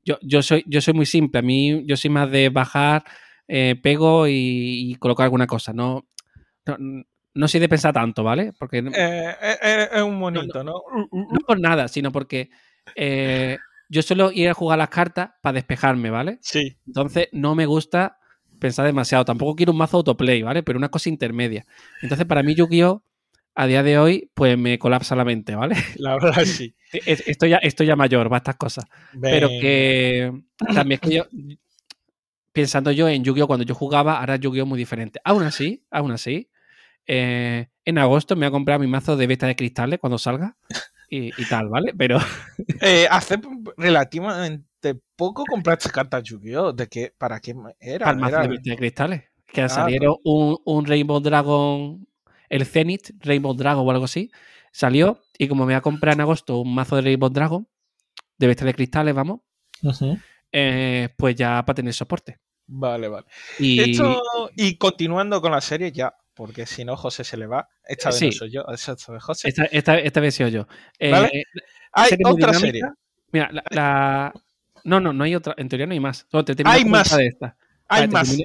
yo, 0.04 0.18
yo, 0.22 0.42
soy, 0.42 0.64
yo 0.66 0.80
soy 0.80 0.94
muy 0.94 1.06
simple. 1.06 1.38
A 1.38 1.42
mí 1.42 1.84
yo 1.86 1.96
soy 1.96 2.10
más 2.10 2.30
de 2.30 2.48
bajar, 2.50 3.04
eh, 3.46 3.76
pego 3.82 4.26
y, 4.28 4.96
colocar 4.98 5.24
alguna 5.24 5.46
cosa. 5.46 5.72
No, 5.72 6.06
no, 6.66 7.04
soy 7.46 7.60
de 7.60 7.68
pensar 7.68 7.92
tanto, 7.92 8.24
¿vale? 8.24 8.52
Porque 8.58 8.78
eh, 8.78 9.36
eh, 9.40 9.88
es 9.92 10.02
un 10.02 10.18
monito, 10.18 10.62
¿no? 10.64 10.82
No, 11.12 11.38
por 11.46 11.60
nada, 11.60 11.88
sino 11.88 12.10
porque 12.12 12.50
yo 13.88 14.02
suelo 14.02 14.30
ir 14.32 14.48
a 14.48 14.54
jugar 14.54 14.78
las 14.78 14.90
cartas 14.90 15.30
para 15.42 15.54
despejarme, 15.54 16.10
¿vale? 16.10 16.38
Sí. 16.42 16.76
Entonces 16.86 17.28
no 17.32 17.54
me 17.54 17.66
gusta 17.66 18.18
pensar 18.58 18.86
demasiado. 18.86 19.24
Tampoco 19.24 19.56
quiero 19.56 19.72
un 19.72 19.78
mazo 19.78 19.98
autoplay, 19.98 20.42
¿vale? 20.42 20.62
Pero 20.62 20.78
una 20.78 20.90
cosa 20.90 21.08
intermedia. 21.08 21.64
Entonces 22.02 22.26
para 22.26 22.42
mí 22.42 22.54
Yu-Gi-Oh! 22.54 23.02
a 23.54 23.66
día 23.66 23.82
de 23.82 23.98
hoy, 23.98 24.30
pues 24.34 24.56
me 24.56 24.78
colapsa 24.78 25.16
la 25.16 25.24
mente, 25.24 25.56
¿vale? 25.56 25.74
La 25.96 26.14
verdad, 26.14 26.44
sí. 26.44 26.76
Estoy 27.06 27.50
ya, 27.50 27.56
estoy 27.56 27.88
ya 27.88 27.96
mayor 27.96 28.28
para 28.28 28.38
estas 28.38 28.56
cosas. 28.56 28.84
Pero 29.20 29.48
que 29.48 30.32
también 30.72 31.00
es 31.02 31.08
que 31.08 31.16
yo, 31.16 31.26
pensando 32.52 32.92
yo 32.92 33.08
en 33.08 33.24
Yu-Gi-Oh! 33.24 33.48
cuando 33.48 33.64
yo 33.64 33.74
jugaba, 33.74 34.20
ahora 34.20 34.36
Yu-Gi-Oh! 34.36 34.66
muy 34.66 34.78
diferente. 34.78 35.20
Aún 35.24 35.42
así, 35.42 35.84
aún 35.90 36.12
así, 36.12 36.50
eh, 37.08 37.68
en 37.84 37.98
agosto 37.98 38.36
me 38.36 38.46
voy 38.46 38.48
a 38.48 38.52
comprar 38.52 38.78
mi 38.78 38.86
mazo 38.86 39.16
de 39.16 39.26
beta 39.26 39.48
de 39.48 39.56
cristales 39.56 39.98
cuando 39.98 40.18
salga 40.18 40.56
y, 41.10 41.32
tal, 41.48 41.68
¿vale? 41.68 41.92
Pero... 41.96 42.18
Eh, 42.80 43.08
hace 43.10 43.40
relativamente 43.76 45.00
poco 45.16 45.44
compraste 45.44 45.90
cartas 45.90 46.22
Yu-Gi-Oh! 46.22 46.72
¿De 46.72 46.86
qué? 46.86 47.12
¿Para 47.18 47.40
qué 47.40 47.54
era? 47.80 48.04
Para 48.04 48.12
el 48.12 48.18
mazo 48.18 48.40
de 48.40 48.48
beta 48.48 48.70
de 48.70 48.76
cristales. 48.76 49.24
Que 49.46 49.62
ah, 49.62 49.68
salieron 49.68 50.16
un, 50.24 50.58
un 50.64 50.86
Rainbow 50.86 51.18
Dragon 51.20 52.06
el 52.48 52.66
Zenith 52.66 53.10
Rainbow 53.20 53.54
Dragon 53.54 53.86
o 53.86 53.90
algo 53.90 54.04
así, 54.04 54.30
salió 54.72 55.22
y 55.36 55.48
como 55.48 55.64
me 55.64 55.72
voy 55.72 55.78
a 55.78 55.82
comprar 55.82 56.14
en 56.14 56.22
agosto 56.22 56.58
un 56.58 56.74
mazo 56.74 56.96
de 56.96 57.02
Rainbow 57.02 57.30
Dragon, 57.30 57.68
de 58.38 58.46
bestia 58.46 58.66
de 58.66 58.74
cristales, 58.74 59.14
vamos, 59.14 59.40
eh, 60.52 61.08
pues 61.16 61.36
ya 61.36 61.64
para 61.64 61.76
tener 61.76 61.94
soporte. 61.94 62.38
Vale, 62.66 63.08
vale. 63.08 63.26
Y... 63.58 63.98
y 64.56 64.76
continuando 64.76 65.40
con 65.40 65.52
la 65.52 65.60
serie 65.60 65.90
ya, 65.90 66.14
porque 66.38 66.66
si 66.66 66.84
no 66.84 66.96
José 66.96 67.24
se 67.24 67.36
le 67.36 67.48
va. 67.48 67.68
Esta 67.84 68.10
vez 68.10 68.22
no 68.22 68.30
soy 68.30 68.50
yo, 68.52 68.64
esta 68.72 68.94
vez 69.12 69.22
José. 69.24 69.48
Esta, 69.48 70.20
vez 70.20 70.34
soy 70.36 70.52
yo. 70.52 70.68
Eh, 70.96 71.10
¿Vale? 71.10 71.44
Hay 71.90 72.12
otra 72.24 72.54
serie. 72.54 72.82
Mira, 73.32 73.50
la, 73.70 74.32
No, 74.84 75.00
no, 75.00 75.12
no 75.12 75.24
hay 75.24 75.34
otra. 75.34 75.56
En 75.58 75.68
teoría 75.68 75.86
no 75.86 75.94
hay 75.94 76.00
más. 76.00 76.28
hay 76.64 76.84
más. 76.84 77.16
De 77.16 77.26
esta. 77.26 77.56
Hay 77.88 78.06
más. 78.06 78.36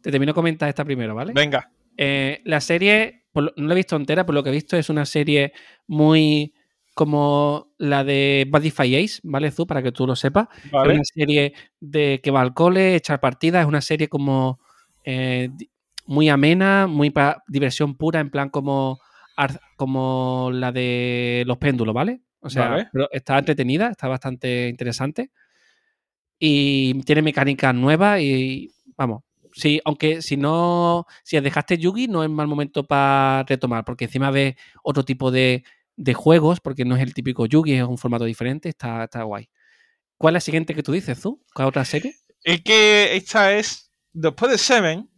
te 0.00 0.12
termino 0.12 0.30
de 0.30 0.34
comentar 0.34 0.68
esta 0.68 0.84
primero, 0.84 1.12
¿vale? 1.16 1.32
Venga. 1.34 1.68
Eh, 1.96 2.40
la 2.44 2.60
serie 2.60 3.24
no 3.34 3.50
la 3.56 3.74
he 3.74 3.76
visto 3.76 3.96
entera, 3.96 4.24
pero 4.24 4.34
lo 4.34 4.44
que 4.44 4.50
he 4.50 4.52
visto 4.52 4.76
es 4.76 4.88
una 4.88 5.04
serie 5.04 5.52
muy 5.88 6.54
como 6.94 7.72
la 7.78 8.04
de 8.04 8.46
Badify 8.48 8.94
Ace, 8.94 9.18
¿vale, 9.24 9.50
Zu? 9.50 9.66
Para 9.66 9.82
que 9.82 9.90
tú 9.90 10.06
lo 10.06 10.14
sepas. 10.14 10.46
Es 10.66 10.72
una 10.72 11.02
serie 11.02 11.54
de 11.80 12.20
que 12.22 12.30
va 12.30 12.42
al 12.42 12.54
cole, 12.54 12.94
echar 12.94 13.18
partidas, 13.18 13.62
es 13.62 13.68
una 13.68 13.80
serie 13.80 14.06
como 14.06 14.60
eh, 15.02 15.50
muy 16.10 16.28
amena, 16.28 16.88
muy 16.88 17.10
para 17.10 17.40
diversión 17.46 17.96
pura, 17.96 18.18
en 18.18 18.30
plan 18.30 18.50
como, 18.50 18.98
como 19.76 20.50
la 20.52 20.72
de 20.72 21.44
los 21.46 21.56
péndulos, 21.58 21.94
¿vale? 21.94 22.20
O 22.40 22.50
sea, 22.50 22.90
pero 22.92 23.08
está 23.12 23.38
entretenida, 23.38 23.90
está 23.90 24.08
bastante 24.08 24.66
interesante. 24.68 25.30
Y 26.36 27.00
tiene 27.04 27.22
mecánicas 27.22 27.72
nuevas 27.72 28.20
y, 28.20 28.72
vamos, 28.96 29.22
Sí, 29.52 29.80
aunque 29.84 30.22
si 30.22 30.36
no, 30.36 31.06
si 31.24 31.38
dejaste 31.40 31.78
Yugi, 31.78 32.06
no 32.06 32.22
es 32.22 32.30
mal 32.30 32.46
momento 32.46 32.86
para 32.86 33.44
retomar, 33.44 33.84
porque 33.84 34.04
encima 34.04 34.30
ves 34.30 34.54
otro 34.82 35.04
tipo 35.04 35.30
de, 35.30 35.64
juegos, 36.14 36.60
porque 36.60 36.84
no 36.84 36.96
es 36.96 37.02
el 37.02 37.14
típico 37.14 37.46
Yugi, 37.46 37.74
es 37.74 37.82
un 37.82 37.98
formato 37.98 38.24
diferente, 38.24 38.68
está, 38.68 39.04
está 39.04 39.22
guay. 39.22 39.48
¿Cuál 40.16 40.32
es 40.32 40.36
la 40.36 40.40
siguiente 40.40 40.74
que 40.74 40.82
tú 40.82 40.92
dices, 40.92 41.20
tú? 41.20 41.42
¿Cuál 41.54 41.68
otra 41.68 41.84
serie? 41.84 42.14
Es 42.42 42.62
que 42.62 43.16
esta 43.16 43.54
es, 43.56 43.90
después 44.12 44.52
de 44.52 44.58
Seven. 44.58 45.09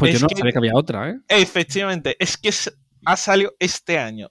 Pues 0.00 0.18
yo 0.18 0.26
no 0.26 0.28
sabía 0.36 0.52
que 0.52 0.58
había 0.58 0.72
otra, 0.74 1.10
¿eh? 1.10 1.20
Efectivamente, 1.28 2.16
es 2.18 2.36
que 2.36 2.50
ha 3.04 3.16
salido 3.16 3.54
este 3.58 3.98
año. 3.98 4.30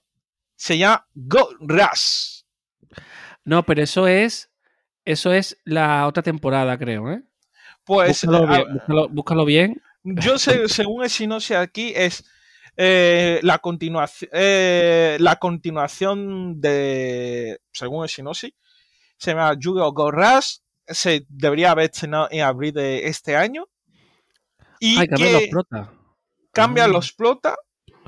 Se 0.56 0.76
llama 0.76 1.06
Go 1.14 1.48
Rush. 1.60 2.42
No, 3.44 3.64
pero 3.64 3.82
eso 3.82 4.06
es, 4.06 4.50
eso 5.04 5.32
es 5.32 5.56
la 5.64 6.06
otra 6.06 6.22
temporada, 6.22 6.76
creo, 6.76 7.10
¿eh? 7.10 7.22
Pues. 7.84 8.26
Búscalo 9.10 9.44
bien. 9.44 9.80
Yo 10.02 10.38
sé, 10.38 10.68
según 10.68 11.02
el 11.02 11.10
sinopsis 11.10 11.56
aquí, 11.56 11.92
es 11.94 12.24
eh, 12.76 13.40
la, 13.42 13.58
continuación, 13.58 14.30
eh, 14.32 15.16
la 15.20 15.36
continuación 15.36 16.60
de. 16.60 17.60
Según 17.72 18.04
el 18.04 18.08
sinopsis, 18.08 18.52
se 19.16 19.32
llama 19.32 19.54
Yu-Gi-Oh! 19.58 19.92
Go 19.92 20.12
Se 20.86 21.26
debería 21.28 21.72
haber 21.72 21.86
estrenado 21.86 22.28
en 22.30 22.42
abril 22.42 22.72
de 22.72 23.06
este 23.06 23.36
año. 23.36 23.66
Y 24.80 25.06
cambia 25.06 25.32
los 25.32 25.48
prota. 25.48 25.92
Cambia 26.52 26.88
los 26.88 27.12
prota. 27.12 27.56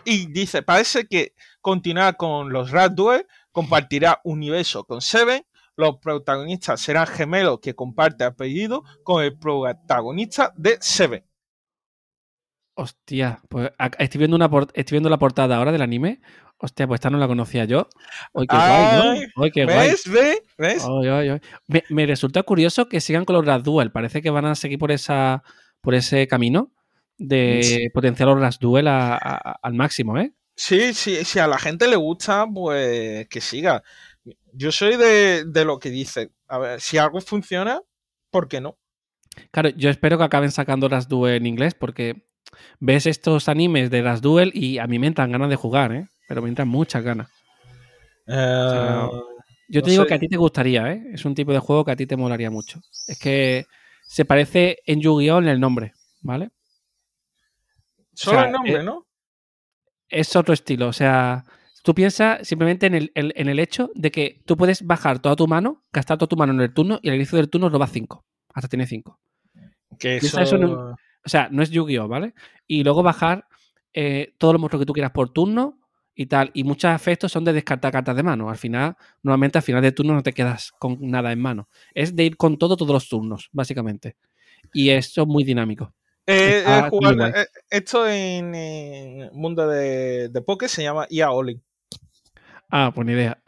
Y 0.04 0.26
dice: 0.32 0.62
parece 0.62 1.06
que 1.06 1.34
continuará 1.60 2.14
con 2.14 2.52
los 2.52 2.72
Rat 2.72 2.92
Duel, 2.94 3.26
compartirá 3.52 4.20
universo 4.24 4.84
con 4.84 5.00
Seven 5.00 5.44
los 5.76 5.98
protagonistas 5.98 6.80
serán 6.80 7.06
gemelos 7.06 7.60
que 7.60 7.74
comparten 7.74 8.28
apellido 8.28 8.84
con 9.04 9.22
el 9.22 9.38
protagonista 9.38 10.52
de 10.56 10.78
Seven. 10.80 11.24
Hostia, 12.74 13.40
pues 13.48 13.70
estoy 13.98 14.18
viendo, 14.18 14.36
una 14.36 14.50
estoy 14.74 14.96
viendo 14.96 15.10
la 15.10 15.18
portada 15.18 15.56
ahora 15.56 15.72
del 15.72 15.82
anime. 15.82 16.20
Hostia, 16.56 16.86
pues 16.86 16.98
esta 16.98 17.10
no 17.10 17.18
la 17.18 17.26
conocía 17.26 17.64
yo. 17.64 17.88
Hoy 18.32 18.46
qué 18.46 18.56
guay, 18.56 19.26
¿no? 19.36 19.44
qué 19.52 19.66
¿Ves? 19.66 20.04
¿Ves? 20.56 20.86
me, 21.90 22.06
resulta 22.06 22.42
curioso 22.44 22.88
que 22.88 23.00
sigan 23.00 23.24
con 23.24 23.34
los 23.34 23.44
Ras 23.44 23.62
Duel. 23.62 23.90
Parece 23.90 24.22
que 24.22 24.30
van 24.30 24.46
a 24.46 24.54
seguir 24.54 24.78
por 24.78 24.92
esa 24.92 25.42
por 25.82 25.94
ese 25.94 26.26
camino 26.26 26.72
de 27.18 27.90
potenciar 27.92 28.28
los 28.28 28.40
Ras 28.40 28.58
Duel 28.58 28.86
al 28.88 29.74
máximo, 29.74 30.18
¿eh? 30.18 30.32
Sí, 30.54 30.94
sí, 30.94 31.24
si 31.24 31.38
a 31.38 31.46
la 31.46 31.58
gente 31.58 31.88
le 31.88 31.96
gusta, 31.96 32.46
pues 32.52 33.28
que 33.28 33.40
siga. 33.40 33.82
Yo 34.52 34.70
soy 34.70 34.96
de, 34.96 35.64
lo 35.64 35.78
que 35.78 35.90
dice. 35.90 36.30
A 36.48 36.58
ver, 36.58 36.80
si 36.80 36.98
algo 36.98 37.20
funciona, 37.20 37.80
¿por 38.30 38.48
qué 38.48 38.60
no? 38.60 38.76
Claro, 39.50 39.70
yo 39.70 39.88
espero 39.88 40.18
que 40.18 40.24
acaben 40.24 40.50
sacando 40.50 40.88
las 40.88 41.08
Duel 41.08 41.36
en 41.36 41.46
inglés 41.46 41.74
porque 41.74 42.26
ves 42.80 43.06
estos 43.06 43.48
animes 43.48 43.90
de 43.90 44.02
las 44.02 44.20
Duel 44.20 44.52
y 44.54 44.78
a 44.78 44.86
mí 44.86 44.98
me 44.98 45.06
entran 45.06 45.32
ganas 45.32 45.48
de 45.48 45.56
jugar, 45.56 45.92
¿eh? 45.92 46.08
Pero 46.28 46.42
me 46.42 46.48
entran 46.48 46.68
muchas 46.68 47.02
ganas. 47.02 47.28
Eh, 48.26 49.08
yo 49.68 49.82
te 49.82 49.90
digo 49.90 50.06
que 50.06 50.14
a 50.14 50.18
ti 50.18 50.28
te 50.28 50.36
gustaría, 50.36 50.92
¿eh? 50.92 51.02
Es 51.14 51.24
un 51.24 51.34
tipo 51.34 51.52
de 51.52 51.58
juego 51.58 51.84
que 51.84 51.92
a 51.92 51.96
ti 51.96 52.06
te 52.06 52.16
molaría 52.16 52.50
mucho. 52.50 52.80
Es 53.08 53.18
que 53.18 53.66
se 54.12 54.26
parece 54.26 54.78
en 54.84 55.00
Yu-Gi-Oh! 55.00 55.38
en 55.38 55.48
el 55.48 55.58
nombre, 55.58 55.94
¿vale? 56.20 56.50
Solo 58.12 58.44
el 58.44 58.52
nombre, 58.52 58.74
eh, 58.74 58.82
¿no? 58.82 59.06
Es 60.08 60.36
otro 60.36 60.52
estilo, 60.52 60.88
o 60.88 60.92
sea, 60.92 61.44
Tú 61.82 61.94
piensas 61.96 62.46
simplemente 62.46 62.86
en 62.86 62.94
el, 63.48 63.58
hecho 63.58 63.90
de 63.96 64.12
que 64.12 64.40
tú 64.46 64.56
puedes 64.56 64.86
bajar 64.86 65.18
toda 65.18 65.34
tu 65.34 65.48
mano, 65.48 65.82
gastar 65.92 66.16
toda 66.16 66.28
tu 66.28 66.36
mano 66.36 66.52
en 66.52 66.60
el 66.60 66.72
turno 66.72 67.00
y 67.02 67.08
al 67.08 67.16
inicio 67.16 67.36
del 67.38 67.50
turno 67.50 67.68
roba 67.70 67.88
5. 67.88 68.24
Hasta 68.54 68.68
tiene 68.68 68.86
5. 68.86 69.18
Que 69.98 70.18
eso... 70.18 70.38
o 70.38 71.28
sea, 71.28 71.48
no 71.50 71.60
es 71.60 71.70
Yu-Gi-Oh, 71.70 72.06
¿vale? 72.06 72.34
Y 72.68 72.84
luego 72.84 73.02
bajar 73.02 73.48
eh, 73.92 74.32
todos 74.38 74.54
los 74.54 74.60
monstruos 74.60 74.82
que 74.82 74.86
tú 74.86 74.92
quieras 74.92 75.10
por 75.10 75.30
turno 75.30 75.80
y 76.14 76.26
tal. 76.26 76.50
Y 76.54 76.64
muchos 76.64 76.94
efectos 76.94 77.32
son 77.32 77.44
de 77.44 77.52
descartar 77.52 77.92
cartas 77.92 78.16
de 78.16 78.22
mano. 78.22 78.50
Al 78.50 78.56
final, 78.56 78.96
normalmente 79.22 79.58
al 79.58 79.64
final 79.64 79.82
de 79.82 79.92
turno 79.92 80.14
no 80.14 80.22
te 80.22 80.32
quedas 80.32 80.72
con 80.78 80.98
nada 81.00 81.32
en 81.32 81.40
mano. 81.40 81.68
Es 81.94 82.14
de 82.14 82.24
ir 82.24 82.36
con 82.36 82.58
todo 82.58 82.76
todos 82.76 82.92
los 82.92 83.08
turnos, 83.08 83.48
básicamente. 83.52 84.16
Y 84.72 84.90
eso 84.90 85.22
es 85.22 85.28
muy 85.28 85.44
dinámico. 85.44 85.92
Eh, 86.26 86.64
eh, 86.64 87.46
esto 87.68 88.08
en, 88.08 88.54
el 88.54 89.32
mundo 89.32 89.66
de, 89.66 90.28
de 90.28 90.42
Poké 90.42 90.68
se 90.68 90.82
llama 90.82 91.06
IA 91.10 91.32
Olin. 91.32 91.62
Ah, 92.70 92.90
pues 92.94 93.06
ni 93.06 93.12
idea. 93.12 93.38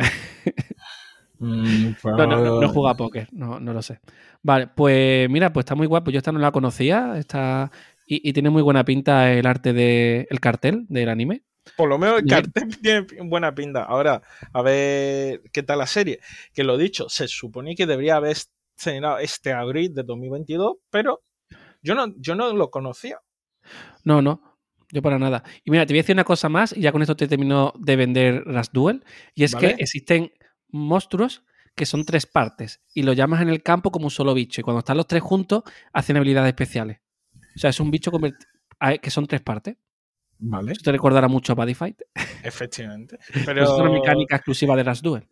Mm, 1.38 1.94
no, 2.04 2.26
no, 2.26 2.44
no, 2.44 2.60
no 2.60 2.68
juega 2.68 2.90
a 2.90 2.96
póker, 2.96 3.28
no, 3.32 3.58
no 3.58 3.72
lo 3.72 3.80
sé. 3.80 4.00
Vale, 4.42 4.66
pues 4.66 5.30
mira, 5.30 5.52
pues 5.52 5.64
está 5.64 5.74
muy 5.74 5.86
guapo. 5.86 6.10
Yo 6.10 6.18
esta 6.18 6.32
no 6.32 6.38
la 6.38 6.52
conocía, 6.52 7.16
está 7.16 7.70
y, 8.06 8.32
tiene 8.34 8.50
muy 8.50 8.62
buena 8.62 8.84
pinta 8.84 9.32
el 9.32 9.46
arte 9.46 9.72
del 9.72 10.26
el 10.28 10.40
cartel 10.40 10.84
del 10.88 11.08
anime. 11.08 11.42
Por 11.76 11.88
lo 11.88 11.98
menos 11.98 12.20
el 12.20 12.26
cartel 12.26 12.78
tiene 12.82 13.06
buena 13.24 13.54
pinta. 13.54 13.84
Ahora, 13.84 14.22
a 14.52 14.62
ver 14.62 15.42
qué 15.52 15.62
tal 15.62 15.78
la 15.78 15.86
serie. 15.86 16.20
Que 16.52 16.64
lo 16.64 16.76
dicho, 16.76 17.08
se 17.08 17.28
supone 17.28 17.74
que 17.74 17.86
debería 17.86 18.16
haber 18.16 18.36
estrenado 18.76 19.18
este 19.18 19.52
abril 19.52 19.94
de 19.94 20.02
2022, 20.02 20.76
pero 20.90 21.22
yo 21.82 21.94
no, 21.94 22.14
yo 22.16 22.34
no 22.34 22.52
lo 22.54 22.70
conocía. 22.70 23.18
No, 24.04 24.22
no. 24.22 24.54
Yo 24.90 25.02
para 25.02 25.18
nada. 25.18 25.42
Y 25.64 25.70
mira, 25.70 25.86
te 25.86 25.92
voy 25.92 25.98
a 25.98 26.02
decir 26.02 26.14
una 26.14 26.24
cosa 26.24 26.48
más 26.48 26.76
y 26.76 26.80
ya 26.80 26.92
con 26.92 27.02
esto 27.02 27.16
te 27.16 27.26
termino 27.26 27.72
de 27.78 27.96
vender 27.96 28.46
las 28.46 28.70
Duel. 28.72 29.04
Y 29.34 29.44
es 29.44 29.54
que 29.54 29.74
existen 29.78 30.32
monstruos 30.68 31.44
que 31.74 31.86
son 31.86 32.04
tres 32.04 32.26
partes 32.26 32.80
y 32.94 33.02
lo 33.02 33.12
llamas 33.12 33.42
en 33.42 33.48
el 33.48 33.62
campo 33.62 33.90
como 33.90 34.06
un 34.06 34.10
solo 34.10 34.34
bicho. 34.34 34.60
Y 34.60 34.64
cuando 34.64 34.80
están 34.80 34.96
los 34.96 35.08
tres 35.08 35.22
juntos, 35.22 35.64
hacen 35.92 36.16
habilidades 36.16 36.48
especiales. 36.48 37.00
O 37.56 37.58
sea, 37.58 37.70
es 37.70 37.80
un 37.80 37.90
bicho 37.90 38.12
que 39.02 39.10
son 39.10 39.26
tres 39.26 39.40
partes. 39.40 39.76
Vale. 40.46 40.72
Esto 40.72 40.84
te 40.84 40.92
recordará 40.92 41.26
mucho 41.26 41.52
a 41.52 41.54
Buddy 41.54 41.74
Fight. 41.74 42.02
Efectivamente. 42.42 43.18
Pero... 43.46 43.64
es 43.64 43.70
una 43.70 43.90
mecánica 43.90 44.36
exclusiva 44.36 44.76
de 44.76 44.84
las 44.84 45.00
Duel. 45.00 45.26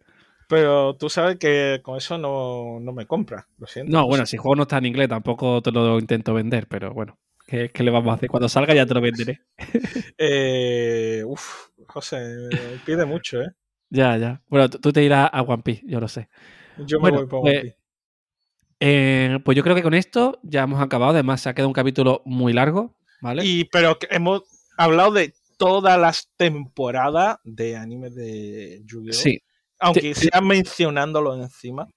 Pero 0.49 0.97
tú 0.97 1.09
sabes 1.09 1.37
que 1.37 1.81
con 1.83 1.97
eso 1.97 2.19
no, 2.19 2.79
no 2.81 2.93
me 2.93 3.07
compras, 3.07 3.47
lo 3.59 3.67
siento. 3.67 3.93
No, 3.93 4.07
bueno, 4.07 4.27
si 4.27 4.37
el 4.37 4.41
juego 4.41 4.57
no 4.57 4.63
está 4.63 4.79
en 4.79 4.87
inglés 4.87 5.09
tampoco 5.09 5.63
te 5.63 5.71
lo 5.71 5.99
intento 5.99 6.35
vender, 6.35 6.67
pero 6.67 6.93
bueno, 6.93 7.19
¿qué, 7.47 7.71
qué 7.71 7.83
le 7.83 7.91
vamos 7.91 8.11
a 8.11 8.15
hacer? 8.15 8.29
Cuando 8.29 8.49
salga 8.49 8.75
ya 8.75 8.85
te 8.85 8.95
lo 8.95 9.01
venderé. 9.01 9.41
eh, 10.19 11.23
uf, 11.25 11.69
José, 11.87 12.49
pide 12.85 13.05
mucho, 13.05 13.41
¿eh? 13.41 13.53
Ya, 13.89 14.17
ya. 14.17 14.43
Bueno, 14.49 14.69
tú 14.69 14.93
te 14.93 15.03
irás 15.05 15.31
a 15.33 15.43
One 15.43 15.63
Piece, 15.63 15.85
yo 15.87 16.01
lo 16.01 16.09
sé. 16.09 16.29
Yo 16.79 17.01
me 17.01 17.11
voy 17.11 17.21
One 17.21 17.29
pues, 17.29 17.61
Piece. 17.61 17.77
Eh, 18.81 19.39
pues 19.45 19.57
yo 19.57 19.63
creo 19.63 19.77
que 19.77 19.83
con 19.83 19.95
esto 19.95 20.41
ya 20.43 20.65
hemos 20.65 20.83
acabado. 20.83 21.13
Además, 21.13 21.41
se 21.41 21.49
ha 21.49 21.55
quedado 21.55 21.69
un 21.69 21.75
capítulo 21.75 22.23
muy 22.25 22.53
largo, 22.53 22.97
¿vale? 23.21 23.45
Y, 23.45 23.65
pero 23.65 23.97
hemos 24.11 24.43
hablado 24.77 25.13
de 25.13 25.35
todas 25.57 25.99
las 25.99 26.31
temporadas 26.37 27.39
de 27.45 27.77
anime 27.77 28.11
de 28.11 28.83
Yu-Gi-Oh! 28.85 29.13
Sí. 29.13 29.39
Aunque 29.79 30.15
sea 30.15 30.41
mencionándolo 30.41 31.35
encima. 31.35 31.89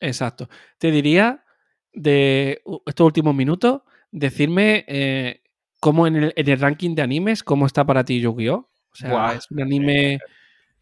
Exacto. 0.00 0.48
Te 0.78 0.90
diría 0.90 1.44
de 1.92 2.62
estos 2.86 3.06
últimos 3.06 3.34
minutos, 3.34 3.82
decirme 4.10 4.84
eh, 4.88 5.42
cómo 5.80 6.06
en 6.06 6.16
el, 6.16 6.32
en 6.36 6.48
el, 6.48 6.60
ranking 6.60 6.94
de 6.94 7.02
animes, 7.02 7.42
cómo 7.42 7.66
está 7.66 7.84
para 7.84 8.04
ti 8.04 8.20
Yu-Gi-Oh! 8.20 8.68
O 8.92 8.94
sea, 8.94 9.34
es 9.34 9.50
un 9.50 9.62
anime. 9.62 10.18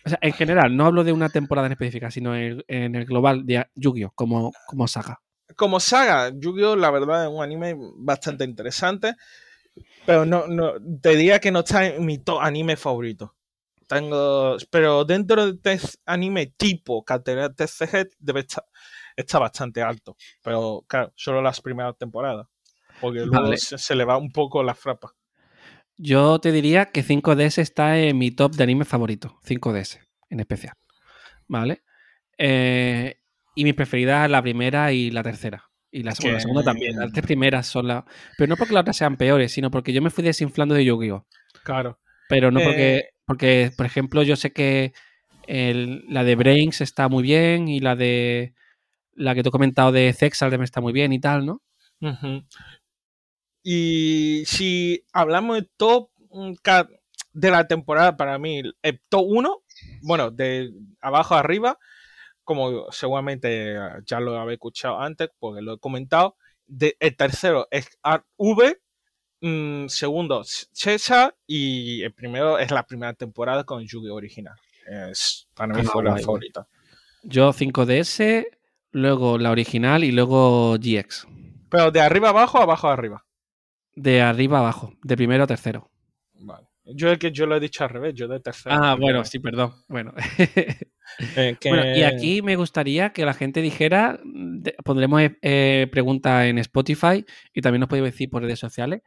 O 0.04 0.08
sea, 0.08 0.18
en 0.22 0.32
general, 0.32 0.76
no 0.76 0.86
hablo 0.86 1.04
de 1.04 1.12
una 1.12 1.28
temporada 1.28 1.66
en 1.66 1.72
específica, 1.72 2.10
sino 2.10 2.34
en, 2.34 2.64
en 2.68 2.94
el 2.94 3.04
global 3.04 3.44
de 3.44 3.66
Yu-Gi-Oh! 3.74 4.12
Como, 4.14 4.52
como 4.66 4.88
saga. 4.88 5.20
Como 5.56 5.80
saga, 5.80 6.32
Yu-Gi-Oh! 6.34 6.76
la 6.76 6.90
verdad 6.90 7.24
es 7.24 7.30
un 7.30 7.42
anime 7.42 7.76
bastante 7.96 8.44
interesante. 8.44 9.14
Pero 10.06 10.24
no, 10.24 10.46
no, 10.46 10.74
te 11.00 11.16
diría 11.16 11.40
que 11.40 11.50
no 11.50 11.60
está 11.60 11.86
en 11.86 12.04
mi 12.04 12.18
top 12.18 12.40
anime 12.40 12.76
favorito. 12.76 13.34
Tengo. 13.86 14.56
Pero 14.70 15.04
dentro 15.04 15.52
de 15.52 15.80
anime 16.06 16.46
tipo 16.56 17.04
categoría 17.04 17.52
TCG 17.52 18.10
debe 18.18 18.40
estar, 18.40 18.64
está 19.16 19.38
bastante 19.38 19.82
alto. 19.82 20.16
Pero 20.42 20.84
claro, 20.86 21.12
solo 21.16 21.42
las 21.42 21.60
primeras 21.60 21.96
temporadas. 21.96 22.46
Porque 23.00 23.20
luego 23.20 23.44
Vale. 23.44 23.56
se, 23.58 23.78
se 23.78 23.94
le 23.94 24.04
va 24.04 24.18
un 24.18 24.32
poco 24.32 24.62
la 24.62 24.74
frapa. 24.74 25.14
Yo 25.96 26.38
te 26.38 26.52
diría 26.52 26.86
que 26.86 27.04
5DS 27.04 27.58
está 27.58 27.98
en 27.98 28.16
mi 28.18 28.30
top 28.30 28.54
de 28.54 28.62
anime 28.62 28.84
favorito. 28.84 29.38
5DS, 29.44 29.98
en 30.30 30.40
especial. 30.40 30.74
¿Vale? 31.48 31.82
Eh, 32.38 33.20
y 33.56 33.64
mis 33.64 33.74
preferidas 33.74 34.30
la 34.30 34.40
primera 34.40 34.92
y 34.92 35.10
la 35.10 35.24
tercera. 35.24 35.67
Y 35.90 36.02
la, 36.02 36.12
bueno, 36.20 36.40
segunda 36.40 36.62
también. 36.62 36.96
Las 36.98 37.12
tres 37.12 37.24
primeras 37.26 37.66
son 37.66 37.88
las. 37.88 38.04
Pero 38.36 38.48
no 38.48 38.56
porque 38.56 38.74
las 38.74 38.82
otras 38.82 38.96
sean 38.96 39.16
peores, 39.16 39.52
sino 39.52 39.70
porque 39.70 39.92
yo 39.92 40.02
me 40.02 40.10
fui 40.10 40.22
desinflando 40.24 40.74
de 40.74 40.84
Yu-Gi-Oh! 40.84 41.26
Claro. 41.64 41.98
Pero 42.28 42.50
no 42.50 42.60
porque. 42.60 42.96
Eh. 42.96 43.04
Porque, 43.24 43.70
por 43.76 43.84
ejemplo, 43.86 44.22
yo 44.22 44.36
sé 44.36 44.52
que 44.52 44.92
el- 45.46 46.04
la 46.08 46.24
de 46.24 46.34
Brains 46.34 46.80
está 46.80 47.08
muy 47.08 47.22
bien 47.22 47.68
y 47.68 47.80
la 47.80 47.94
de. 47.96 48.54
La 49.14 49.34
que 49.34 49.42
te 49.42 49.48
he 49.48 49.52
comentado 49.52 49.92
de 49.92 50.12
Zexal 50.12 50.50
también 50.50 50.64
está 50.64 50.80
muy 50.80 50.92
bien 50.92 51.12
y 51.12 51.20
tal, 51.20 51.44
¿no? 51.44 51.62
Ujú. 52.00 52.44
Y 53.62 54.44
si 54.46 55.04
hablamos 55.12 55.56
de 55.56 55.68
top 55.76 56.10
mm, 56.30 56.52
de 57.32 57.50
la 57.50 57.66
temporada, 57.66 58.16
para 58.16 58.38
mí, 58.38 58.62
el 58.82 59.00
top 59.08 59.24
1, 59.26 59.62
bueno, 60.02 60.30
de 60.30 60.70
abajo 61.00 61.34
a 61.34 61.40
arriba, 61.40 61.78
como 62.48 62.90
seguramente 62.90 63.74
eh, 63.76 63.78
ya 64.06 64.20
lo 64.20 64.38
habéis 64.38 64.56
escuchado 64.56 64.98
antes, 65.00 65.28
porque 65.38 65.60
lo 65.60 65.74
he 65.74 65.78
comentado. 65.78 66.36
de- 66.66 66.96
el 67.00 67.14
tercero 67.16 67.66
es 67.70 67.88
Art 68.02 68.24
V, 68.38 68.80
mm, 69.40 69.88
segundo 69.88 70.42
César 70.44 71.34
y 71.46 72.02
el 72.02 72.12
primero 72.12 72.58
es 72.58 72.70
la 72.70 72.84
primera 72.86 73.12
temporada 73.14 73.64
con 73.64 73.84
Yugi 73.86 74.08
original. 74.08 74.56
Es, 74.86 75.48
para 75.54 75.72
mí 75.74 75.80
Ah, 75.84 75.90
fue 75.90 76.02
la 76.04 76.16
favorita. 76.18 76.68
Yo 77.22 77.52
5DS, 77.52 78.46
luego 78.92 79.38
la 79.38 79.50
original 79.50 80.04
y 80.04 80.12
luego 80.12 80.76
GX. 80.78 81.26
Pero 81.70 81.90
de 81.90 82.00
arriba 82.00 82.30
abajo, 82.30 82.58
abajo 82.58 82.88
arriba. 82.88 83.24
De 83.94 84.20
arriba 84.22 84.58
abajo, 84.60 84.92
de 85.02 85.16
primero 85.16 85.44
a 85.44 85.46
tercero. 85.46 85.90
Yo 86.94 87.10
es 87.12 87.18
que 87.18 87.30
yo 87.32 87.46
lo 87.46 87.56
he 87.56 87.60
dicho 87.60 87.84
al 87.84 87.90
revés, 87.90 88.14
yo 88.14 88.28
de 88.28 88.40
tercero. 88.40 88.74
Ah, 88.80 88.94
bueno, 88.98 89.24
sí, 89.24 89.38
perdón. 89.38 89.72
Bueno. 89.88 90.12
Eh, 91.36 91.56
que- 91.58 91.70
Bueno, 91.70 91.96
y 91.96 92.02
aquí 92.02 92.42
me 92.42 92.54
gustaría 92.56 93.14
que 93.14 93.24
la 93.24 93.32
gente 93.32 93.62
dijera, 93.62 94.20
pondremos 94.84 95.22
eh, 95.40 95.88
preguntas 95.90 96.44
en 96.46 96.58
Spotify 96.58 97.24
y 97.54 97.62
también 97.62 97.80
nos 97.80 97.88
podéis 97.88 98.04
decir 98.12 98.28
por 98.28 98.42
redes 98.42 98.58
sociales 98.58 99.00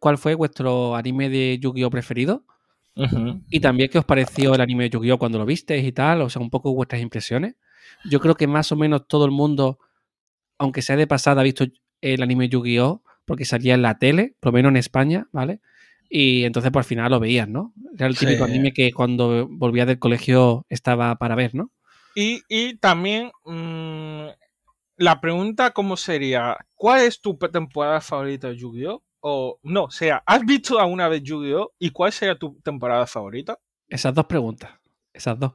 cuál 0.00 0.18
fue 0.18 0.34
vuestro 0.34 0.96
anime 0.96 1.30
de 1.30 1.58
Yu-Gi-Oh 1.62 1.90
preferido 1.90 2.44
y 3.48 3.60
también 3.60 3.88
qué 3.88 3.98
os 3.98 4.04
pareció 4.04 4.52
el 4.54 4.60
anime 4.60 4.84
de 4.84 4.90
Yu-Gi-Oh 4.90 5.18
cuando 5.18 5.38
lo 5.38 5.46
visteis 5.46 5.84
y 5.86 5.92
tal, 5.92 6.22
o 6.22 6.28
sea, 6.28 6.42
un 6.42 6.50
poco 6.50 6.74
vuestras 6.74 7.00
impresiones. 7.00 7.54
Yo 8.10 8.18
creo 8.18 8.34
que 8.34 8.48
más 8.48 8.72
o 8.72 8.76
menos 8.76 9.06
todo 9.06 9.24
el 9.24 9.30
mundo, 9.30 9.78
aunque 10.58 10.82
sea 10.82 10.96
de 10.96 11.06
pasada, 11.06 11.40
ha 11.40 11.44
visto 11.44 11.64
el 12.00 12.20
anime 12.22 12.48
Yu-Gi-Oh 12.48 13.04
porque 13.24 13.44
salía 13.44 13.74
en 13.74 13.82
la 13.82 13.96
tele, 13.98 14.34
por 14.40 14.52
lo 14.52 14.56
menos 14.56 14.70
en 14.70 14.76
España, 14.76 15.28
¿vale? 15.32 15.60
Y 16.14 16.44
entonces 16.44 16.70
por 16.70 16.80
al 16.80 16.84
final 16.84 17.10
lo 17.10 17.20
veías, 17.20 17.48
¿no? 17.48 17.72
Era 17.94 18.06
el 18.06 18.18
típico 18.18 18.44
Sí. 18.44 18.50
anime 18.52 18.74
que 18.74 18.92
cuando 18.92 19.48
volvías 19.48 19.86
del 19.86 19.98
colegio 19.98 20.66
estaba 20.68 21.16
para 21.16 21.34
ver, 21.34 21.54
¿no? 21.54 21.70
Y, 22.14 22.42
y 22.50 22.76
también 22.76 23.30
mm, 23.46 24.26
la 24.98 25.20
pregunta, 25.22 25.70
¿cómo 25.70 25.96
sería? 25.96 26.58
¿Cuál 26.76 27.00
es 27.04 27.22
tu 27.22 27.38
temporada 27.38 28.02
favorita 28.02 28.48
de 28.48 28.56
Yu-Gi-Oh? 28.58 29.02
O 29.20 29.58
no, 29.62 29.84
o 29.84 29.90
sea, 29.90 30.22
¿has 30.26 30.44
visto 30.44 30.78
alguna 30.78 31.08
vez 31.08 31.22
Yu-Gi-Oh? 31.22 31.72
¿Y 31.78 31.88
cuál 31.90 32.12
sería 32.12 32.36
tu 32.38 32.60
temporada 32.62 33.06
favorita? 33.06 33.58
Esas 33.88 34.12
dos 34.14 34.26
preguntas. 34.26 34.70
Esas 35.14 35.38
dos. 35.38 35.52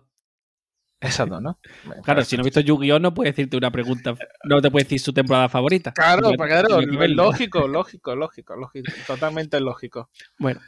Dos, 1.00 1.42
¿no? 1.42 1.60
Claro, 2.04 2.24
si 2.24 2.36
no 2.36 2.42
he 2.42 2.46
visto 2.46 2.60
Yu-Gi-Oh! 2.60 3.00
no 3.00 3.14
puede 3.14 3.30
decirte 3.32 3.56
una 3.58 3.72
pregunta. 3.72 4.16
No 4.46 4.62
te 4.62 4.72
puede 4.72 4.84
decir 4.86 5.00
su 5.00 5.14
temporada 5.14 5.48
favorita. 5.50 5.92
Claro, 5.94 6.30
Simplemente 6.30 6.68
claro, 6.68 6.82
lógico, 7.10 7.68
lógico, 7.68 8.16
lógico, 8.16 8.56
lógico, 8.56 8.92
totalmente 9.06 9.60
lógico. 9.60 10.10
Bueno, 10.40 10.60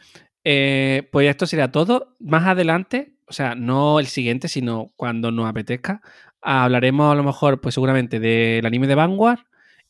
eh, 0.44 1.08
pues 1.12 1.30
esto 1.30 1.46
sería 1.48 1.72
todo. 1.72 2.16
Más 2.20 2.46
adelante, 2.48 3.16
o 3.28 3.34
sea, 3.34 3.56
no 3.56 4.00
el 4.00 4.08
siguiente, 4.08 4.48
sino 4.48 4.92
cuando 4.96 5.32
nos 5.32 5.48
apetezca, 5.50 6.02
hablaremos 6.42 7.12
a 7.12 7.16
lo 7.16 7.24
mejor, 7.24 7.60
pues 7.60 7.74
seguramente 7.74 8.20
del 8.20 8.66
anime 8.66 8.88
de 8.88 8.96
Vanguard 8.96 9.40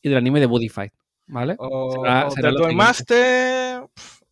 y 0.02 0.08
del 0.08 0.18
anime 0.18 0.40
de 0.40 0.46
Buddy 0.46 0.68
Fight. 0.68 0.92
¿Vale? 1.26 1.54
O, 1.58 1.92
Será- 1.92 2.26
o 2.26 2.30
será 2.32 2.48
de 2.50 2.56
Duel. 2.56 2.74
Master. 2.74 3.82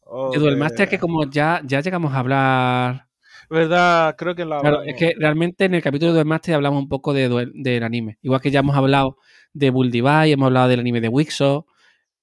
o 0.05 0.31
De 0.33 0.39
Duel 0.39 0.57
Master, 0.57 0.89
que 0.89 0.99
como 0.99 1.31
ya, 1.31 1.61
ya 1.65 1.81
llegamos 1.81 2.13
a 2.15 2.19
hablar. 2.19 3.08
¿Verdad? 3.51 4.15
Creo 4.17 4.35
que 4.35 4.45
la 4.45 4.61
Claro, 4.61 4.83
es 4.83 4.95
que 4.97 5.15
realmente 5.19 5.65
en 5.65 5.75
el 5.75 5.83
capítulo 5.83 6.13
de 6.13 6.25
Master 6.25 6.55
hablamos 6.55 6.83
un 6.83 6.89
poco 6.89 7.13
de 7.15 7.51
del 7.55 7.83
anime. 7.83 8.19
Igual 8.23 8.41
que 8.41 8.51
ya 8.51 8.61
hemos 8.61 8.77
hablado 8.77 9.17
de 9.53 9.71
Bull 9.71 9.91
Divide, 9.91 10.33
hemos 10.33 10.47
hablado 10.47 10.69
del 10.69 10.81
anime 10.81 11.01
de 11.01 11.09
Wixo 11.09 11.67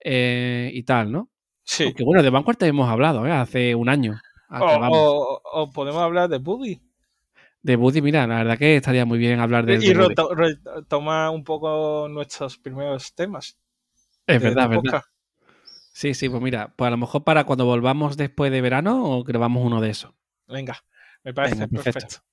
eh, 0.04 0.70
y 0.74 0.84
tal, 0.84 1.12
¿no? 1.12 1.30
Sí. 1.64 1.86
Aunque 1.86 2.04
bueno, 2.04 2.22
de 2.22 2.30
Vanguard 2.30 2.58
también 2.58 2.76
hemos 2.76 2.90
hablado, 2.90 3.26
¿eh? 3.26 3.32
Hace 3.32 3.74
un 3.74 3.90
año. 3.90 4.20
O, 4.50 4.56
acabamos. 4.56 5.00
o- 5.02 5.42
o 5.54 5.72
podemos 5.72 6.02
hablar 6.02 6.30
de 6.30 6.38
Buddy. 6.38 6.80
De 7.64 7.76
Buddy, 7.76 8.02
mira, 8.04 8.28
la 8.28 8.38
verdad 8.38 8.58
que 8.60 8.76
estaría 8.76 9.06
muy 9.06 9.18
bien 9.18 9.40
hablar 9.40 9.66
de, 9.66 9.76
y 9.76 9.92
de 9.94 10.16
retomar 10.36 11.32
un 11.32 11.44
poco 11.44 12.08
nuestros 12.10 12.60
primeros 12.60 13.16
temas. 13.16 13.58
Es 14.28 14.40
de- 14.40 14.50
verdad, 14.50 14.70
de 14.70 14.78
verdad. 14.78 15.02
Sí, 15.92 16.14
sí, 16.14 16.30
pues 16.30 16.42
mira, 16.42 16.74
pues 16.76 16.88
a 16.88 16.92
lo 16.92 16.98
mejor 16.98 17.24
para 17.24 17.46
cuando 17.46 17.66
volvamos 17.66 18.18
después 18.18 18.52
de 18.52 18.62
verano 18.62 19.04
o 19.10 19.24
grabamos 19.24 19.64
uno 19.66 19.82
de 19.82 19.90
esos. 19.90 20.12
Venga, 20.48 20.78
me 21.26 21.34
parece 21.34 21.56
Venga, 21.56 21.68
perfecto. 21.68 22.00
perfecto. 22.00 22.26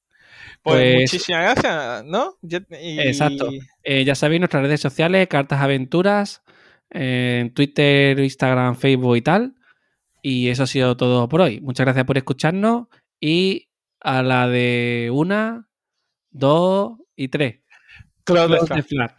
Pues, 0.63 0.77
Pues- 0.81 0.95
muchísimas 1.01 1.43
gracias, 1.61 2.05
¿no? 2.05 2.37
Y- 2.43 3.01
Exacto. 3.01 3.49
Eh, 3.83 4.05
ya 4.05 4.15
sabéis, 4.15 4.41
nuestras 4.41 4.63
redes 4.63 4.81
sociales, 4.81 5.27
Cartas 5.29 5.61
Aventuras, 5.61 6.43
eh, 6.91 7.39
en 7.41 7.55
Twitter, 7.55 8.19
Instagram, 8.21 8.77
Facebook 8.77 9.17
y 9.17 9.23
tal. 9.23 9.55
Y 10.23 10.49
eso 10.51 10.63
ha 10.63 10.67
sido 10.69 10.97
todo 10.97 11.29
por 11.29 11.41
hoy. 11.41 11.61
Muchas 11.61 11.85
gracias 11.85 12.05
por 12.05 12.17
escucharnos 12.17 12.87
y 13.21 13.69
a 14.01 14.23
la 14.23 14.47
de 14.47 15.11
una, 15.13 15.69
dos 16.31 16.99
y 17.17 17.27
tres. 17.29 17.61
Close 18.25 18.49
the 18.61 18.67
Close 18.67 18.83
flag. 18.85 19.17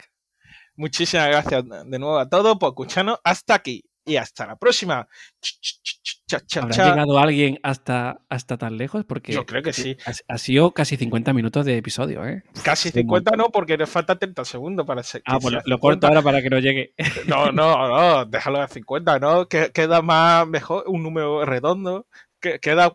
Muchísimas 0.76 1.28
gracias 1.28 1.62
de 1.86 1.98
nuevo 1.98 2.18
a 2.18 2.28
todos 2.28 2.56
por 2.58 2.70
escucharnos 2.70 3.18
hasta 3.22 3.54
aquí. 3.54 3.84
Y 4.06 4.16
hasta 4.16 4.46
la 4.46 4.56
próxima. 4.56 5.06
Ch, 5.40 5.58
ch, 5.60 5.80
ch, 5.82 6.00
ch, 6.02 6.23
cha, 6.40 6.46
cha, 6.46 6.60
¿Habrá 6.62 6.74
cha. 6.76 6.90
llegado 6.90 7.18
alguien 7.18 7.58
hasta, 7.62 8.20
hasta 8.28 8.56
tan 8.58 8.76
lejos? 8.76 9.04
Porque 9.04 9.32
Yo 9.32 9.44
creo 9.46 9.62
que 9.62 9.72
sí. 9.72 9.96
ha, 10.06 10.34
ha 10.34 10.38
sido 10.38 10.72
casi 10.72 10.96
50 10.96 11.32
minutos 11.32 11.64
de 11.66 11.76
episodio, 11.76 12.26
¿eh? 12.26 12.42
Casi 12.62 12.90
Sí, 12.90 12.98
un 12.98 13.02
50 13.02 13.36
no, 13.36 13.50
porque 13.50 13.76
nos 13.78 13.88
falta 13.90 14.16
30 14.18 14.44
segundos 14.44 14.86
para 14.86 15.02
ser. 15.02 15.22
Ah, 15.26 15.38
pues 15.40 15.54
lo, 15.54 15.60
sea 15.60 15.64
lo 15.66 15.76
50. 15.76 15.80
corto 15.80 16.06
ahora 16.06 16.22
para 16.22 16.42
que 16.42 16.50
no 16.50 16.58
llegue. 16.58 16.94
No, 17.28 17.52
no, 17.52 17.88
no, 17.88 18.24
déjalo 18.26 18.60
a 18.60 18.68
50, 18.68 19.18
¿no? 19.18 19.48
Que, 19.48 19.70
queda 19.72 20.02
más 20.02 20.46
mejor, 20.46 20.84
un 20.86 21.02
número 21.02 21.44
redondo. 21.44 22.06
Que, 22.40 22.58
queda 22.60 22.90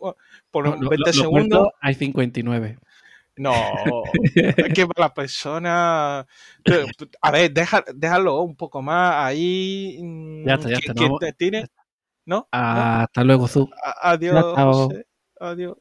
por 0.52 0.66
No, 0.70 0.76
no, 0.76 0.90
20 0.90 0.98
lo- 0.98 1.06
lo 1.06 1.14
segundos. 1.14 1.68
hay 1.82 1.96
59. 1.96 2.78
No, 3.38 3.54
es 4.36 4.74
que 4.74 4.86
la 4.98 5.14
persona. 5.14 6.28
A 7.22 7.32
ver, 7.32 7.52
deja- 7.54 7.86
déjalo 7.96 8.42
un 8.42 8.56
poco 8.56 8.82
más 8.82 9.16
ahí. 9.26 9.98
mm, 10.02 10.46
Ya 10.46 10.54
está, 10.56 10.70
ya 10.70 10.76
que- 10.76 10.80
está, 10.88 10.94
que 10.94 11.10
no, 11.10 11.18
te 11.20 11.34
tire. 11.34 11.66
¿No? 12.30 12.48
Hasta 12.52 13.24
luego, 13.24 13.48
Zu. 13.48 13.68
Adiós. 14.04 14.56
Adiós. 15.40 15.78